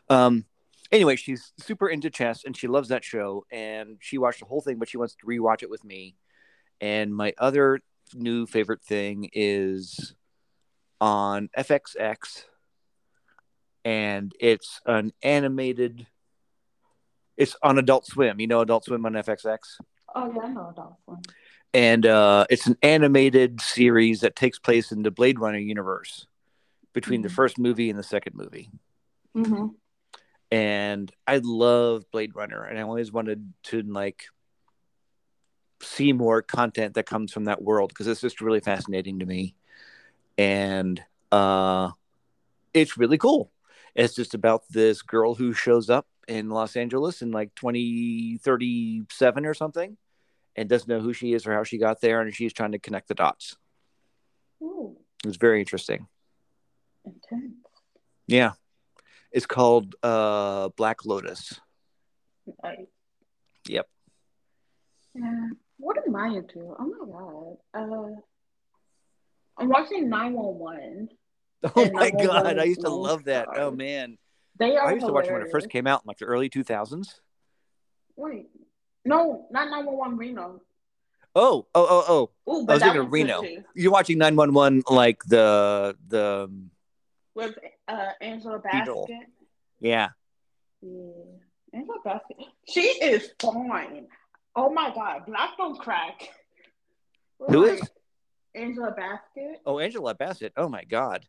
Um 0.09 0.45
anyway, 0.91 1.15
she's 1.15 1.53
super 1.57 1.89
into 1.89 2.09
chess 2.09 2.43
and 2.45 2.55
she 2.55 2.67
loves 2.67 2.89
that 2.89 3.03
show. 3.03 3.45
And 3.51 3.97
she 3.99 4.17
watched 4.17 4.39
the 4.39 4.45
whole 4.45 4.61
thing, 4.61 4.77
but 4.79 4.89
she 4.89 4.97
wants 4.97 5.15
to 5.15 5.25
rewatch 5.25 5.63
it 5.63 5.69
with 5.69 5.83
me. 5.83 6.15
And 6.81 7.15
my 7.15 7.33
other 7.37 7.81
new 8.13 8.45
favorite 8.45 8.83
thing 8.83 9.29
is 9.33 10.13
on 10.99 11.49
FXX, 11.57 12.45
and 13.87 14.33
it's 14.37 14.81
an 14.85 15.13
animated. 15.23 16.05
It's 17.37 17.55
on 17.63 17.77
Adult 17.77 18.05
Swim. 18.05 18.37
You 18.41 18.47
know 18.47 18.59
Adult 18.59 18.83
Swim 18.83 19.05
on 19.05 19.13
FXX, 19.13 19.59
Oh 20.13 20.29
yeah, 20.35 20.41
I 20.41 20.47
know 20.49 20.73
that 20.75 20.89
one. 21.05 21.21
and 21.73 22.05
uh, 22.05 22.45
it's 22.49 22.67
an 22.67 22.75
animated 22.83 23.61
series 23.61 24.19
that 24.21 24.35
takes 24.35 24.59
place 24.59 24.91
in 24.91 25.03
the 25.03 25.11
Blade 25.11 25.39
Runner 25.39 25.57
universe 25.57 26.27
between 26.91 27.21
the 27.21 27.29
Mhm. 27.29 27.35
first 27.35 27.57
movie 27.57 27.89
and 27.89 27.97
the 27.97 28.03
second 28.03 28.35
movie. 28.35 28.69
Mm-hmm. 29.35 29.67
and 30.51 31.11
I 31.27 31.37
love 31.43 32.03
Blade 32.11 32.35
Runner, 32.35 32.63
and 32.63 32.77
I 32.79 32.81
always 32.81 33.11
wanted 33.11 33.53
to 33.63 33.83
like 33.83 34.23
see 35.81 36.11
more 36.11 36.41
content 36.41 36.95
that 36.95 37.05
comes 37.05 37.31
from 37.31 37.45
that 37.45 37.61
world 37.61 37.89
because 37.89 38.07
it's 38.07 38.21
just 38.21 38.41
really 38.41 38.59
fascinating 38.61 39.19
to 39.19 39.25
me, 39.25 39.53
and 40.37 41.01
uh, 41.31 41.91
it's 42.73 42.97
really 42.97 43.17
cool. 43.19 43.51
It's 43.97 44.13
just 44.15 44.33
about 44.35 44.61
this 44.69 45.01
girl 45.01 45.33
who 45.33 45.51
shows 45.53 45.89
up 45.89 46.05
in 46.27 46.49
Los 46.49 46.75
Angeles 46.75 47.21
in 47.23 47.31
like 47.31 47.53
2037 47.55 49.45
or 49.45 49.53
something, 49.55 49.97
and 50.55 50.69
doesn't 50.69 50.87
know 50.87 50.99
who 50.99 51.13
she 51.13 51.33
is 51.33 51.47
or 51.47 51.53
how 51.53 51.63
she 51.63 51.77
got 51.79 51.99
there, 51.99 52.21
and 52.21 52.33
she's 52.33 52.53
trying 52.53 52.73
to 52.73 52.79
connect 52.79 53.07
the 53.07 53.15
dots. 53.15 53.57
Ooh, 54.61 54.95
It 55.23 55.27
was 55.27 55.37
very 55.37 55.59
interesting. 55.59 56.07
intense. 57.05 57.53
Yeah, 58.27 58.51
it's 59.31 59.45
called 59.47 59.95
uh, 60.03 60.69
Black 60.77 61.03
Lotus. 61.05 61.59
Like, 62.63 62.87
Yep. 63.67 63.87
yeah. 65.15 65.47
What 65.77 65.97
am 66.05 66.15
I 66.15 66.27
into? 66.27 66.75
Oh 66.79 67.57
my 67.73 67.79
god. 67.81 68.13
Uh, 68.13 68.21
I'm 69.57 69.69
watching 69.69 70.07
911. 70.09 71.09
Oh 71.75 71.89
my 71.91 72.11
god, 72.11 72.59
I 72.59 72.63
used 72.65 72.81
to 72.81 72.89
love 72.89 73.25
that. 73.25 73.45
Star. 73.51 73.59
Oh 73.61 73.71
man, 73.71 74.17
They 74.59 74.75
are 74.77 74.87
I 74.87 74.93
used 74.93 75.05
to 75.07 75.11
watch 75.13 75.27
it 75.27 75.33
when 75.33 75.41
it 75.41 75.51
first 75.51 75.69
came 75.69 75.87
out 75.87 76.01
in 76.03 76.07
like 76.07 76.17
the 76.17 76.25
early 76.25 76.49
2000s. 76.49 77.19
Wait, 78.15 78.47
no, 79.05 79.47
not 79.51 79.69
911 79.69 80.17
Reno. 80.17 80.61
Oh, 81.35 81.67
oh, 81.75 81.87
oh, 81.89 82.31
oh! 82.47 82.51
Ooh, 82.61 82.65
I 82.67 82.73
was 82.73 82.81
thinking 82.83 83.01
of 83.01 83.11
Reno. 83.11 83.43
You're 83.75 83.91
watching 83.91 84.17
911 84.17 84.83
like 84.89 85.21
the 85.25 85.95
the 86.07 86.51
With 87.35 87.55
uh, 87.87 88.09
Angela 88.21 88.59
Beetle. 88.71 89.07
Bassett. 89.07 89.27
yeah. 89.79 90.09
Yeah, 90.81 91.11
Angela 91.73 91.97
Bassett. 92.03 92.37
She 92.67 92.81
is 92.81 93.29
fine. 93.41 94.07
Oh 94.55 94.71
my 94.71 94.91
god, 94.93 95.25
Black 95.27 95.51
don't 95.57 95.77
crack. 95.79 96.29
Who 97.49 97.67
Like, 97.67 97.81
is? 97.81 97.89
Angela 98.55 98.91
Bassett? 98.91 99.61
Oh, 99.65 99.77
Angela 99.79 100.15
Bassett. 100.15 100.53
Oh 100.57 100.69
my 100.69 100.83
god, 100.83 101.25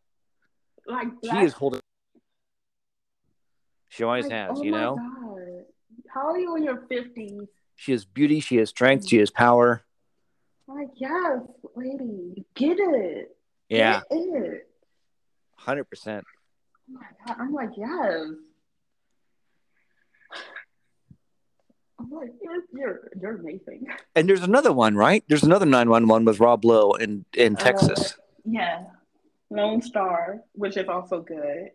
Like 0.88 1.08
she 1.22 1.38
is 1.38 1.52
holding. 1.52 1.80
She 3.90 4.04
always 4.04 4.24
Like, 4.24 4.32
has, 4.32 4.50
oh 4.58 4.62
you 4.64 4.72
my 4.72 4.80
know. 4.80 4.96
God. 4.96 5.64
How 6.08 6.28
are 6.28 6.38
you 6.38 6.56
in 6.56 6.62
your 6.64 6.82
fifties? 6.88 7.46
She 7.76 7.92
has 7.92 8.04
beauty. 8.04 8.40
She 8.40 8.56
has 8.56 8.70
strength. 8.70 9.06
She 9.08 9.18
has 9.18 9.30
power. 9.30 9.84
Like, 10.66 10.88
yes, 10.96 11.40
lady, 11.76 12.44
get 12.54 12.78
it. 12.78 13.36
Yeah, 13.68 14.00
Get 14.10 14.18
it. 14.18 14.68
hundred 15.56 15.84
percent. 15.84 16.24
Oh 16.90 16.94
my 16.94 17.06
God. 17.26 17.36
I'm 17.40 17.52
like, 17.52 17.70
yes. 17.76 18.28
I'm 22.00 22.10
like, 22.10 22.30
you're 22.42 22.62
you're 22.74 23.10
you're 23.20 23.36
amazing. 23.36 23.86
And 24.14 24.28
there's 24.28 24.42
another 24.42 24.72
one, 24.72 24.94
right? 24.96 25.24
There's 25.28 25.42
another 25.42 25.66
911 25.66 26.24
with 26.24 26.40
Rob 26.40 26.64
Lowe 26.64 26.92
in 26.92 27.24
in 27.34 27.56
Uh, 27.56 27.58
Texas. 27.58 28.16
Yeah. 28.44 28.84
Lone 29.50 29.80
Star, 29.82 30.40
which 30.52 30.76
is 30.76 30.88
also 30.88 31.20
good. 31.22 31.70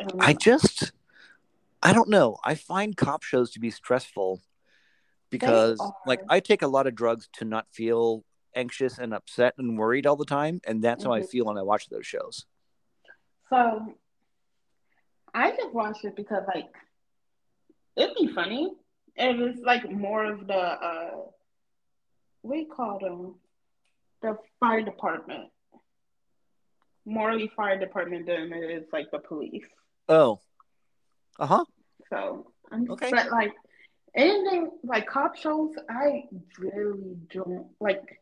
Um, 0.00 0.08
I 0.20 0.32
just, 0.32 0.92
I 1.82 1.92
don't 1.92 2.08
know. 2.08 2.38
I 2.44 2.54
find 2.54 2.96
cop 2.96 3.22
shows 3.22 3.50
to 3.52 3.60
be 3.60 3.70
stressful 3.70 4.40
because, 5.30 5.80
like. 6.06 6.20
I 6.28 6.40
take 6.40 6.62
a 6.62 6.68
lot 6.68 6.86
of 6.86 6.94
drugs 6.94 7.28
to 7.34 7.44
not 7.44 7.66
feel 7.70 8.24
anxious 8.54 8.98
and 8.98 9.12
upset 9.12 9.54
and 9.58 9.78
worried 9.78 10.06
all 10.06 10.16
the 10.16 10.24
time, 10.24 10.60
and 10.66 10.82
that's 10.82 11.04
how 11.04 11.12
I 11.12 11.20
Mhm. 11.20 11.28
feel 11.28 11.44
when 11.46 11.58
I 11.58 11.62
watch 11.62 11.88
those 11.88 12.06
shows. 12.06 12.46
So 13.50 13.94
I 15.34 15.50
just 15.50 15.72
watched 15.72 16.04
it 16.04 16.16
because 16.16 16.44
like 16.54 16.74
it'd 17.96 18.16
be 18.16 18.28
funny. 18.28 18.72
It 19.16 19.36
was 19.36 19.56
like 19.58 19.88
more 19.90 20.24
of 20.24 20.46
the 20.46 20.56
uh 20.56 21.26
you 22.44 22.66
call 22.66 22.98
them? 22.98 23.34
The 24.22 24.38
fire 24.60 24.82
department. 24.82 25.50
Morley 27.06 27.50
fire 27.56 27.78
department 27.78 28.26
than 28.26 28.52
it 28.52 28.70
is 28.70 28.84
like 28.92 29.10
the 29.10 29.18
police. 29.18 29.64
Oh, 30.08 30.40
uh 31.38 31.46
huh. 31.46 31.64
So 32.10 32.52
I'm 32.70 32.90
Okay. 32.90 33.10
but 33.10 33.30
like 33.30 33.52
anything 34.14 34.70
like 34.82 35.06
cop 35.06 35.36
shows, 35.36 35.74
I 35.88 36.24
really 36.58 37.16
don't 37.32 37.66
like 37.80 38.20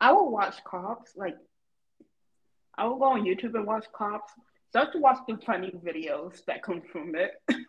I 0.00 0.12
will 0.12 0.30
watch 0.30 0.56
cops, 0.64 1.12
like 1.16 1.36
I 2.76 2.86
will 2.86 2.96
go 2.98 3.04
on 3.12 3.22
YouTube 3.24 3.54
and 3.54 3.66
watch 3.66 3.86
cops 3.92 4.32
just 4.72 4.92
to 4.92 4.98
watch 4.98 5.18
the 5.28 5.38
funny 5.44 5.70
videos 5.84 6.44
that 6.46 6.62
come 6.62 6.82
from 6.90 7.14
it. 7.14 7.32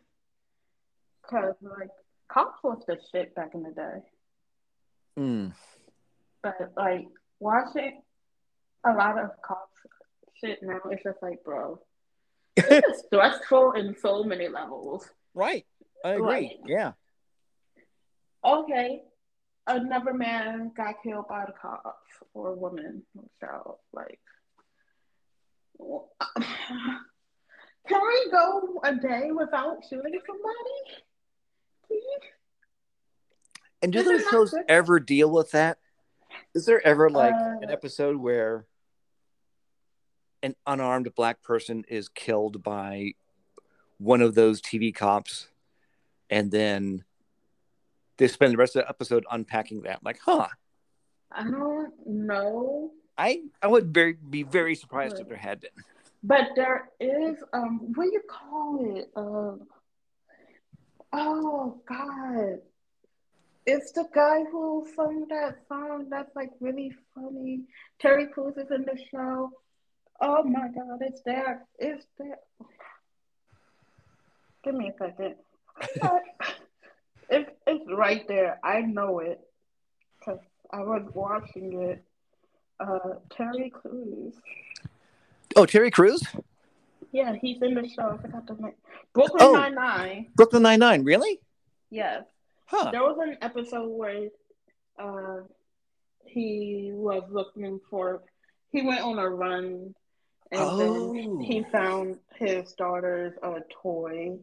Cause 1.30 1.55
like 1.61 1.89
cops 2.28 2.57
was 2.63 2.82
the 2.88 2.97
shit 3.11 3.36
back 3.36 3.51
in 3.53 3.63
the 3.63 3.71
day. 3.71 3.99
Mm. 5.19 5.53
But 6.41 6.74
like 6.76 7.07
watching 7.39 8.01
a 8.86 8.93
lot 8.93 9.17
of 9.19 9.30
cops 9.41 9.78
shit 10.43 10.59
now, 10.61 10.79
it's 10.89 11.03
just 11.03 11.21
like, 11.21 11.43
bro, 11.43 11.79
it's 12.57 13.03
stressful 13.05 13.73
in 13.73 13.95
so 13.99 14.23
many 14.23 14.47
levels. 14.47 15.07
Right. 15.33 15.65
I 16.05 16.11
agree. 16.11 16.25
Right. 16.25 16.51
Yeah. 16.65 16.91
Okay, 18.45 19.03
another 19.67 20.13
man 20.13 20.71
got 20.75 20.95
killed 21.01 21.27
by 21.29 21.45
the 21.45 21.53
cops 21.53 21.95
or 22.33 22.49
a 22.49 22.55
woman 22.55 23.03
or 23.17 23.23
child. 23.39 23.77
Like, 23.93 24.19
can 27.87 28.01
we 28.01 28.31
go 28.31 28.79
a 28.83 28.95
day 28.95 29.31
without 29.31 29.77
shooting 29.89 30.19
somebody? 30.27 31.03
Please? 31.87 32.01
And 33.81 33.93
do 33.93 33.99
Isn't 33.99 34.13
those 34.17 34.27
shows 34.29 34.51
good? 34.51 34.65
ever 34.67 34.99
deal 34.99 35.31
with 35.31 35.51
that? 35.51 35.77
Is 36.53 36.65
there 36.65 36.85
ever 36.85 37.09
like 37.09 37.33
an 37.33 37.69
Uh, 37.69 37.71
episode 37.73 38.17
where 38.17 38.65
an 40.43 40.55
unarmed 40.67 41.15
black 41.15 41.41
person 41.41 41.83
is 41.87 42.07
killed 42.09 42.61
by 42.61 43.13
one 43.97 44.21
of 44.21 44.35
those 44.35 44.61
TV 44.61 44.93
cops 44.93 45.47
and 46.29 46.51
then 46.51 47.03
they 48.17 48.27
spend 48.27 48.53
the 48.53 48.57
rest 48.57 48.75
of 48.75 48.83
the 48.83 48.89
episode 48.89 49.25
unpacking 49.31 49.81
that? 49.83 50.03
Like, 50.03 50.19
huh. 50.23 50.47
I 51.31 51.43
don't 51.43 51.91
know, 52.05 52.91
I 53.17 53.43
I 53.61 53.67
would 53.67 53.93
very 53.93 54.13
be 54.13 54.43
very 54.43 54.75
surprised 54.75 55.19
if 55.19 55.27
there 55.27 55.37
had 55.37 55.61
been. 55.61 55.71
but 56.23 56.49
there 56.55 56.89
is 56.99 57.37
um, 57.53 57.91
what 57.95 58.05
do 58.05 58.11
you 58.11 58.21
call 58.29 58.97
it? 58.97 59.11
Um, 59.15 59.67
oh 61.11 61.81
God, 61.87 62.59
it's 63.65 63.91
the 63.91 64.05
guy 64.13 64.43
who 64.51 64.87
sung 64.95 65.27
that 65.29 65.57
song 65.67 66.07
that's 66.09 66.35
like 66.35 66.51
really 66.59 66.91
funny. 67.13 67.61
Terry 67.99 68.27
Crews 68.27 68.57
is 68.57 68.71
in 68.71 68.83
the 68.83 68.99
show. 69.11 69.51
Oh 70.22 70.43
my 70.43 70.68
God, 70.70 70.99
it's 71.01 71.22
there. 71.24 71.66
It's 71.80 72.05
there. 72.18 72.38
Give 74.64 74.76
me 74.76 74.89
a 74.89 74.97
second. 74.97 75.36
it's 77.30 77.51
it's 77.68 77.86
right 77.91 78.28
there. 78.28 78.59
I 78.64 78.82
know 78.82 79.20
it 79.20 79.41
because 80.20 80.39
I 80.72 80.80
was 80.82 81.03
watching 81.14 81.82
it. 81.82 82.03
Uh, 82.80 83.16
Terry 83.36 83.70
Crews. 83.70 84.34
Oh, 85.55 85.66
Terry 85.66 85.91
Crews? 85.91 86.24
Yeah, 87.11 87.36
he's 87.39 87.61
in 87.61 87.76
the 87.76 87.88
show. 87.88 88.18
I 88.18 88.22
forgot 88.22 88.47
the 88.47 88.55
name. 88.55 88.74
Brooklyn 89.14 89.41
Oh. 89.43 89.53
Nine 89.53 89.76
Nine. 89.76 90.28
Brooklyn 90.36 90.64
Nine 90.64 90.80
Nine, 90.80 91.03
really? 91.03 91.39
Yes. 91.91 92.24
Huh. 92.66 92.89
There 92.91 93.03
was 93.03 93.18
an 93.22 93.38
episode 93.41 93.89
where 93.89 94.30
uh, 94.97 95.41
he 96.26 96.89
was 96.93 97.24
looking 97.30 97.80
for. 97.89 98.24
He 98.72 98.82
went 98.82 99.01
on 99.01 99.20
a 99.20 99.30
run, 99.30 99.93
and 100.53 100.61
Oh. 100.61 100.77
then 101.13 101.39
he 101.41 101.63
found 101.63 102.19
his 102.35 102.73
daughter's 102.73 103.33
uh, 103.43 103.59
toy, 103.81 104.37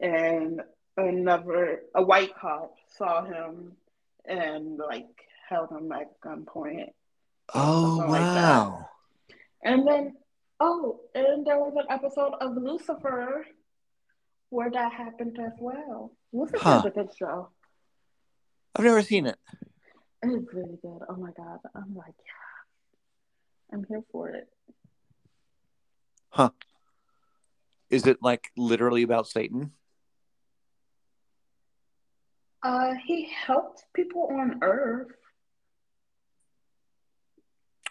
and 0.00 0.60
another 0.96 1.82
a 1.94 2.02
white 2.02 2.34
cop 2.36 2.74
saw 2.88 3.24
him 3.24 3.72
and 4.26 4.78
like 4.78 5.08
held 5.48 5.70
him 5.70 5.90
at 5.92 6.20
gunpoint. 6.20 6.90
Oh 7.54 7.96
something 7.98 8.10
like 8.12 8.20
wow. 8.20 8.88
And 9.64 9.86
then, 9.86 10.16
oh, 10.60 11.00
and 11.14 11.46
there 11.46 11.58
was 11.58 11.74
an 11.76 11.86
episode 11.88 12.34
of 12.40 12.56
Lucifer 12.56 13.46
where 14.50 14.70
that 14.70 14.92
happened 14.92 15.38
as 15.40 15.52
well. 15.60 16.12
Lucifer's 16.32 16.62
Huh. 16.62 16.82
a 16.84 16.90
good 16.90 17.10
show. 17.16 17.48
I've 18.74 18.84
never 18.84 19.02
seen 19.02 19.26
it. 19.26 19.38
It's 20.22 20.52
really 20.54 20.78
good. 20.82 21.00
Oh 21.08 21.16
my 21.16 21.30
god. 21.36 21.58
I'm 21.74 21.94
like, 21.94 22.14
yeah. 22.18 23.72
I'm 23.76 23.84
here 23.84 24.02
for 24.12 24.28
it. 24.30 24.48
Is 27.90 28.06
it 28.06 28.22
like 28.22 28.48
literally 28.56 29.02
about 29.02 29.28
Satan? 29.28 29.72
Uh, 32.62 32.94
he 33.04 33.28
helped 33.28 33.84
people 33.94 34.28
on 34.30 34.60
Earth. 34.62 35.08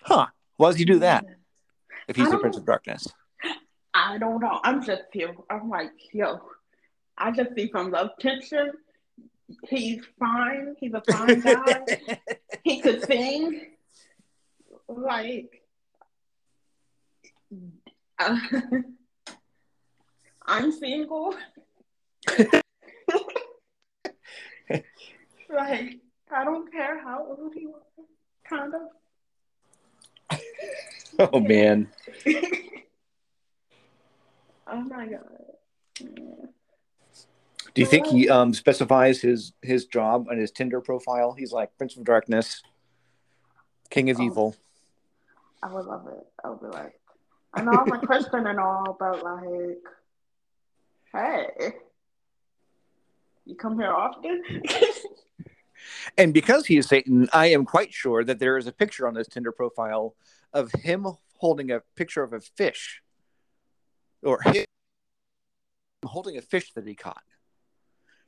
Huh. 0.01 0.27
Why 0.57 0.69
does 0.69 0.77
he 0.77 0.85
do 0.85 0.99
that 0.99 1.25
if 2.07 2.15
he's 2.15 2.29
the 2.31 2.37
Prince 2.37 2.57
of 2.57 2.65
Darkness? 2.65 3.07
I 3.93 4.17
don't 4.17 4.39
know. 4.39 4.59
I'm 4.63 4.83
just 4.83 5.03
here. 5.11 5.35
I'm 5.49 5.69
like, 5.69 5.91
yo, 6.13 6.39
I 7.17 7.31
just 7.31 7.53
see 7.55 7.69
some 7.71 7.91
love 7.91 8.11
tension. 8.19 8.71
He's 9.67 10.01
fine. 10.17 10.75
He's 10.79 10.93
a 10.93 11.01
fine 11.11 11.41
guy. 11.41 11.81
he 12.63 12.81
could 12.81 13.03
sing. 13.05 13.67
Like, 14.87 15.61
uh, 18.21 18.37
I'm 20.45 20.71
single. 20.71 21.35
like, 25.49 25.99
I 26.31 26.43
don't 26.43 26.71
care 26.71 27.01
how 27.03 27.25
old 27.27 27.53
he 27.53 27.67
was. 27.67 27.81
Kind 28.47 28.73
of. 30.29 30.39
oh 31.33 31.39
man. 31.39 31.89
Oh 34.67 34.81
my 34.81 35.07
god. 35.07 35.19
Yeah. 35.99 36.45
Do 37.73 37.81
you 37.81 37.87
think 37.87 38.07
he 38.07 38.29
um 38.29 38.53
specifies 38.53 39.21
his 39.21 39.53
his 39.61 39.85
job 39.85 40.27
on 40.29 40.37
his 40.37 40.51
Tinder 40.51 40.81
profile? 40.81 41.33
He's 41.33 41.53
like 41.53 41.77
Prince 41.77 41.95
of 41.95 42.03
Darkness, 42.03 42.61
King 43.89 44.09
of 44.09 44.19
Oh. 44.19 44.23
Evil. 44.23 44.55
I 45.63 45.71
would 45.73 45.85
love 45.85 46.07
it. 46.07 46.25
I 46.43 46.49
would 46.49 46.59
be 46.59 46.67
like, 46.67 46.99
I 47.53 47.61
know 47.61 47.71
I'm 47.71 47.91
a 47.91 47.99
Christian 47.99 48.47
and 48.47 48.59
all, 48.59 48.95
but 48.99 49.23
like, 49.23 49.77
hey, 51.13 51.73
you 53.45 53.55
come 53.55 53.77
here 53.77 53.91
often? 53.91 54.41
And 56.17 56.33
because 56.33 56.65
he 56.65 56.77
is 56.77 56.87
Satan, 56.87 57.27
I 57.33 57.47
am 57.47 57.65
quite 57.65 57.93
sure 57.93 58.23
that 58.23 58.39
there 58.39 58.57
is 58.57 58.67
a 58.67 58.71
picture 58.71 59.07
on 59.07 59.13
this 59.13 59.27
Tinder 59.27 59.51
profile 59.51 60.15
of 60.53 60.71
him 60.71 61.07
holding 61.37 61.71
a 61.71 61.81
picture 61.95 62.23
of 62.23 62.33
a 62.33 62.39
fish, 62.39 63.01
or 64.23 64.41
him 64.41 64.65
holding 66.05 66.37
a 66.37 66.41
fish 66.41 66.73
that 66.73 66.85
he 66.85 66.93
caught. 66.93 67.23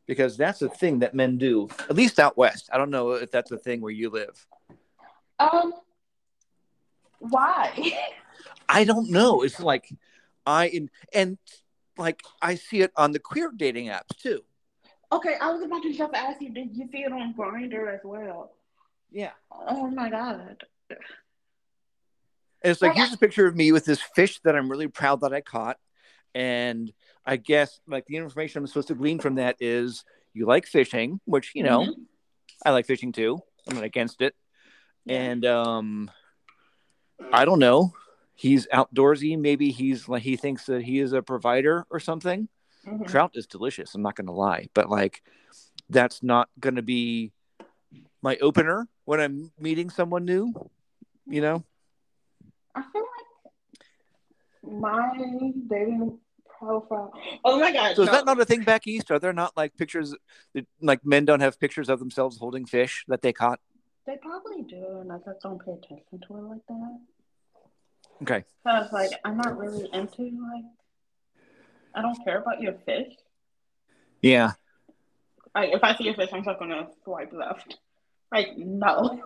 Because 0.05 0.35
that's 0.35 0.61
a 0.61 0.69
thing 0.69 0.99
that 0.99 1.13
men 1.13 1.37
do, 1.37 1.69
at 1.89 1.95
least 1.95 2.19
out 2.19 2.37
west. 2.37 2.69
I 2.73 2.77
don't 2.77 2.89
know 2.89 3.11
if 3.11 3.31
that's 3.31 3.51
a 3.51 3.57
thing 3.57 3.81
where 3.81 3.91
you 3.91 4.09
live. 4.09 4.45
um, 5.39 5.73
why? 7.19 7.93
I 8.69 8.83
don't 8.83 9.09
know. 9.09 9.41
It's 9.41 9.59
like 9.59 9.89
I 10.45 10.67
and, 10.69 10.89
and 11.13 11.37
like 11.97 12.21
I 12.41 12.55
see 12.55 12.81
it 12.81 12.91
on 12.95 13.11
the 13.11 13.19
queer 13.19 13.51
dating 13.55 13.87
apps 13.87 14.15
too. 14.21 14.43
okay, 15.11 15.35
I 15.39 15.51
was 15.51 15.61
about 15.61 15.83
to 15.83 15.93
just 15.93 16.13
ask 16.13 16.41
you, 16.41 16.49
did 16.49 16.75
you 16.75 16.87
see 16.91 17.03
it 17.03 17.11
on 17.11 17.33
Grindr 17.35 17.93
as 17.93 18.01
well? 18.03 18.53
Yeah. 19.11 19.31
Oh 19.51 19.87
my 19.87 20.09
god. 20.09 20.63
And 20.89 22.71
it's 22.71 22.81
like 22.81 22.93
here's 22.93 23.13
a 23.13 23.17
picture 23.17 23.45
of 23.45 23.55
me 23.55 23.71
with 23.71 23.85
this 23.85 24.01
fish 24.15 24.39
that 24.43 24.55
I'm 24.55 24.69
really 24.71 24.87
proud 24.87 25.21
that 25.21 25.33
I 25.33 25.41
caught. 25.41 25.77
And 26.33 26.91
I 27.25 27.35
guess 27.35 27.79
like 27.87 28.05
the 28.07 28.15
information 28.17 28.59
I'm 28.59 28.67
supposed 28.67 28.87
to 28.87 28.95
glean 28.95 29.19
from 29.19 29.35
that 29.35 29.57
is 29.59 30.03
you 30.33 30.45
like 30.45 30.65
fishing, 30.65 31.19
which 31.25 31.51
you 31.53 31.63
know 31.63 31.81
Mhm. 31.81 32.05
I 32.65 32.71
like 32.71 32.85
fishing 32.85 33.11
too. 33.11 33.39
I'm 33.67 33.75
not 33.75 33.83
against 33.83 34.21
it. 34.21 34.33
And 35.07 35.45
um 35.45 36.09
I 37.31 37.45
don't 37.45 37.59
know. 37.59 37.93
He's 38.35 38.67
outdoorsy. 38.67 39.37
Maybe 39.37 39.71
he's 39.71 40.09
like 40.09 40.23
he 40.23 40.35
thinks 40.35 40.65
that 40.65 40.83
he 40.83 40.99
is 40.99 41.13
a 41.13 41.21
provider 41.21 41.85
or 41.89 41.99
something. 41.99 42.49
Mhm. 42.85 43.07
Trout 43.07 43.31
is 43.35 43.47
delicious. 43.47 43.93
I'm 43.95 44.01
not 44.01 44.15
going 44.15 44.27
to 44.27 44.33
lie, 44.33 44.67
but 44.73 44.89
like 44.89 45.21
that's 45.89 46.23
not 46.23 46.49
going 46.59 46.75
to 46.75 46.81
be 46.81 47.31
my 48.21 48.37
opener 48.37 48.87
when 49.05 49.19
I'm 49.19 49.51
meeting 49.59 49.89
someone 49.89 50.25
new. 50.25 50.53
You 51.27 51.41
know? 51.41 51.63
I 52.75 52.81
feel 52.91 53.01
like 53.01 54.81
my 54.81 55.11
dating 55.69 56.19
profile. 56.59 57.13
Oh 57.45 57.59
my 57.59 57.71
god. 57.71 57.95
So 57.95 58.03
is 58.03 58.09
that 58.09 58.25
not 58.25 58.39
a 58.39 58.45
thing 58.45 58.63
back 58.63 58.87
east? 58.87 59.11
Are 59.11 59.19
there 59.19 59.33
not 59.33 59.55
like 59.55 59.77
pictures 59.77 60.15
that 60.53 60.65
like 60.81 61.05
men 61.05 61.25
don't 61.25 61.41
have 61.41 61.59
pictures 61.59 61.89
of 61.89 61.99
themselves 61.99 62.37
holding 62.37 62.65
fish 62.65 63.05
that 63.07 63.21
they 63.21 63.33
caught? 63.33 63.59
They 64.05 64.17
probably 64.21 64.63
do, 64.63 64.99
and 64.99 65.11
I 65.11 65.17
just 65.17 65.41
don't 65.41 65.63
pay 65.63 65.71
attention 65.71 66.19
to 66.27 66.37
it 66.37 66.41
like 66.41 66.65
that. 66.67 66.99
Okay. 68.21 68.43
Cause 68.65 68.91
like 68.93 69.11
I'm 69.25 69.37
not 69.37 69.57
really 69.57 69.89
into 69.91 70.23
like 70.23 70.65
I 71.95 72.01
don't 72.01 72.17
care 72.23 72.39
about 72.39 72.61
your 72.61 72.73
fish. 72.85 73.13
Yeah. 74.21 74.51
Like 75.53 75.71
if 75.73 75.83
I 75.83 75.95
see 75.95 76.07
a 76.07 76.13
fish, 76.13 76.29
I'm 76.31 76.43
just 76.43 76.59
gonna 76.59 76.87
swipe 77.03 77.33
left. 77.33 77.77
Like 78.31 78.57
no. 78.57 79.21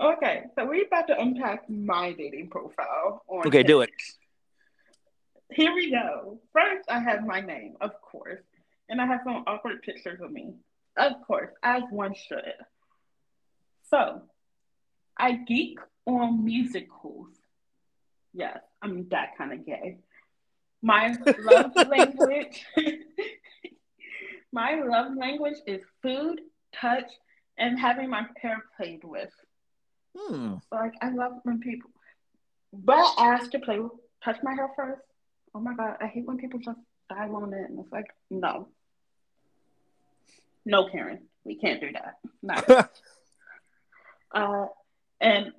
Okay, 0.00 0.44
so 0.54 0.64
we're 0.66 0.86
about 0.86 1.08
to 1.08 1.20
unpack 1.20 1.68
my 1.68 2.12
dating 2.12 2.48
profile. 2.48 3.22
Okay, 3.46 3.62
do 3.62 3.82
it. 3.82 3.90
Here 5.52 5.74
we 5.74 5.90
go. 5.90 6.38
First, 6.52 6.88
I 6.88 7.00
have 7.00 7.26
my 7.26 7.40
name, 7.40 7.74
of 7.80 8.00
course, 8.00 8.40
and 8.88 9.00
I 9.00 9.06
have 9.06 9.20
some 9.24 9.42
awkward 9.46 9.82
pictures 9.82 10.20
of 10.20 10.30
me, 10.30 10.54
of 10.96 11.14
course, 11.26 11.50
as 11.62 11.82
one 11.90 12.14
should. 12.14 12.54
So, 13.90 14.22
I 15.20 15.32
geek 15.32 15.78
on 16.06 16.44
musicals. 16.44 17.28
Yes, 18.32 18.58
I'm 18.80 19.08
that 19.10 19.36
kind 19.36 19.52
of 19.52 19.66
gay. 19.66 19.98
My 20.82 21.14
love 21.44 21.72
language, 21.88 22.64
my 24.52 24.80
love 24.82 25.14
language 25.14 25.58
is 25.66 25.82
food, 26.00 26.40
touch, 26.74 27.10
and 27.58 27.78
having 27.78 28.08
my 28.08 28.24
hair 28.40 28.64
played 28.76 29.04
with. 29.04 29.30
Hmm. 30.16 30.54
Like 30.72 30.94
I 31.02 31.10
love 31.10 31.32
when 31.42 31.60
people, 31.60 31.90
but 32.72 33.04
ask 33.18 33.50
to 33.50 33.58
play 33.58 33.78
with, 33.78 33.92
touch 34.24 34.38
my 34.42 34.54
hair 34.54 34.70
first. 34.74 35.02
Oh 35.54 35.60
my 35.60 35.74
god, 35.74 35.96
I 36.00 36.06
hate 36.06 36.26
when 36.26 36.38
people 36.38 36.60
just 36.60 36.78
dive 37.10 37.34
on 37.34 37.52
it, 37.52 37.68
and 37.68 37.78
it's 37.78 37.92
like 37.92 38.06
no, 38.30 38.68
no, 40.64 40.88
Karen, 40.88 41.20
we 41.44 41.56
can't 41.56 41.80
do 41.80 41.90
that. 41.92 42.18
No. 42.42 42.84
uh, 44.34 44.66
and 45.20 45.52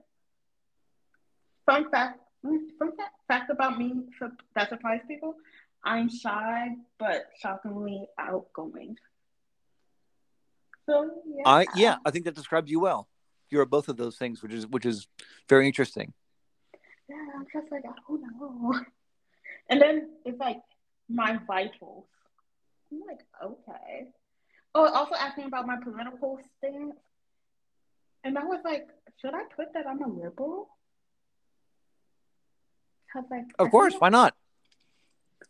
fun 1.66 1.90
fact, 1.92 2.20
fun 2.44 2.98
fact, 2.98 3.16
fact 3.28 3.52
about 3.52 3.78
me 3.78 4.04
that 4.56 4.70
surprised 4.70 5.08
people: 5.08 5.36
I'm 5.84 6.10
shy, 6.10 6.70
but 7.00 7.26
shockingly 7.42 8.08
outgoing. 8.18 8.98
So 10.86 11.10
yeah, 11.26 11.44
I 11.46 11.66
yeah, 11.76 11.98
I 12.06 12.12
think 12.12 12.26
that 12.26 12.36
describes 12.36 12.72
you 12.72 12.80
well. 12.80 13.08
You're 13.50 13.66
both 13.66 13.90
of 13.90 13.98
those 13.98 14.18
things, 14.18 14.42
which 14.42 14.54
is 14.54 14.68
which 14.68 14.86
is 14.86 15.08
very 15.48 15.68
interesting. 15.68 16.14
Yeah, 17.10 17.18
I'm 17.36 17.46
just 17.54 17.72
like 17.72 17.84
I 17.86 17.92
don't 18.08 18.22
know. 18.22 18.80
And 19.70 19.82
then 19.82 20.10
it's 20.26 20.38
like 20.38 20.58
my 21.08 21.40
vitals. 21.48 22.06
I'm 22.92 23.00
like, 23.08 23.22
okay. 23.42 24.08
Oh, 24.76 24.86
also 24.94 25.16
asking 25.16 25.46
about 25.46 25.66
my 25.66 25.78
political 25.82 26.40
stance. 26.58 26.98
And 28.24 28.38
I 28.38 28.44
was 28.44 28.60
like, 28.64 28.88
should 29.20 29.34
I 29.34 29.44
put 29.56 29.74
that 29.74 29.88
I'm 29.88 30.02
a 30.02 30.08
liberal? 30.08 30.70
Cause 33.12 33.24
like, 33.30 33.46
of 33.60 33.72
course, 33.72 33.94
why 34.00 34.10
not? 34.10 34.36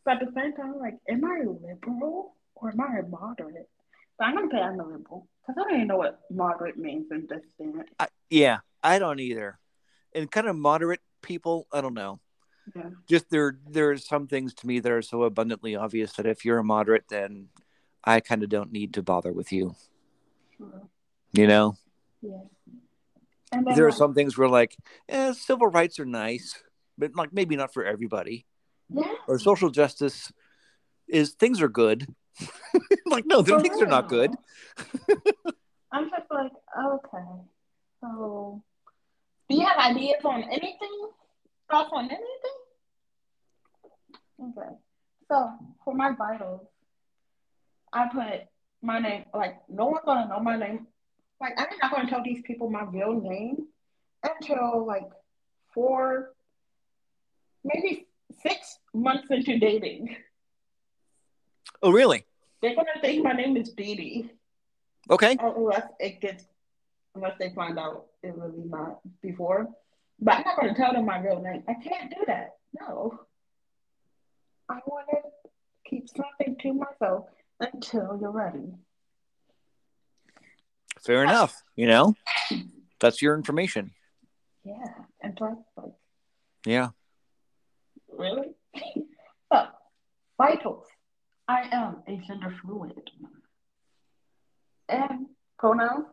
But 0.04 0.22
at 0.22 0.28
the 0.28 0.32
same 0.36 0.54
time, 0.54 0.80
like, 0.80 0.98
am 1.08 1.24
I 1.24 1.42
a 1.46 1.50
liberal 1.50 2.36
or 2.56 2.72
am 2.72 2.82
I 2.82 3.00
a 3.00 3.08
moderate? 3.08 3.70
So 4.18 4.26
I'm 4.26 4.36
gonna 4.36 4.48
put 4.48 4.60
I'm 4.60 4.80
a 4.80 4.84
liberal 4.84 5.28
because 5.42 5.62
I 5.62 5.70
don't 5.70 5.76
even 5.76 5.88
know 5.88 5.98
what 5.98 6.22
moderate 6.32 6.78
means 6.78 7.08
in 7.12 7.28
this 7.30 7.42
stance. 7.56 7.88
I, 8.00 8.08
yeah, 8.30 8.60
I 8.84 9.00
don't 9.00 9.20
either. 9.20 9.60
And 10.16 10.32
kind 10.32 10.48
of 10.48 10.56
moderate 10.56 11.02
people, 11.22 11.68
I 11.72 11.82
don't 11.82 11.94
know. 11.94 12.20
Yeah. 12.76 12.90
Just 13.08 13.30
there, 13.30 13.60
there's 13.70 14.08
some 14.08 14.28
things 14.28 14.54
to 14.56 14.68
me 14.68 14.80
that 14.80 14.92
are 14.92 15.02
so 15.02 15.24
abundantly 15.24 15.76
obvious 15.76 16.14
that 16.14 16.26
if 16.26 16.46
you're 16.46 16.60
a 16.60 16.64
moderate, 16.64 17.06
then 17.10 17.50
I 18.04 18.22
kind 18.22 18.44
of 18.44 18.50
don't 18.50 18.72
need 18.72 18.94
to 18.96 19.04
bother 19.04 19.34
with 19.34 19.52
you. 19.52 19.76
Sure. 20.58 20.88
You 21.34 21.48
know. 21.48 21.76
Yeah. 22.22 22.42
And 23.52 23.68
there 23.68 23.88
are 23.88 23.92
some 23.92 24.14
things 24.14 24.38
where 24.38 24.48
like, 24.48 24.78
eh, 25.10 25.34
civil 25.34 25.68
rights 25.68 26.00
are 26.00 26.06
nice, 26.06 26.62
but 26.98 27.16
like 27.16 27.34
maybe 27.34 27.56
not 27.56 27.74
for 27.74 27.84
everybody. 27.84 28.46
yeah. 28.90 29.14
Or 29.28 29.40
social 29.40 29.70
justice 29.70 30.32
is 31.08 31.32
things 31.32 31.62
are 31.62 31.68
good. 31.68 32.08
like 33.06 33.26
no, 33.26 33.44
things 33.44 33.82
are 33.82 33.88
not 33.88 34.08
good. 34.08 34.32
I'm 35.92 36.10
just 36.10 36.32
like, 36.32 36.52
okay. 36.80 37.28
So, 38.00 38.64
do 39.50 39.56
you 39.58 39.66
have 39.66 39.78
ideas 39.78 40.24
on 40.24 40.44
anything? 40.44 41.10
Thoughts 41.70 41.90
on 41.92 42.06
anything? 42.06 42.58
Okay. 44.42 44.70
So, 45.30 45.52
for 45.84 45.94
my 45.94 46.14
vitals, 46.18 46.62
I 47.94 48.08
put 48.08 48.48
my 48.82 49.00
name, 49.00 49.26
like, 49.34 49.58
no 49.70 49.88
one's 49.88 50.06
gonna 50.06 50.30
know 50.30 50.40
my 50.40 50.58
name. 50.58 50.88
Like, 51.42 51.54
I'm 51.58 51.68
not 51.82 51.92
gonna 51.92 52.10
tell 52.10 52.24
these 52.24 52.42
people 52.44 52.70
my 52.70 52.84
real 52.84 53.20
name 53.20 53.68
until 54.24 54.86
like 54.86 55.10
four, 55.74 56.34
maybe 57.64 58.08
six 58.42 58.78
months 58.94 59.28
into 59.32 59.58
dating. 59.58 60.16
Oh 61.82 61.92
really? 61.92 62.24
They're 62.62 62.76
gonna 62.76 63.02
think 63.02 63.24
my 63.24 63.34
name 63.34 63.58
is 63.58 63.72
Dee 63.72 63.96
Dee. 63.96 64.32
Okay. 65.10 65.36
Oh, 65.42 65.56
unless 65.58 65.88
it 66.00 66.22
gets 66.22 66.46
unless 67.16 67.38
they 67.40 67.52
find 67.56 67.80
out 67.80 68.06
it 68.24 68.36
really 68.38 68.64
not 68.66 69.00
before. 69.22 69.68
But 70.20 70.36
I'm 70.36 70.44
not 70.46 70.60
going 70.60 70.74
to 70.74 70.80
tell 70.80 70.94
them 70.94 71.06
my 71.06 71.20
real 71.20 71.42
name. 71.42 71.64
I 71.68 71.74
can't 71.74 72.12
do 72.12 72.24
that. 72.28 72.56
No. 72.80 73.20
I 74.70 74.80
want 74.86 75.08
to 75.10 75.50
keep 75.90 76.08
something 76.08 76.56
to 76.62 76.74
myself 76.74 77.26
until 77.60 78.18
you're 78.22 78.32
ready. 78.32 78.72
Fair 81.06 81.24
enough. 81.24 81.62
You 81.76 81.88
know, 81.88 82.16
that's 83.00 83.22
your 83.22 83.36
information. 83.36 83.92
Yeah. 84.64 84.74
And 85.22 85.36
plus, 85.36 85.58
like, 85.78 85.94
Yeah. 86.66 86.90
really? 88.18 88.50
so, 89.52 89.66
vitals. 90.38 90.86
I 91.48 91.68
am 91.72 92.04
a 92.08 92.18
gender 92.28 92.54
fluid. 92.62 93.10
And 94.90 95.28
pronouns, 95.58 96.06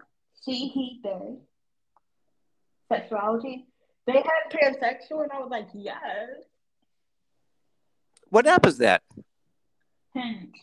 she, 0.45 0.69
he, 0.69 1.01
they. 1.03 1.37
Sexuality. 2.91 3.67
They 4.07 4.15
had 4.15 4.51
pansexual, 4.51 5.23
and 5.25 5.33
I 5.33 5.39
was 5.41 5.51
like, 5.51 5.69
yes. 5.75 6.01
What 8.31 8.47
app 8.47 8.65
is 8.67 8.79
that? 8.79 9.03
Hinge. 10.15 10.55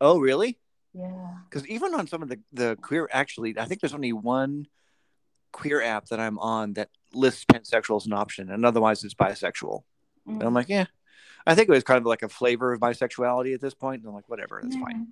Oh 0.00 0.18
really? 0.18 0.58
Yeah. 0.92 1.34
Because 1.48 1.66
even 1.68 1.94
on 1.94 2.06
some 2.06 2.22
of 2.22 2.28
the 2.28 2.40
the 2.52 2.76
queer, 2.80 3.08
actually, 3.12 3.58
I 3.58 3.64
think 3.64 3.80
there's 3.80 3.94
only 3.94 4.12
one 4.12 4.66
queer 5.52 5.82
app 5.82 6.06
that 6.06 6.20
I'm 6.20 6.38
on 6.38 6.74
that 6.74 6.90
lists 7.12 7.44
pansexual 7.44 7.96
as 7.96 8.06
an 8.06 8.12
option, 8.12 8.50
and 8.50 8.64
otherwise 8.64 9.04
it's 9.04 9.14
bisexual. 9.14 9.82
And 10.26 10.42
I'm 10.42 10.52
mm. 10.52 10.56
like, 10.56 10.68
yeah. 10.68 10.86
I 11.46 11.54
think 11.54 11.68
it 11.68 11.72
was 11.72 11.84
kind 11.84 11.98
of 11.98 12.06
like 12.06 12.22
a 12.22 12.28
flavor 12.28 12.72
of 12.72 12.80
bisexuality 12.80 13.54
at 13.54 13.60
this 13.60 13.74
point. 13.74 14.02
And 14.02 14.08
I'm 14.08 14.14
like, 14.14 14.28
whatever, 14.28 14.60
that's 14.62 14.76
fine. 14.76 15.08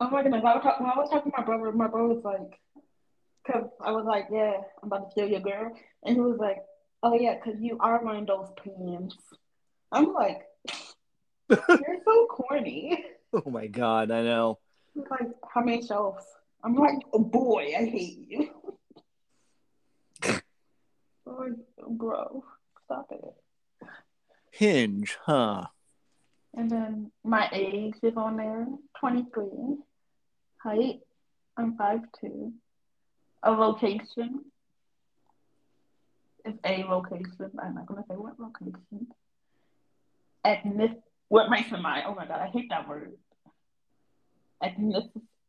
Oh 0.00 0.10
my 0.10 0.22
goodness! 0.22 0.42
I 0.44 0.54
was, 0.54 0.62
talk- 0.62 0.80
when 0.80 0.90
I 0.90 0.96
was 0.96 1.10
talking 1.10 1.32
to 1.32 1.38
my 1.38 1.44
brother, 1.44 1.72
my 1.72 1.88
brother 1.88 2.14
was 2.14 2.24
like, 2.24 2.60
"Cause 3.46 3.68
I 3.80 3.90
was 3.90 4.04
like, 4.06 4.28
yeah, 4.30 4.52
I'm 4.82 4.86
about 4.86 5.10
to 5.10 5.14
kill 5.14 5.28
your 5.28 5.40
girl," 5.40 5.76
and 6.04 6.14
he 6.14 6.20
was 6.20 6.38
like, 6.38 6.58
"Oh 7.02 7.14
yeah, 7.14 7.36
cause 7.40 7.54
you 7.58 7.78
are 7.80 8.02
one 8.04 8.16
of 8.16 8.26
those 8.26 8.48
pans." 8.62 9.16
I'm 9.90 10.12
like, 10.12 10.42
"You're 11.50 11.98
so 12.04 12.26
corny." 12.26 13.04
Oh 13.46 13.50
my 13.50 13.66
god, 13.66 14.10
I 14.10 14.22
know. 14.22 14.58
Like, 14.94 15.28
"How 15.52 15.60
many 15.60 15.86
shelves?" 15.86 16.24
I'm 16.64 16.74
like, 16.74 16.98
oh, 17.12 17.18
"Boy, 17.18 17.74
I 17.78 17.84
hate 17.84 18.18
you." 18.26 18.50
like, 21.26 21.52
oh, 21.82 21.90
bro, 21.90 22.44
stop 22.84 23.10
it. 23.10 23.88
Hinge, 24.50 25.16
huh? 25.24 25.66
And 26.56 26.70
then 26.70 27.12
my 27.22 27.48
age 27.52 27.94
is 28.02 28.16
on 28.16 28.36
there, 28.36 28.66
23. 28.98 29.76
Height, 30.62 31.00
I'm 31.56 31.76
5'2". 31.76 32.52
A 33.44 33.50
location 33.52 34.44
is 36.44 36.54
a 36.64 36.84
location. 36.84 37.50
I'm 37.62 37.74
not 37.74 37.86
going 37.86 38.02
to 38.02 38.08
say 38.08 38.16
what 38.16 38.40
location. 38.40 39.06
Ethnic, 40.44 40.98
what 41.28 41.50
race 41.50 41.72
am 41.72 41.86
I? 41.86 42.04
Oh 42.06 42.14
my 42.14 42.26
God, 42.26 42.40
I 42.40 42.48
hate 42.48 42.68
that 42.70 42.88
word. 42.88 43.12
Ethnic, 44.62 45.04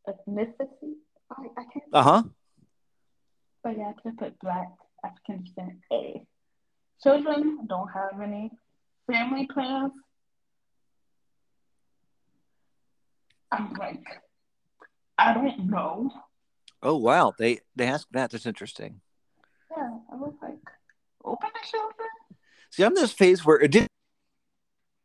ethnicity? 0.08 0.94
I, 1.32 1.44
I 1.58 1.64
can't. 1.74 1.86
Uh 1.94 2.04
huh. 2.04 2.24
But 3.64 3.78
yeah, 3.78 3.92
I 3.92 3.94
just 4.04 4.18
put 4.18 4.40
black, 4.40 4.70
African 5.04 5.44
descent, 5.44 5.80
A. 5.92 6.26
Children, 7.04 7.60
don't 7.68 7.90
have 7.90 8.22
any. 8.22 8.52
Family 9.08 9.48
plans, 9.52 9.92
I'm 13.52 13.74
like, 13.74 14.04
I 15.18 15.34
don't 15.34 15.70
know. 15.70 16.12
Oh 16.82 16.98
wow, 16.98 17.34
they 17.38 17.60
they 17.76 17.88
asked 17.88 18.08
that. 18.12 18.32
That's 18.32 18.46
interesting. 18.46 19.02
Yeah, 19.76 19.98
I 20.12 20.16
was 20.16 20.34
like, 20.42 20.60
open 21.26 21.50
the 21.54 21.68
children. 21.68 22.10
See, 22.70 22.84
I'm 22.84 22.96
in 22.96 23.02
this 23.02 23.12
phase 23.12 23.46
where 23.46 23.60
it 23.60 23.72
did 23.72 23.88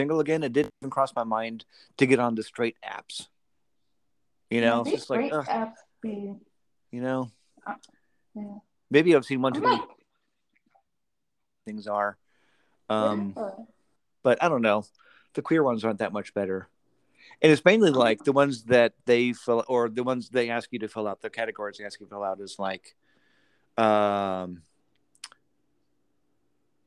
single 0.01 0.21
again. 0.21 0.43
It 0.43 0.53
didn't 0.53 0.73
even 0.81 0.91
cross 0.91 1.15
my 1.15 1.25
mind 1.25 1.65
to 1.99 2.07
get 2.07 2.19
on 2.19 2.35
the 2.35 2.43
straight 2.43 2.77
apps. 2.85 3.29
You 4.51 4.61
know, 4.61 4.83
it's 4.83 4.91
just 4.91 5.11
like, 5.11 5.33
apps 5.33 5.75
be, 6.03 6.35
you 6.91 7.01
know, 7.01 7.31
yeah. 8.35 8.59
maybe 8.91 9.17
I've 9.17 9.25
seen 9.25 9.41
one 9.41 9.53
too 9.53 9.61
many 9.61 9.77
like, 9.77 9.89
things 11.67 11.87
are. 11.87 12.17
Um, 12.89 13.35
yeah. 13.37 13.51
but 14.23 14.43
I 14.43 14.49
don't 14.49 14.63
know. 14.63 14.85
The 15.35 15.43
queer 15.43 15.63
ones 15.63 15.85
aren't 15.85 15.99
that 15.99 16.13
much 16.13 16.35
better. 16.35 16.69
And 17.43 17.51
it's 17.51 17.65
mainly 17.65 17.91
like 17.91 18.23
the 18.23 18.33
ones 18.33 18.65
that 18.65 18.93
they 19.07 19.33
fill 19.33 19.65
or 19.67 19.89
the 19.89 20.05
ones 20.05 20.29
they 20.29 20.51
ask 20.51 20.73
you 20.73 20.79
to 20.81 20.89
fill 20.89 21.09
out, 21.09 21.21
the 21.21 21.31
categories 21.31 21.79
they 21.79 21.85
ask 21.85 21.99
you 21.99 22.07
to 22.07 22.11
fill 22.11 22.23
out 22.23 22.41
is 22.41 22.57
like 22.59 22.95
um 23.77 24.63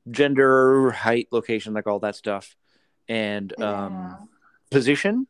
gender, 0.09 0.91
height, 0.91 1.27
location, 1.31 1.73
like 1.73 1.87
all 1.87 1.99
that 1.99 2.15
stuff. 2.15 2.55
And 3.09 3.53
um 3.61 3.93
Yeah. 3.93 4.17
position, 4.69 5.27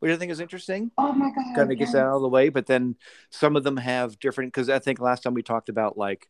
which 0.00 0.12
I 0.12 0.16
think 0.16 0.30
is 0.30 0.40
interesting. 0.40 0.90
Oh 0.98 1.12
my 1.12 1.30
god! 1.30 1.54
Kind 1.54 1.72
of 1.72 1.78
gets 1.78 1.94
yes. 1.94 2.00
out 2.00 2.16
of 2.16 2.22
the 2.22 2.28
way, 2.28 2.48
but 2.50 2.66
then 2.66 2.96
some 3.30 3.56
of 3.56 3.64
them 3.64 3.76
have 3.78 4.18
different. 4.18 4.52
Because 4.52 4.68
I 4.68 4.78
think 4.78 5.00
last 5.00 5.22
time 5.22 5.34
we 5.34 5.42
talked 5.42 5.68
about 5.68 5.96
like, 5.96 6.28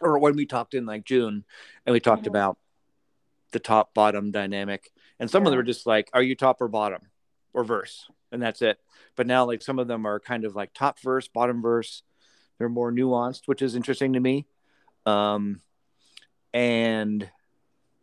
or 0.00 0.18
when 0.18 0.36
we 0.36 0.46
talked 0.46 0.74
in 0.74 0.86
like 0.86 1.04
June, 1.04 1.44
and 1.84 1.92
we 1.92 2.00
talked 2.00 2.24
Mhm. 2.24 2.28
about 2.28 2.58
the 3.52 3.58
top 3.60 3.94
bottom 3.94 4.30
dynamic, 4.32 4.90
and 5.20 5.30
some 5.30 5.42
of 5.42 5.50
them 5.50 5.58
Yeah. 5.58 5.60
are 5.60 5.64
just 5.64 5.86
like, 5.86 6.08
are 6.12 6.22
you 6.22 6.34
top 6.34 6.60
or 6.60 6.68
bottom 6.68 7.10
or 7.52 7.62
verse, 7.64 8.08
and 8.32 8.42
that's 8.42 8.62
it. 8.62 8.80
But 9.14 9.26
now 9.26 9.44
like 9.44 9.62
some 9.62 9.78
of 9.78 9.86
them 9.86 10.06
are 10.06 10.18
kind 10.18 10.44
of 10.44 10.56
like 10.56 10.72
top 10.72 10.98
verse, 11.00 11.28
bottom 11.28 11.62
verse. 11.62 12.02
They're 12.58 12.68
more 12.68 12.90
nuanced, 12.90 13.42
which 13.46 13.62
is 13.62 13.76
interesting 13.76 14.14
to 14.14 14.20
me. 14.20 14.46
Um, 15.06 15.60
and 16.52 17.30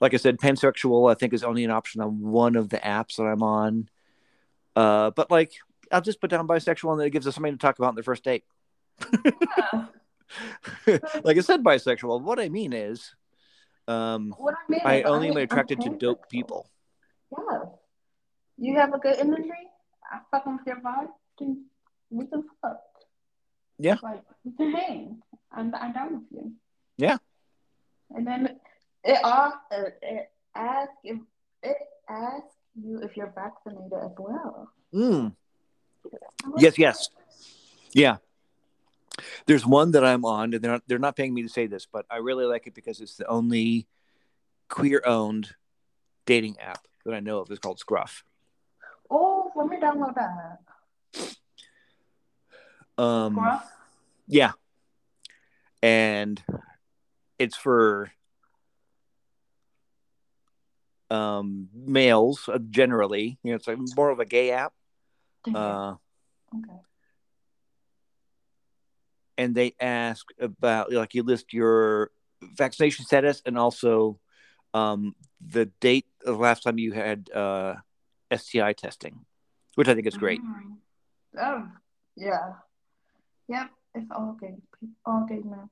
like 0.02 0.14
I 0.16 0.18
said, 0.18 0.40
pansexual 0.40 1.10
I 1.10 1.14
think 1.14 1.34
is 1.34 1.44
only 1.44 1.64
an 1.64 1.72
option 1.72 2.02
on 2.02 2.20
one 2.20 2.56
of 2.56 2.70
the 2.70 2.78
apps 2.78 3.16
that 3.18 3.24
I'm 3.24 3.44
on. 3.44 3.88
Uh, 4.76 5.12
but 5.12 5.30
like 5.30 5.54
I'll 5.92 6.02
just 6.02 6.20
put 6.20 6.32
down 6.32 6.48
bisexual 6.48 6.92
and 6.92 7.00
then 7.00 7.08
it 7.08 7.12
gives 7.12 7.28
us 7.28 7.36
something 7.36 7.54
to 7.54 7.58
talk 7.58 7.78
about 7.78 7.90
on 7.90 7.96
the 7.96 8.04
first 8.04 8.24
date. 8.24 8.44
Yeah. 9.14 9.86
like 11.24 11.38
I 11.38 11.42
said, 11.42 11.64
bisexual. 11.64 12.22
What 12.22 12.40
I 12.40 12.50
mean 12.50 12.74
is, 12.74 13.14
um, 13.88 14.34
What 14.38 14.56
I 14.56 14.72
mean, 14.72 14.82
I 14.84 15.00
is 15.02 15.06
only 15.06 15.30
am 15.30 15.38
I'm 15.38 15.44
attracted 15.44 15.82
to 15.82 15.90
dope 15.90 16.30
people. 16.30 16.70
Yeah. 17.32 17.60
You 18.58 18.76
have 18.78 18.94
a 18.94 19.00
good 19.00 19.18
energy. 19.18 19.52
I 20.12 20.20
fucking 20.32 20.58
with 20.58 20.68
your 20.68 20.78
vibe. 20.78 21.10
Then 21.40 21.66
we 22.10 22.26
can 22.28 22.44
fuck. 22.62 22.80
Yeah. 23.78 23.98
Like 24.02 24.24
we 24.44 24.52
can 24.56 24.72
hang. 24.72 25.22
I'm 25.52 25.74
I'm 25.76 25.94
down 25.94 26.14
with 26.14 26.24
you. 26.32 26.54
Yeah. 26.98 27.18
And 28.12 28.28
then 28.28 28.60
it 29.04 29.20
all 29.24 29.54
it, 29.72 30.30
asks 30.56 30.94
if 31.04 31.20
it 31.64 31.78
asks 32.10 32.56
you 32.82 33.02
if 33.02 33.16
you're 33.18 33.34
vaccinated 33.34 33.94
as 33.94 34.12
well. 34.18 34.72
Mm. 34.94 35.36
Yes, 36.58 36.78
yes, 36.78 37.10
yeah. 37.94 38.18
There's 39.46 39.66
one 39.66 39.92
that 39.92 40.04
I'm 40.04 40.26
on, 40.26 40.54
and 40.54 40.64
they're 40.64 40.72
not, 40.72 40.84
they're 40.88 41.00
not 41.00 41.16
paying 41.16 41.34
me 41.34 41.44
to 41.44 41.50
say 41.50 41.68
this, 41.68 41.86
but 41.86 42.06
I 42.10 42.18
really 42.18 42.46
like 42.46 42.66
it 42.66 42.74
because 42.74 43.02
it's 43.02 43.18
the 43.18 43.28
only 43.28 43.88
queer-owned 44.70 45.54
dating 46.26 46.58
app 46.60 46.88
that 47.06 47.14
I 47.14 47.20
know 47.20 47.40
of. 47.40 47.52
It's 47.52 47.60
called 47.60 47.80
Scruff. 47.80 48.24
Oh, 49.10 49.52
let 49.56 49.68
me 49.68 49.78
download 49.78 50.16
that. 50.16 50.60
Um, 52.98 53.34
Gruff? 53.34 53.70
Yeah. 54.28 54.52
And 55.84 56.42
it's 57.38 57.56
for 57.56 58.12
um 61.12 61.68
males 61.74 62.48
uh, 62.48 62.58
generally. 62.70 63.38
You 63.44 63.52
know, 63.52 63.56
it's 63.58 63.68
like 63.68 63.78
more 63.96 64.10
of 64.10 64.20
a 64.20 64.26
gay 64.26 64.52
app. 64.52 64.74
Uh 65.54 65.96
okay. 66.56 66.80
and 69.38 69.56
they 69.56 69.74
ask 69.80 70.26
about 70.40 70.92
like 70.92 71.14
you 71.14 71.24
list 71.24 71.52
your 71.52 72.12
vaccination 72.42 73.06
status 73.06 73.42
and 73.46 73.58
also 73.58 74.20
um 74.74 75.16
the 75.46 75.66
date 75.82 76.06
of 76.26 76.36
the 76.38 76.42
last 76.42 76.64
time 76.64 76.78
you 76.78 76.94
had 76.94 77.30
uh 77.34 77.76
STI 78.32 78.74
testing, 78.74 79.26
which 79.76 79.88
I 79.88 79.94
think 79.96 80.08
is 80.08 80.16
great. 80.16 80.42
Mm. 80.42 80.78
Oh, 81.38 81.68
yeah. 82.16 82.54
Yep, 83.48 83.70
it's 83.96 84.12
all 84.12 84.38
gay. 84.40 84.56
All 85.06 85.26
gay 85.28 85.42
men. 85.44 85.70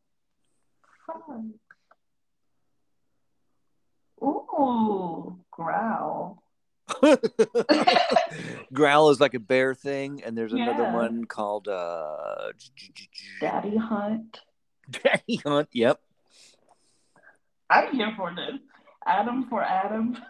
Fun. 1.05 1.53
Ooh, 4.21 5.37
growl. 5.51 6.43
Growl 8.73 9.09
is 9.11 9.19
like 9.21 9.33
a 9.35 9.39
bear 9.39 9.73
thing, 9.75 10.23
and 10.23 10.35
there's 10.37 10.53
another 10.53 10.83
Yeah. 10.83 10.93
one 10.93 11.25
called 11.25 11.67
uh 11.67 12.51
Daddy 13.39 13.77
hunt. 13.77 14.39
Daddy 14.89 15.35
Hunt. 15.45 15.69
Yep. 15.71 15.99
I'm 17.69 17.93
here 17.93 18.11
for 18.17 18.33
this. 18.35 18.59
Adam 19.05 19.45
for 19.49 19.63
Adam. 19.63 20.17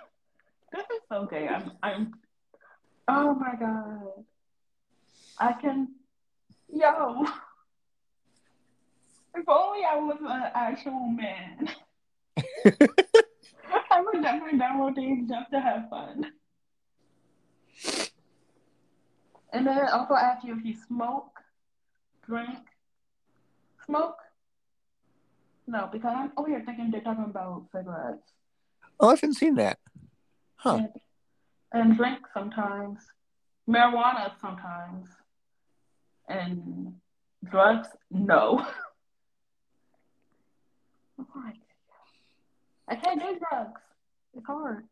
This 0.72 0.84
is 0.84 1.02
so 1.12 1.26
gay. 1.26 1.48
I'm 1.48 1.72
I'm 1.82 2.14
oh 3.08 3.34
my 3.34 3.56
god. 3.60 4.24
I 5.40 5.54
can 5.54 5.96
yo. 6.72 7.26
If 9.36 9.46
only 9.48 9.86
I 9.86 9.96
was 9.96 10.18
an 10.22 10.52
actual 10.54 11.08
man. 11.08 11.70
I 14.10 14.16
would 14.16 14.24
definitely 14.24 14.60
download 14.60 14.96
these 14.96 15.28
just 15.30 15.52
to 15.52 15.60
have 15.60 15.90
fun. 15.90 16.26
And 19.52 19.66
then 19.68 19.78
it 19.78 19.90
also 19.92 20.16
asks 20.16 20.44
you 20.44 20.58
if 20.58 20.66
you 20.66 20.74
smoke, 20.88 21.40
drink, 22.26 22.60
smoke. 23.86 24.18
No, 25.68 25.90
because 25.92 26.14
I'm 26.16 26.32
over 26.38 26.48
here 26.50 26.64
thinking 26.66 26.90
they're 26.92 27.02
talking 27.02 27.26
about 27.26 27.66
cigarettes. 27.72 28.32
Oh, 29.00 29.10
I 29.10 29.12
haven't 29.12 29.36
seen 29.36 29.56
that. 29.56 29.80
Huh. 30.56 30.76
And, 30.78 30.90
and 31.72 31.98
drink 31.98 32.20
sometimes. 32.34 33.00
Marijuana 33.68 34.32
sometimes. 34.42 35.08
And 36.28 36.94
drugs, 37.44 37.90
no. 38.12 38.66
I 42.88 42.96
can't 42.96 43.20
do 43.20 43.40
drugs. 43.50 43.82
It's 44.40 44.48
hard. 44.48 44.86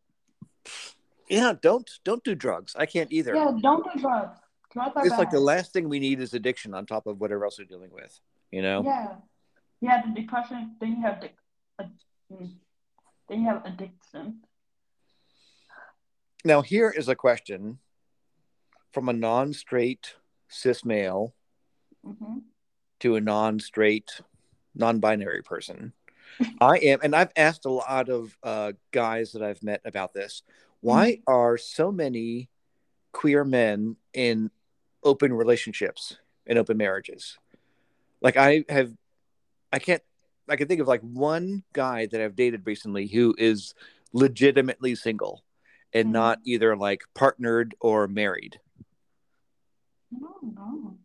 Yeah, 1.29 1.53
don't 1.61 1.89
don't 2.03 2.23
do 2.23 2.35
drugs. 2.35 2.75
I 2.77 2.85
can't 2.85 3.11
either. 3.13 3.33
Yeah, 3.33 3.51
don't 3.61 3.83
do 3.83 3.99
drugs. 4.01 4.37
Drugs 4.73 4.91
are 4.95 5.05
it's 5.05 5.11
bad. 5.11 5.19
like 5.19 5.31
the 5.31 5.39
last 5.39 5.71
thing 5.71 5.87
we 5.87 5.99
need 5.99 6.19
is 6.19 6.33
addiction 6.33 6.73
on 6.73 6.85
top 6.85 7.07
of 7.07 7.21
whatever 7.21 7.45
else 7.45 7.57
we're 7.57 7.65
dealing 7.65 7.91
with. 7.91 8.19
You 8.51 8.61
know? 8.61 8.83
Yeah. 8.83 9.15
You 9.79 9.89
have 9.89 10.03
the 10.05 10.21
depression, 10.21 10.75
then 10.81 10.97
you 10.97 11.01
have 11.01 11.21
the 11.21 11.29
uh, 11.79 11.87
then 13.29 13.41
you 13.41 13.47
have 13.47 13.65
addiction. 13.65 14.41
Now 16.43 16.61
here 16.61 16.89
is 16.89 17.07
a 17.07 17.15
question 17.15 17.79
from 18.93 19.07
a 19.07 19.13
non-straight 19.13 20.15
cis 20.49 20.83
male 20.83 21.33
hmm 22.05 22.39
to 22.99 23.15
a 23.15 23.21
non-straight, 23.21 24.21
non-binary 24.73 25.43
person. 25.43 25.93
I 26.59 26.77
am, 26.77 26.99
and 27.03 27.15
I've 27.15 27.31
asked 27.35 27.65
a 27.65 27.71
lot 27.71 28.09
of 28.09 28.37
uh, 28.43 28.73
guys 28.91 29.31
that 29.33 29.43
I've 29.43 29.63
met 29.63 29.81
about 29.85 30.13
this. 30.13 30.43
Why 30.81 31.21
are 31.27 31.57
so 31.57 31.91
many 31.91 32.49
queer 33.11 33.43
men 33.43 33.97
in 34.13 34.51
open 35.03 35.33
relationships 35.33 36.17
and 36.45 36.57
open 36.57 36.77
marriages? 36.77 37.37
Like 38.21 38.37
I 38.37 38.63
have, 38.69 38.93
I 39.71 39.79
can't. 39.79 40.01
I 40.49 40.55
can 40.55 40.67
think 40.67 40.79
of 40.79 40.87
like 40.87 41.01
one 41.01 41.63
guy 41.73 42.05
that 42.05 42.21
I've 42.21 42.35
dated 42.35 42.65
recently 42.65 43.07
who 43.07 43.35
is 43.37 43.73
legitimately 44.13 44.95
single 44.95 45.43
and 45.93 46.09
Mhm. 46.09 46.13
not 46.13 46.39
either 46.45 46.75
like 46.77 47.03
partnered 47.13 47.75
or 47.81 48.07
married. 48.07 48.59
No. 50.09 50.97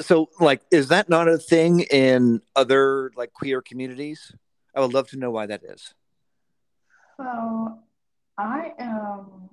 So, 0.00 0.30
like, 0.40 0.62
is 0.70 0.88
that 0.88 1.08
not 1.08 1.28
a 1.28 1.38
thing 1.38 1.80
in 1.80 2.40
other 2.56 3.12
like 3.16 3.32
queer 3.32 3.60
communities? 3.60 4.32
I 4.74 4.80
would 4.80 4.94
love 4.94 5.08
to 5.08 5.18
know 5.18 5.30
why 5.30 5.46
that 5.46 5.62
is. 5.64 5.94
So 7.16 7.78
I 8.38 8.72
am 8.78 9.50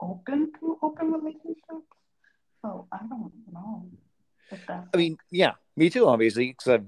open 0.00 0.52
to 0.60 0.78
open 0.82 1.12
relationships. 1.12 1.86
So 2.60 2.86
I 2.92 2.98
don't 3.08 3.32
know 3.52 3.86
I 4.92 4.96
mean, 4.96 5.16
yeah, 5.30 5.52
me 5.76 5.88
too, 5.88 6.06
obviously, 6.06 6.48
because 6.48 6.68
I've 6.68 6.86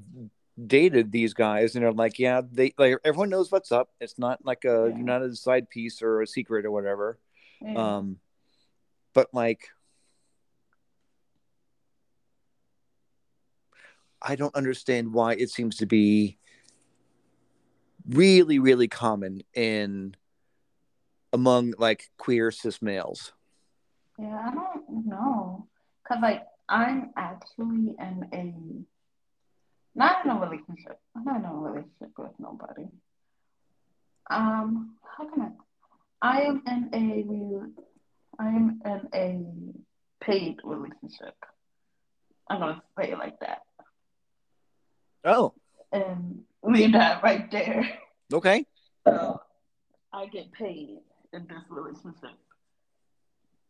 dated 0.67 1.11
these 1.11 1.35
guys, 1.35 1.75
and 1.75 1.85
they're 1.85 1.93
like, 1.93 2.19
yeah, 2.19 2.43
they 2.51 2.75
like 2.79 2.99
everyone 3.05 3.31
knows 3.31 3.51
what's 3.51 3.73
up. 3.73 3.91
It's 4.01 4.19
not 4.19 4.45
like 4.45 4.65
a 4.65 4.93
Yeah. 4.95 5.17
a 5.23 5.35
side 5.35 5.71
piece 5.71 6.03
or 6.03 6.21
a 6.23 6.27
secret 6.27 6.67
or 6.67 6.71
whatever. 6.71 7.19
yeah. 7.61 7.97
Um, 7.97 8.19
but 9.15 9.33
like, 9.33 9.69
I 14.25 14.37
don't 14.37 14.55
understand 14.55 15.13
why 15.13 15.35
it 15.35 15.51
seems 15.51 15.77
to 15.77 15.87
be 15.87 16.39
really, 18.09 18.59
really 18.59 18.89
common 18.89 19.43
in 19.53 20.17
among 21.33 21.75
like 21.79 22.11
queer 22.17 22.51
cis 22.51 22.81
males. 22.81 23.33
Yeah, 24.19 24.49
I 24.49 24.55
don't 24.55 25.07
know. 25.07 25.69
Cause 26.09 26.19
like 26.23 26.43
I'm 26.69 27.11
actually 27.17 27.95
in 27.99 28.29
a 28.33 29.99
not 29.99 30.25
in 30.25 30.31
a 30.31 30.41
relationship. 30.41 30.99
I'm 31.15 31.25
not 31.25 31.37
in 31.37 31.45
a 31.45 31.55
relationship 31.55 32.13
with 32.17 32.33
nobody. 32.39 32.87
Um, 34.31 34.97
how 35.17 35.29
can 35.29 35.43
I? 35.43 35.51
I 36.23 36.41
am 36.43 36.63
in 36.67 36.91
a 36.95 38.43
I 38.43 38.49
am 38.49 38.81
in 38.85 39.09
a 39.15 40.25
paid 40.25 40.57
relationship. 40.65 41.35
I'm 42.49 42.61
gonna 42.61 42.83
say 42.99 43.11
it 43.11 43.19
like 43.19 43.39
that 43.41 43.61
Oh, 45.25 45.55
and 45.93 46.43
leave 46.63 46.93
that 46.93 47.23
right 47.23 47.51
there. 47.51 47.99
okay. 48.33 48.67
So 49.07 49.41
I 50.13 50.27
get 50.27 50.53
paid 50.53 50.99
in 51.33 51.47
this 51.47 51.63
relationship. 51.69 52.39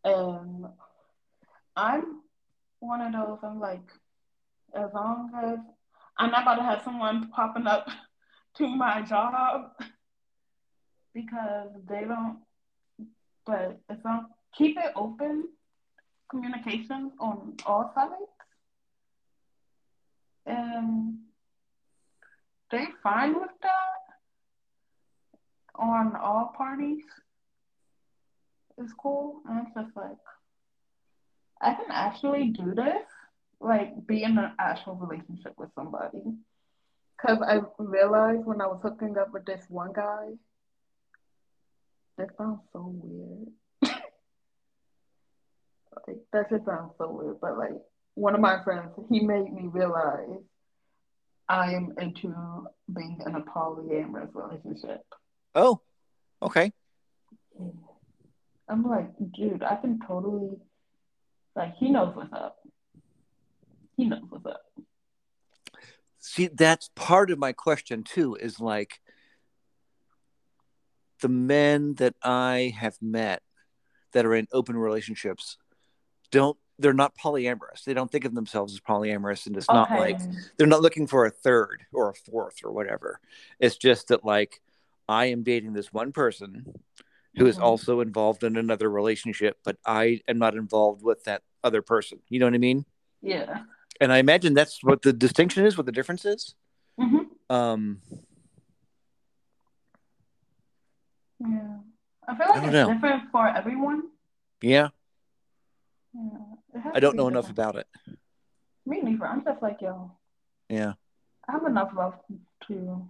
And 0.04 0.64
um, 0.64 0.72
I'm 1.76 2.20
one 2.80 3.00
of 3.00 3.12
those, 3.12 3.38
I'm 3.42 3.58
like, 3.58 3.88
as 4.74 4.90
long 4.94 5.30
as 5.42 5.58
I'm 6.18 6.30
not 6.30 6.42
about 6.42 6.56
to 6.56 6.62
have 6.62 6.82
someone 6.84 7.30
popping 7.30 7.66
up 7.66 7.88
to 8.58 8.68
my 8.68 9.02
job 9.02 9.72
because 11.14 11.70
they 11.88 12.02
don't, 12.02 12.38
but 13.46 13.80
as 13.88 13.98
long 14.04 14.26
keep 14.56 14.76
it 14.76 14.92
open 14.94 15.48
communication 16.30 17.12
on 17.18 17.54
all 17.66 17.92
sides. 17.94 18.12
And 20.46 21.18
they 22.70 22.86
fine 23.02 23.34
with 23.34 23.50
that 23.62 23.94
on 25.76 26.16
all 26.16 26.52
parties. 26.56 27.04
It's 28.78 28.92
cool. 28.94 29.40
And 29.48 29.66
it's 29.66 29.74
just 29.74 29.96
like 29.96 30.16
I 31.60 31.74
can 31.74 31.90
actually 31.90 32.48
do 32.48 32.74
this, 32.74 33.04
like 33.60 34.06
be 34.06 34.22
in 34.22 34.38
an 34.38 34.52
actual 34.58 34.94
relationship 34.96 35.54
with 35.56 35.70
somebody. 35.74 36.22
Cause 37.24 37.38
I 37.46 37.60
realized 37.78 38.44
when 38.44 38.60
I 38.60 38.66
was 38.66 38.80
hooking 38.82 39.16
up 39.16 39.32
with 39.32 39.46
this 39.46 39.64
one 39.68 39.92
guy, 39.92 40.30
that 42.18 42.36
sounds 42.36 42.60
so 42.72 42.92
weird. 43.02 43.48
like 46.06 46.18
that 46.32 46.50
just 46.50 46.64
sounds 46.66 46.92
so 46.98 47.10
weird, 47.10 47.40
but 47.40 47.56
like 47.56 47.72
one 48.14 48.34
of 48.34 48.40
my 48.40 48.62
friends, 48.62 48.90
he 49.08 49.20
made 49.20 49.52
me 49.52 49.68
realize 49.68 50.42
I 51.48 51.72
am 51.72 51.94
into 51.98 52.34
being 52.92 53.20
in 53.26 53.34
a 53.34 53.40
polyamorous 53.40 54.34
relationship. 54.34 55.02
Oh, 55.54 55.80
okay. 56.42 56.72
I'm 58.68 58.88
like, 58.88 59.10
dude, 59.36 59.62
I 59.62 59.76
can 59.76 59.98
totally 60.06 60.56
like 61.54 61.74
he 61.76 61.90
knows 61.90 62.16
what's 62.16 62.32
up. 62.32 62.56
He 63.96 64.06
knows 64.06 64.22
what's 64.28 64.46
up. 64.46 64.62
See, 66.18 66.48
that's 66.48 66.90
part 66.94 67.30
of 67.30 67.38
my 67.38 67.52
question 67.52 68.02
too, 68.02 68.34
is 68.34 68.58
like 68.58 69.00
the 71.20 71.28
men 71.28 71.94
that 71.96 72.14
I 72.22 72.74
have 72.78 72.96
met 73.00 73.42
that 74.12 74.24
are 74.24 74.34
in 74.34 74.48
open 74.52 74.76
relationships 74.76 75.58
don't 76.30 76.58
they're 76.78 76.92
not 76.92 77.16
polyamorous. 77.16 77.84
They 77.84 77.94
don't 77.94 78.10
think 78.10 78.24
of 78.24 78.34
themselves 78.34 78.72
as 78.72 78.80
polyamorous, 78.80 79.46
and 79.46 79.56
it's 79.56 79.68
okay. 79.68 79.76
not 79.76 79.90
like 79.90 80.18
they're 80.56 80.66
not 80.66 80.82
looking 80.82 81.06
for 81.06 81.26
a 81.26 81.30
third 81.30 81.84
or 81.92 82.10
a 82.10 82.14
fourth 82.14 82.64
or 82.64 82.72
whatever. 82.72 83.20
It's 83.60 83.76
just 83.76 84.08
that 84.08 84.24
like 84.24 84.60
I 85.08 85.26
am 85.26 85.42
dating 85.42 85.72
this 85.72 85.92
one 85.92 86.12
person 86.12 86.74
who 87.36 87.46
is 87.46 87.56
mm-hmm. 87.56 87.64
also 87.64 88.00
involved 88.00 88.44
in 88.44 88.56
another 88.56 88.88
relationship, 88.88 89.58
but 89.64 89.76
I 89.84 90.20
am 90.28 90.38
not 90.38 90.54
involved 90.54 91.02
with 91.02 91.24
that 91.24 91.42
other 91.62 91.82
person. 91.82 92.20
You 92.28 92.38
know 92.38 92.46
what 92.46 92.54
I 92.54 92.58
mean? 92.58 92.84
Yeah. 93.22 93.62
And 94.00 94.12
I 94.12 94.18
imagine 94.18 94.54
that's 94.54 94.82
what 94.82 95.02
the 95.02 95.12
distinction 95.12 95.64
is, 95.64 95.76
what 95.76 95.86
the 95.86 95.92
difference 95.92 96.24
is. 96.24 96.54
Mm-hmm. 96.98 97.54
Um. 97.54 98.00
Yeah, 101.40 101.78
I 102.28 102.36
feel 102.36 102.48
like 102.48 102.62
I 102.62 102.64
it's 102.64 102.72
know. 102.72 102.92
different 102.94 103.22
for 103.30 103.48
everyone. 103.48 104.04
Yeah. 104.62 104.88
Yeah. 106.14 106.38
I 106.92 107.00
don't 107.00 107.16
know 107.16 107.28
enough 107.28 107.50
about 107.50 107.76
it. 107.76 107.86
Me 108.86 109.00
neither. 109.00 109.26
I'm 109.26 109.44
just 109.44 109.62
like 109.62 109.80
yo. 109.80 110.12
Yeah. 110.68 110.94
I 111.48 111.52
have 111.52 111.64
enough 111.66 111.90
love 111.96 112.14
to 112.68 113.08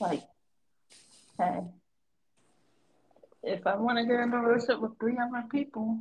like, 0.00 0.22
hey, 1.38 1.60
if 3.42 3.66
I 3.66 3.76
want 3.76 3.98
to 3.98 4.04
get 4.04 4.20
into 4.20 4.36
a 4.36 4.40
relationship 4.40 4.80
with 4.80 4.98
three 4.98 5.16
other 5.16 5.44
people, 5.50 5.98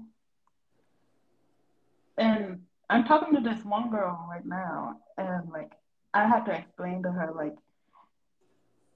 and 2.17 2.61
I'm 2.89 3.05
talking 3.05 3.35
to 3.35 3.41
this 3.41 3.63
one 3.63 3.89
girl 3.89 4.27
right 4.29 4.45
now, 4.45 4.97
and 5.17 5.49
like 5.49 5.71
I 6.13 6.27
have 6.27 6.45
to 6.45 6.51
explain 6.51 7.03
to 7.03 7.11
her 7.11 7.31
like, 7.35 7.55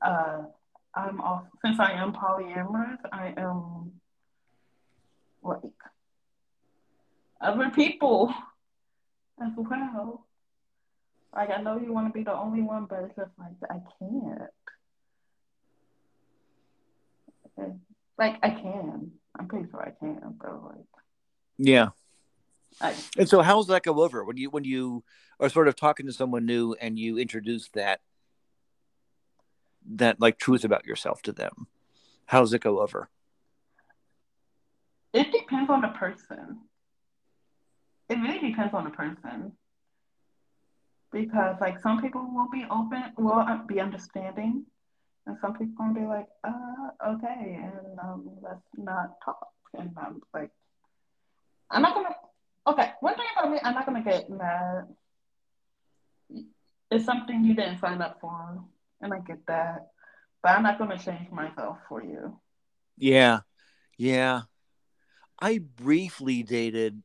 uh, 0.02 0.43
I'm 0.96 1.22
off 1.22 1.43
since 1.64 1.80
I 1.80 1.91
am 1.93 2.14
polyamorous, 2.14 2.98
I 3.12 3.34
am 3.38 3.91
like 5.46 5.60
other 7.41 7.70
people 7.70 8.34
as 9.41 9.52
well. 9.56 10.26
Like 11.34 11.50
I 11.50 11.62
know 11.62 11.78
you 11.78 11.91
want 11.93 12.08
to 12.08 12.14
be 12.18 12.24
the 12.24 12.34
only 12.34 12.62
one, 12.62 12.86
but 12.86 13.04
it's 13.04 13.16
just 13.16 13.32
like 13.38 13.52
I 13.70 13.80
can't. 14.00 14.52
Like 18.18 18.38
I 18.41 18.50
can. 18.50 19.12
I'm 19.38 19.48
pretty 19.48 19.70
sure 19.70 19.82
I 19.82 19.91
can, 20.00 20.36
but 20.39 20.64
like 20.64 20.86
Yeah. 21.58 21.89
I, 22.82 22.93
and 23.18 23.30
so 23.30 23.41
how's 23.41 23.68
that 23.68 23.84
go 23.84 24.04
over 24.04 24.24
when 24.26 24.36
you 24.38 24.50
when 24.50 24.66
you 24.66 25.04
are 25.39 25.50
sort 25.50 25.68
of 25.68 25.76
talking 25.76 26.06
to 26.08 26.14
someone 26.14 26.46
new 26.46 26.74
and 26.74 27.00
you 27.00 27.18
introduce 27.18 27.70
that 27.70 28.02
that 29.88 30.20
like 30.20 30.38
truth 30.38 30.64
about 30.66 30.86
yourself 30.86 31.22
to 31.24 31.32
them? 31.32 31.68
How 32.26 32.39
does 32.41 32.54
it 32.54 32.62
go 32.62 32.82
over? 32.82 33.10
Depends 35.46 35.70
on 35.70 35.82
the 35.82 35.89
person. 35.89 36.62
It 38.10 38.16
really 38.16 38.50
depends 38.50 38.74
on 38.74 38.86
the 38.86 38.89
person. 38.89 39.54
Because 41.12 41.56
like 41.62 41.80
some 41.80 42.02
people 42.02 42.22
will 42.34 42.50
be 42.50 42.66
open, 42.70 43.14
will 43.18 43.46
be 43.68 43.80
understanding, 43.80 44.66
and 45.26 45.38
some 45.39 45.54
people 45.54 45.76
gonna 45.78 45.93
be 45.93 46.06
like, 46.06 46.28
uh, 46.43 46.89
okay, 47.14 47.60
and 47.62 48.00
um, 48.00 48.30
let's 48.41 48.66
not 48.78 49.22
talk. 49.24 49.48
And 49.78 49.91
I'm 49.98 50.22
like, 50.34 50.52
I'm 51.72 51.82
not 51.82 51.93
gonna. 51.96 52.16
Okay, 52.68 52.91
one 53.02 53.16
thing 53.16 53.26
about 53.38 53.52
me, 53.52 53.60
I'm 53.64 53.76
not 53.76 53.86
gonna 53.86 54.04
get 54.04 54.30
mad. 54.30 54.88
It's 56.91 57.06
something 57.06 57.43
you 57.43 57.54
didn't 57.56 57.80
sign 57.80 58.02
up 58.02 58.20
for, 58.20 58.64
and 59.02 59.14
I 59.14 59.20
get 59.20 59.46
that. 59.48 59.88
But 60.41 60.54
I'm 60.54 60.64
not 60.64 60.80
gonna 60.80 60.98
change 60.98 61.32
myself 61.32 61.78
for 61.88 62.04
you. 62.04 62.39
Yeah, 62.98 63.39
yeah. 63.98 64.43
I 65.40 65.60
briefly 65.60 66.44
dated 66.44 67.02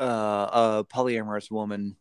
uh, 0.00 0.04
a 0.04 0.84
polyamorous 0.84 1.50
woman, 1.50 1.96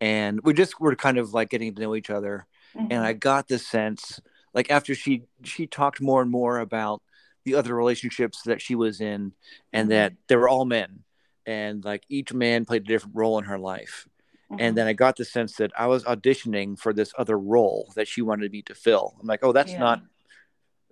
and 0.00 0.40
we 0.42 0.54
just 0.54 0.80
were 0.80 0.94
kind 0.96 1.18
of 1.18 1.34
like 1.34 1.50
getting 1.50 1.74
to 1.74 1.82
know 1.82 1.94
each 1.94 2.10
other. 2.10 2.46
Mm-hmm. 2.76 2.92
And 2.92 3.00
I 3.04 3.12
got 3.12 3.48
the 3.48 3.58
sense 3.58 4.20
like 4.54 4.70
after 4.70 4.94
she 4.94 5.24
she 5.42 5.66
talked 5.66 6.00
more 6.00 6.22
and 6.22 6.30
more 6.30 6.58
about 6.58 7.02
the 7.44 7.54
other 7.54 7.74
relationships 7.74 8.42
that 8.42 8.60
she 8.60 8.74
was 8.74 9.00
in 9.00 9.32
and 9.72 9.84
mm-hmm. 9.84 9.90
that 9.90 10.12
they 10.28 10.36
were 10.36 10.48
all 10.48 10.64
men 10.64 11.00
and 11.46 11.84
like 11.84 12.04
each 12.08 12.32
man 12.32 12.64
played 12.64 12.82
a 12.82 12.86
different 12.86 13.16
role 13.16 13.38
in 13.38 13.44
her 13.44 13.58
life 13.58 14.06
mm-hmm. 14.50 14.60
and 14.60 14.76
then 14.76 14.86
i 14.86 14.92
got 14.92 15.16
the 15.16 15.24
sense 15.24 15.56
that 15.56 15.72
i 15.78 15.86
was 15.86 16.04
auditioning 16.04 16.78
for 16.78 16.92
this 16.92 17.12
other 17.18 17.38
role 17.38 17.92
that 17.96 18.08
she 18.08 18.22
wanted 18.22 18.52
me 18.52 18.62
to 18.62 18.74
fill 18.74 19.16
i'm 19.20 19.26
like 19.26 19.42
oh 19.42 19.52
that's 19.52 19.72
yeah. 19.72 19.78
not 19.78 20.02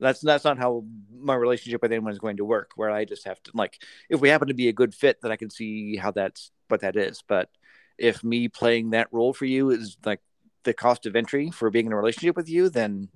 that's 0.01 0.21
that's 0.21 0.45
not 0.45 0.59
how 0.59 0.85
my 1.13 1.35
relationship 1.35 1.83
with 1.83 1.93
anyone 1.93 2.13
is 2.13 2.19
going 2.19 2.37
to 2.37 2.45
work 2.45 2.71
where 2.77 2.91
i 2.91 3.05
just 3.05 3.27
have 3.27 3.43
to 3.43 3.51
like 3.55 3.83
if 4.09 4.21
we 4.21 4.29
happen 4.29 4.49
to 4.49 4.55
be 4.55 4.69
a 4.69 4.73
good 4.73 4.95
fit 4.95 5.21
then 5.21 5.33
i 5.33 5.37
can 5.37 5.51
see 5.51 5.97
how 5.97 6.11
that's 6.11 6.51
what 6.69 6.81
that 6.81 6.97
is 6.97 7.23
but 7.27 7.49
if 7.97 8.23
me 8.23 8.49
playing 8.49 8.91
that 8.91 9.09
role 9.11 9.33
for 9.33 9.45
you 9.45 9.71
is 9.71 9.97
like 10.05 10.21
the 10.65 10.73
cost 10.73 11.07
of 11.07 11.17
entry 11.17 11.51
for 11.51 11.71
being 11.71 11.87
in 11.87 11.93
a 11.93 11.97
relationship 11.97 12.37
with 12.37 12.49
you 12.49 12.69
then 12.69 13.09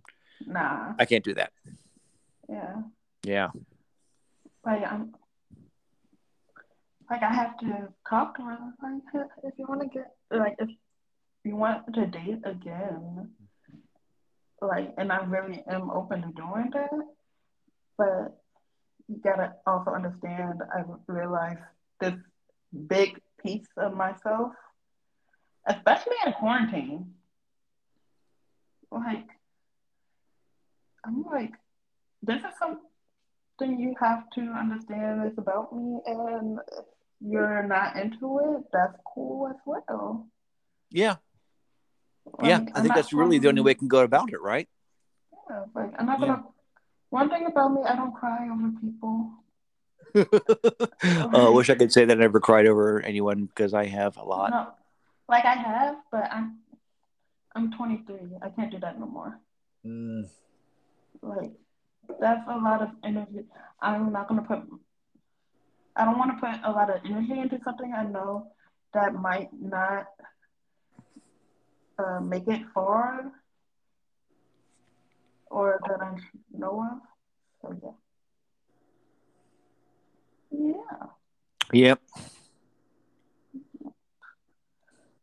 Nah. 0.46 0.94
I 0.98 1.04
can't 1.04 1.24
do 1.24 1.34
that. 1.34 1.52
Yeah. 2.48 2.82
Yeah. 3.24 3.48
Like 4.64 4.82
I'm 4.90 5.14
like 7.10 7.22
I 7.22 7.32
have 7.32 7.58
to 7.58 7.88
talk 8.08 8.36
to 8.36 8.42
her. 8.42 8.58
Like 8.82 9.26
if 9.44 9.54
you 9.58 9.66
want 9.68 9.82
to 9.82 9.88
get 9.88 10.12
like 10.30 10.56
if 10.58 10.68
you 11.44 11.56
want 11.56 11.92
to 11.94 12.06
date 12.06 12.40
again, 12.44 13.30
like 14.62 14.94
and 14.96 15.12
I 15.12 15.24
really 15.24 15.62
am 15.68 15.90
open 15.90 16.22
to 16.22 16.28
doing 16.32 16.70
that, 16.72 16.90
but 17.98 18.40
you 19.08 19.20
gotta 19.22 19.54
also 19.66 19.90
understand 19.90 20.62
I 20.74 20.84
realize 21.06 21.58
this 22.00 22.14
big 22.86 23.20
piece 23.42 23.66
of 23.76 23.94
myself, 23.94 24.52
especially 25.66 26.16
in 26.24 26.32
quarantine. 26.34 27.14
Like 28.90 29.28
I'm 31.04 31.24
like, 31.24 31.52
this 32.22 32.40
is 32.40 32.56
something 32.58 33.80
you 33.80 33.94
have 34.00 34.30
to 34.34 34.40
understand 34.40 35.26
is 35.30 35.38
about 35.38 35.74
me, 35.74 36.00
and 36.06 36.58
if 36.78 36.84
you're 37.20 37.64
not 37.64 37.96
into 37.96 38.38
it, 38.38 38.64
that's 38.72 38.96
cool 39.12 39.48
as 39.48 39.56
well. 39.66 40.28
Yeah. 40.90 41.16
Like, 42.38 42.48
yeah, 42.48 42.60
I 42.74 42.80
think 42.80 42.94
that's 42.94 43.12
really 43.12 43.38
the 43.38 43.48
only 43.48 43.62
way 43.62 43.72
you 43.72 43.76
can 43.76 43.88
go 43.88 44.00
about 44.00 44.32
it, 44.32 44.40
right? 44.40 44.68
Yeah, 45.50 45.64
like 45.74 45.92
I'm 45.98 46.06
not 46.06 46.20
gonna. 46.20 46.44
One 47.10 47.28
thing 47.28 47.46
about 47.46 47.74
me, 47.74 47.82
I 47.86 47.94
don't 47.94 48.14
cry 48.14 48.48
over 48.48 48.70
people. 48.80 49.32
oh, 51.34 51.46
I 51.46 51.50
wish 51.50 51.68
I 51.68 51.74
could 51.74 51.92
say 51.92 52.04
that 52.04 52.16
I 52.16 52.20
never 52.20 52.40
cried 52.40 52.66
over 52.66 53.00
anyone 53.00 53.46
because 53.46 53.74
I 53.74 53.86
have 53.86 54.16
a 54.16 54.24
lot. 54.24 54.50
No, 54.50 54.68
like 55.28 55.44
I 55.44 55.54
have, 55.54 55.96
but 56.10 56.30
I'm 56.32 56.58
I'm 57.54 57.72
23. 57.72 58.16
I 58.40 58.48
can't 58.50 58.70
do 58.70 58.78
that 58.80 58.98
no 58.98 59.06
more. 59.06 59.38
Mm 59.86 60.28
like 61.22 61.52
That's 62.20 62.46
a 62.48 62.56
lot 62.56 62.82
of 62.82 62.90
energy. 63.04 63.44
I'm 63.80 64.12
not 64.12 64.28
gonna 64.28 64.42
put. 64.42 64.60
I 65.96 66.04
don't 66.04 66.18
want 66.18 66.32
to 66.38 66.46
put 66.46 66.60
a 66.64 66.72
lot 66.72 66.90
of 66.90 67.00
energy 67.04 67.38
into 67.38 67.58
something 67.64 67.92
I 67.92 68.04
know 68.04 68.52
that 68.94 69.14
might 69.14 69.48
not 69.52 70.06
uh, 72.02 72.20
make 72.20 72.48
it 72.48 72.62
far, 72.74 73.32
or 75.50 75.80
that 75.86 76.00
I 76.00 76.16
know 76.52 76.82
of. 76.82 76.98
So 77.60 77.96
yeah. 80.50 80.74
Yeah. 80.74 81.06
Yep. 81.72 82.00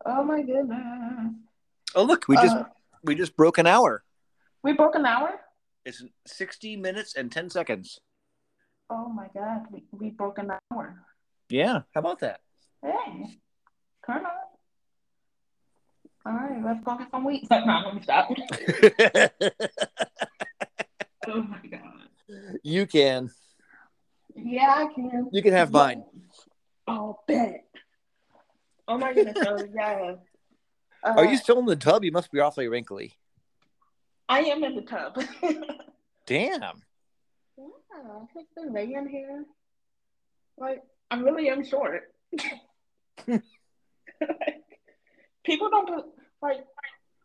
Oh 0.05 0.23
my 0.23 0.41
goodness. 0.41 1.33
Oh 1.95 2.03
look, 2.03 2.27
we 2.27 2.37
just 2.37 2.55
Uh, 2.55 2.63
we 3.03 3.15
just 3.15 3.35
broke 3.35 3.57
an 3.57 3.67
hour. 3.67 4.03
we 4.63 4.73
broke 4.73 4.95
an 4.95 5.05
hour. 5.05 5.39
It's 5.85 6.03
sixty 6.25 6.75
minutes 6.75 7.15
and 7.15 7.31
ten 7.31 7.49
seconds. 7.49 7.99
Oh 8.89 9.07
my 9.09 9.27
god, 9.33 9.67
we, 9.71 9.83
we 9.91 10.09
broke 10.09 10.39
an 10.39 10.51
hour. 10.71 11.05
Yeah. 11.49 11.81
How 11.93 11.99
about 11.99 12.19
that? 12.19 12.41
Hey, 12.81 13.39
turn. 14.05 14.23
All 16.25 16.33
right, 16.33 16.61
let's 16.63 16.83
go 16.83 16.97
get 16.97 17.09
some 17.11 17.23
weed. 17.23 17.47
No, 17.51 17.81
let 17.85 17.95
me 17.95 18.01
stop. 18.01 18.29
Oh 21.27 21.43
my 21.43 21.59
god. 21.69 21.81
you 22.63 22.87
can. 22.87 23.29
Yeah, 24.35 24.73
I 24.87 24.93
can. 24.93 25.29
You 25.31 25.43
can 25.43 25.53
have 25.53 25.71
mine. 25.71 26.03
I'll 26.87 27.23
bet. 27.27 27.65
Oh 28.87 28.97
my 28.97 29.13
goodness. 29.13 29.37
So 29.43 29.67
yeah. 29.75 30.15
Uh, 31.03 31.13
Are 31.17 31.25
you 31.25 31.37
still 31.37 31.59
in 31.59 31.65
the 31.65 31.75
tub? 31.75 32.03
You 32.03 32.11
must 32.11 32.31
be 32.31 32.39
awfully 32.39 32.67
wrinkly. 32.67 33.13
I 34.27 34.39
am 34.41 34.63
in 34.63 34.75
the 34.75 34.81
tub. 34.81 35.21
Damn. 36.25 36.81
Yeah, 37.57 37.65
I've 37.95 38.33
just 38.33 38.55
been 38.55 38.73
laying 38.73 39.07
here. 39.07 39.45
Like, 40.57 40.81
I 41.11 41.19
really 41.19 41.49
am 41.49 41.63
short. 41.63 42.13
People 45.49 45.69
don't, 45.69 46.05
like, 46.41 46.65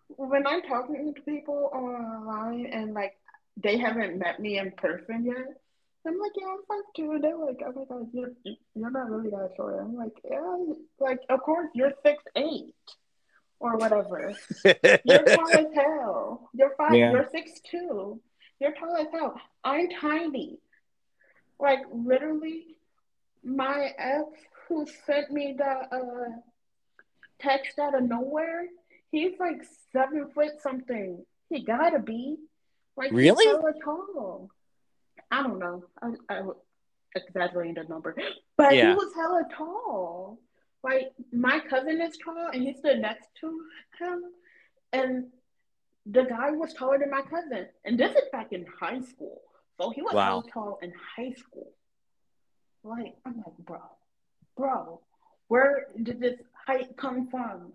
when 0.08 0.46
I'm 0.46 0.62
talking 0.62 1.14
to 1.14 1.20
people 1.22 1.70
online 1.72 2.66
and, 2.66 2.94
like, 2.94 3.16
they 3.62 3.78
haven't 3.78 4.18
met 4.18 4.40
me 4.40 4.58
in 4.58 4.72
person 4.72 5.24
yet, 5.24 5.60
I'm 6.06 6.18
like, 6.18 6.32
yeah, 6.36 6.48
I'm 6.48 6.58
five 6.68 6.84
two. 6.94 7.18
They're 7.20 7.36
like, 7.36 7.60
oh 7.64 7.72
my 7.74 7.84
god, 7.88 8.08
you're 8.12 8.32
you're 8.74 8.90
not 8.90 9.10
really 9.10 9.30
that 9.30 9.52
short. 9.56 9.80
I'm 9.80 9.96
like, 9.96 10.12
yeah, 10.30 10.56
like 10.98 11.20
of 11.30 11.40
course 11.40 11.70
you're 11.74 11.92
six 12.02 12.22
eight 12.36 12.74
or 13.58 13.76
whatever. 13.78 14.34
You're 15.04 15.22
tall 15.24 15.50
as 15.50 15.66
hell. 15.74 16.50
You're 16.52 16.74
five. 16.76 16.94
Yeah. 16.94 17.12
You're 17.12 17.28
six 17.30 17.52
two. 17.70 18.20
You're 18.60 18.72
tall 18.72 18.96
as 18.96 19.06
hell. 19.12 19.40
I'm 19.64 19.88
tiny. 19.98 20.58
Like 21.58 21.80
literally, 21.90 22.76
my 23.42 23.92
ex 23.96 24.26
who 24.68 24.86
sent 25.06 25.30
me 25.30 25.54
the 25.56 25.64
uh, 25.64 26.28
text 27.40 27.78
out 27.78 27.94
of 27.94 28.02
nowhere. 28.04 28.66
He's 29.10 29.32
like 29.38 29.62
seven 29.92 30.30
foot 30.34 30.60
something. 30.60 31.24
He 31.48 31.62
gotta 31.64 31.98
be. 31.98 32.36
Like 32.96 33.12
Really? 33.12 33.44
hella 33.46 33.72
tall. 33.84 34.50
I 35.30 35.42
don't 35.42 35.58
know. 35.58 35.84
I, 36.02 36.10
I 36.32 36.42
exaggerate 37.16 37.74
the 37.76 37.84
number, 37.84 38.14
but 38.56 38.72
he 38.72 38.94
was 38.94 39.12
hella 39.14 39.44
tall. 39.56 40.38
Like 40.82 41.12
my 41.32 41.60
cousin 41.60 42.00
is 42.00 42.16
tall, 42.18 42.50
and 42.52 42.62
he 42.62 42.74
stood 42.74 42.98
next 43.00 43.28
to 43.40 43.60
him, 43.98 44.22
and 44.92 45.26
the 46.06 46.24
guy 46.24 46.50
was 46.50 46.72
taller 46.74 46.98
than 46.98 47.10
my 47.10 47.22
cousin. 47.22 47.66
And 47.84 47.98
this 47.98 48.12
is 48.14 48.28
back 48.32 48.52
in 48.52 48.66
high 48.78 49.00
school, 49.00 49.40
so 49.80 49.90
he 49.90 50.02
was 50.02 50.12
Wow. 50.14 50.42
tall 50.52 50.78
in 50.82 50.92
high 51.16 51.32
school. 51.32 51.72
Like 52.82 53.16
I'm 53.24 53.36
like, 53.38 53.56
bro, 53.58 53.78
bro, 54.56 55.00
where 55.48 55.86
did 56.02 56.20
this 56.20 56.38
height 56.66 56.96
come 56.96 57.28
from? 57.30 57.72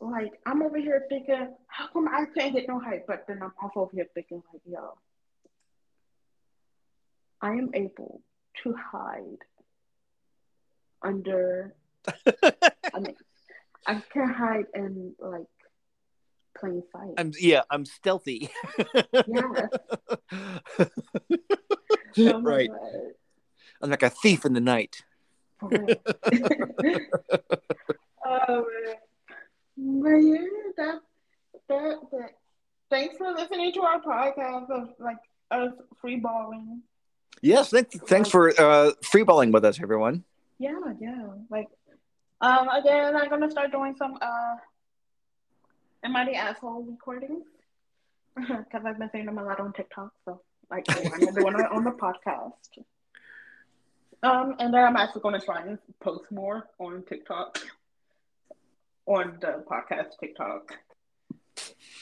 Like 0.00 0.32
I'm 0.46 0.62
over 0.62 0.78
here 0.78 1.06
thinking, 1.08 1.48
how 1.66 1.88
come 1.88 2.08
I 2.08 2.24
can't 2.36 2.54
get 2.54 2.68
no 2.68 2.78
height? 2.78 3.06
But 3.06 3.24
then 3.26 3.42
I'm 3.42 3.52
also 3.62 3.80
over 3.80 3.92
here 3.94 4.06
thinking, 4.14 4.42
like, 4.52 4.62
yo, 4.66 4.98
I 7.40 7.52
am 7.52 7.70
able 7.74 8.20
to 8.62 8.74
hide 8.74 9.38
under. 11.02 11.74
I 12.26 13.00
mean, 13.00 13.16
I 13.86 14.02
can 14.12 14.28
hide 14.28 14.66
in 14.74 15.14
like 15.18 15.46
plain 16.58 16.82
sight. 16.92 17.14
I'm 17.16 17.32
yeah, 17.38 17.62
I'm 17.70 17.84
stealthy. 17.84 18.50
yeah. 19.26 19.66
Oh 22.16 22.40
right. 22.42 22.70
God. 22.70 23.12
I'm 23.82 23.90
like 23.90 24.04
a 24.04 24.10
thief 24.10 24.44
in 24.44 24.52
the 24.52 24.60
night. 24.60 25.02
Oh 28.26 28.66
man. 29.76 30.02
But 30.02 30.16
yeah, 30.16 30.46
that, 30.76 31.00
that 31.68 31.96
that 32.12 32.30
thanks 32.90 33.16
for 33.18 33.32
listening 33.32 33.72
to 33.74 33.82
our 33.82 34.00
podcast 34.00 34.70
of 34.70 34.88
like 34.98 35.18
us 35.50 35.72
freeballing. 36.02 36.80
Yes, 37.42 37.70
thanks 37.70 37.96
thanks 38.06 38.30
for 38.30 38.48
uh 38.50 38.92
freeballing 39.02 39.52
with 39.52 39.64
us, 39.64 39.80
everyone. 39.82 40.24
Yeah, 40.58 40.80
yeah. 41.00 41.26
Like 41.50 41.68
um 42.40 42.68
again 42.68 43.16
I'm 43.16 43.28
gonna 43.28 43.50
start 43.50 43.72
doing 43.72 43.94
some 43.98 44.16
uh 44.22 44.56
Am 46.04 46.14
I 46.16 46.24
the 46.26 46.34
asshole 46.34 46.82
recordings? 46.82 47.44
Because 48.36 48.82
I've 48.84 48.98
been 48.98 49.10
saying 49.10 49.26
them 49.26 49.38
a 49.38 49.44
lot 49.44 49.60
on 49.60 49.72
TikTok, 49.72 50.12
so 50.24 50.40
like 50.70 50.84
I'm 50.90 51.20
gonna 51.20 51.32
do 51.32 51.44
one 51.44 51.56
on 51.56 51.84
the 51.84 51.92
podcast. 51.92 52.52
Um, 54.22 54.56
and 54.58 54.72
then 54.72 54.82
I'm 54.84 54.96
actually 54.96 55.20
gonna 55.22 55.40
try 55.40 55.62
and 55.62 55.78
post 56.00 56.30
more 56.30 56.68
on 56.78 57.02
TikTok, 57.08 57.58
on 59.06 59.38
the 59.40 59.64
podcast 59.70 60.18
TikTok, 60.20 60.76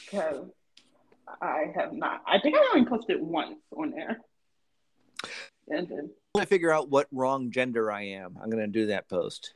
because 0.05 0.45
I 1.41 1.65
have 1.75 1.93
not. 1.93 2.21
I 2.27 2.39
think 2.39 2.55
I 2.55 2.65
only 2.73 2.87
posted 2.89 3.21
once 3.21 3.59
on 3.75 3.91
there, 3.91 4.21
and 5.69 5.87
then 5.87 6.09
I 6.37 6.45
figure 6.45 6.71
out 6.71 6.89
what 6.89 7.07
wrong 7.11 7.51
gender 7.51 7.91
I 7.91 8.03
am. 8.03 8.37
I'm 8.41 8.49
gonna 8.49 8.67
do 8.67 8.87
that 8.87 9.09
post. 9.09 9.53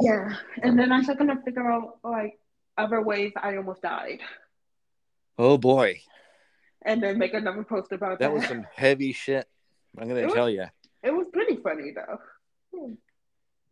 yeah, 0.00 0.36
and 0.62 0.78
then 0.78 0.92
I'm 0.92 1.04
just 1.04 1.18
gonna 1.18 1.40
figure 1.44 1.70
out 1.70 1.98
like 2.02 2.38
other 2.78 3.02
ways 3.02 3.32
I 3.36 3.56
almost 3.56 3.82
died, 3.82 4.20
Oh 5.38 5.58
boy, 5.58 6.00
and 6.84 7.02
then 7.02 7.18
make 7.18 7.34
another 7.34 7.64
post 7.64 7.92
about 7.92 8.18
that. 8.18 8.20
that 8.20 8.32
was 8.32 8.46
some 8.46 8.66
heavy 8.74 9.12
shit. 9.12 9.46
I'm 9.98 10.08
gonna 10.08 10.20
It 10.20 10.32
tell 10.32 10.48
you. 10.48 10.60
Was 10.60 10.68
funny 11.62 11.92
though. 11.94 12.18
Hmm. 12.74 12.92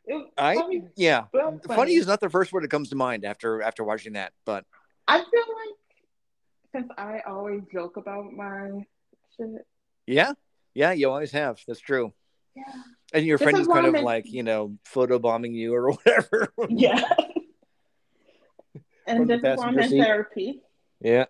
It 0.07 0.27
I 0.39 0.55
funny. 0.55 0.83
yeah. 0.97 1.25
Well, 1.33 1.61
Funny 1.67 1.95
is 1.95 2.07
not 2.07 2.21
the 2.21 2.31
first 2.31 2.53
word 2.53 2.65
that 2.65 2.71
comes 2.71 2.89
to 2.91 2.97
mind 2.97 3.25
after 3.25 3.63
after 3.63 3.85
watching 3.85 4.15
that, 4.15 4.33
but 4.45 4.65
I 5.07 5.19
feel 5.19 5.27
like 5.27 5.77
since 6.75 6.91
I 6.97 7.21
always 7.29 7.61
joke 7.73 7.97
about 7.97 8.33
my 8.33 8.71
shit, 9.37 9.67
yeah, 10.07 10.33
yeah, 10.75 10.93
you 10.93 11.11
always 11.11 11.33
have. 11.33 11.61
That's 11.67 11.81
true. 11.81 12.13
yeah, 12.57 12.63
And 13.13 13.27
your 13.27 13.39
This 13.39 13.45
friend 13.45 13.59
is 13.59 13.67
kind 13.69 13.87
of 13.95 14.03
like 14.03 14.31
you 14.33 14.43
know 14.43 14.77
photo 14.85 15.19
bombing 15.19 15.53
you 15.55 15.75
or 15.75 15.91
whatever. 15.93 16.53
yeah. 16.69 17.03
And 19.07 19.29
this 19.29 19.39
is 19.43 19.57
why 19.59 19.67
I'm 19.67 19.79
in 19.79 19.89
seat. 19.89 20.01
therapy. 20.03 20.61
yeah. 21.01 21.25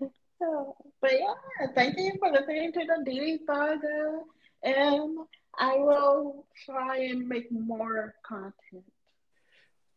So, 0.40 0.76
but 1.00 1.10
yeah, 1.14 1.66
thank 1.74 1.98
you 1.98 2.12
for 2.20 2.30
listening 2.30 2.72
to 2.72 2.80
the 2.86 3.04
Dee 3.04 3.38
Saga, 3.44 4.20
and 4.62 5.18
I 5.58 5.76
will 5.76 6.46
try 6.64 6.98
and 6.98 7.26
make 7.28 7.50
more 7.50 8.14
content. 8.26 8.54
Oh, 8.72 8.82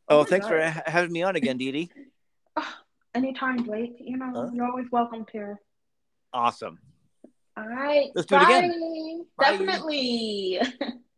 oh 0.09 0.20
my 0.20 0.26
thanks 0.26 0.47
for 0.47 0.59
ha- 0.62 0.84
having 0.86 1.12
me 1.12 1.24
on 1.24 1.36
again, 1.36 1.57
DeeDee. 1.57 1.89
Ah, 2.57 2.80
anytime, 3.16 3.64
Blake. 3.64 3.95
You 3.99 4.18
know, 4.18 4.32
Huh? 4.36 4.49
you're 4.53 4.66
always 4.66 4.88
welcome 4.91 5.26
here. 5.32 5.57
Awesome. 6.34 6.80
All 7.55 7.66
right. 7.66 8.09
Let's 8.14 8.26
do 8.26 8.36
it 8.36 8.43
again. 8.43 9.26
Bye. 9.38 9.45
Bye. 9.45 9.51
Definitely. 9.51 10.59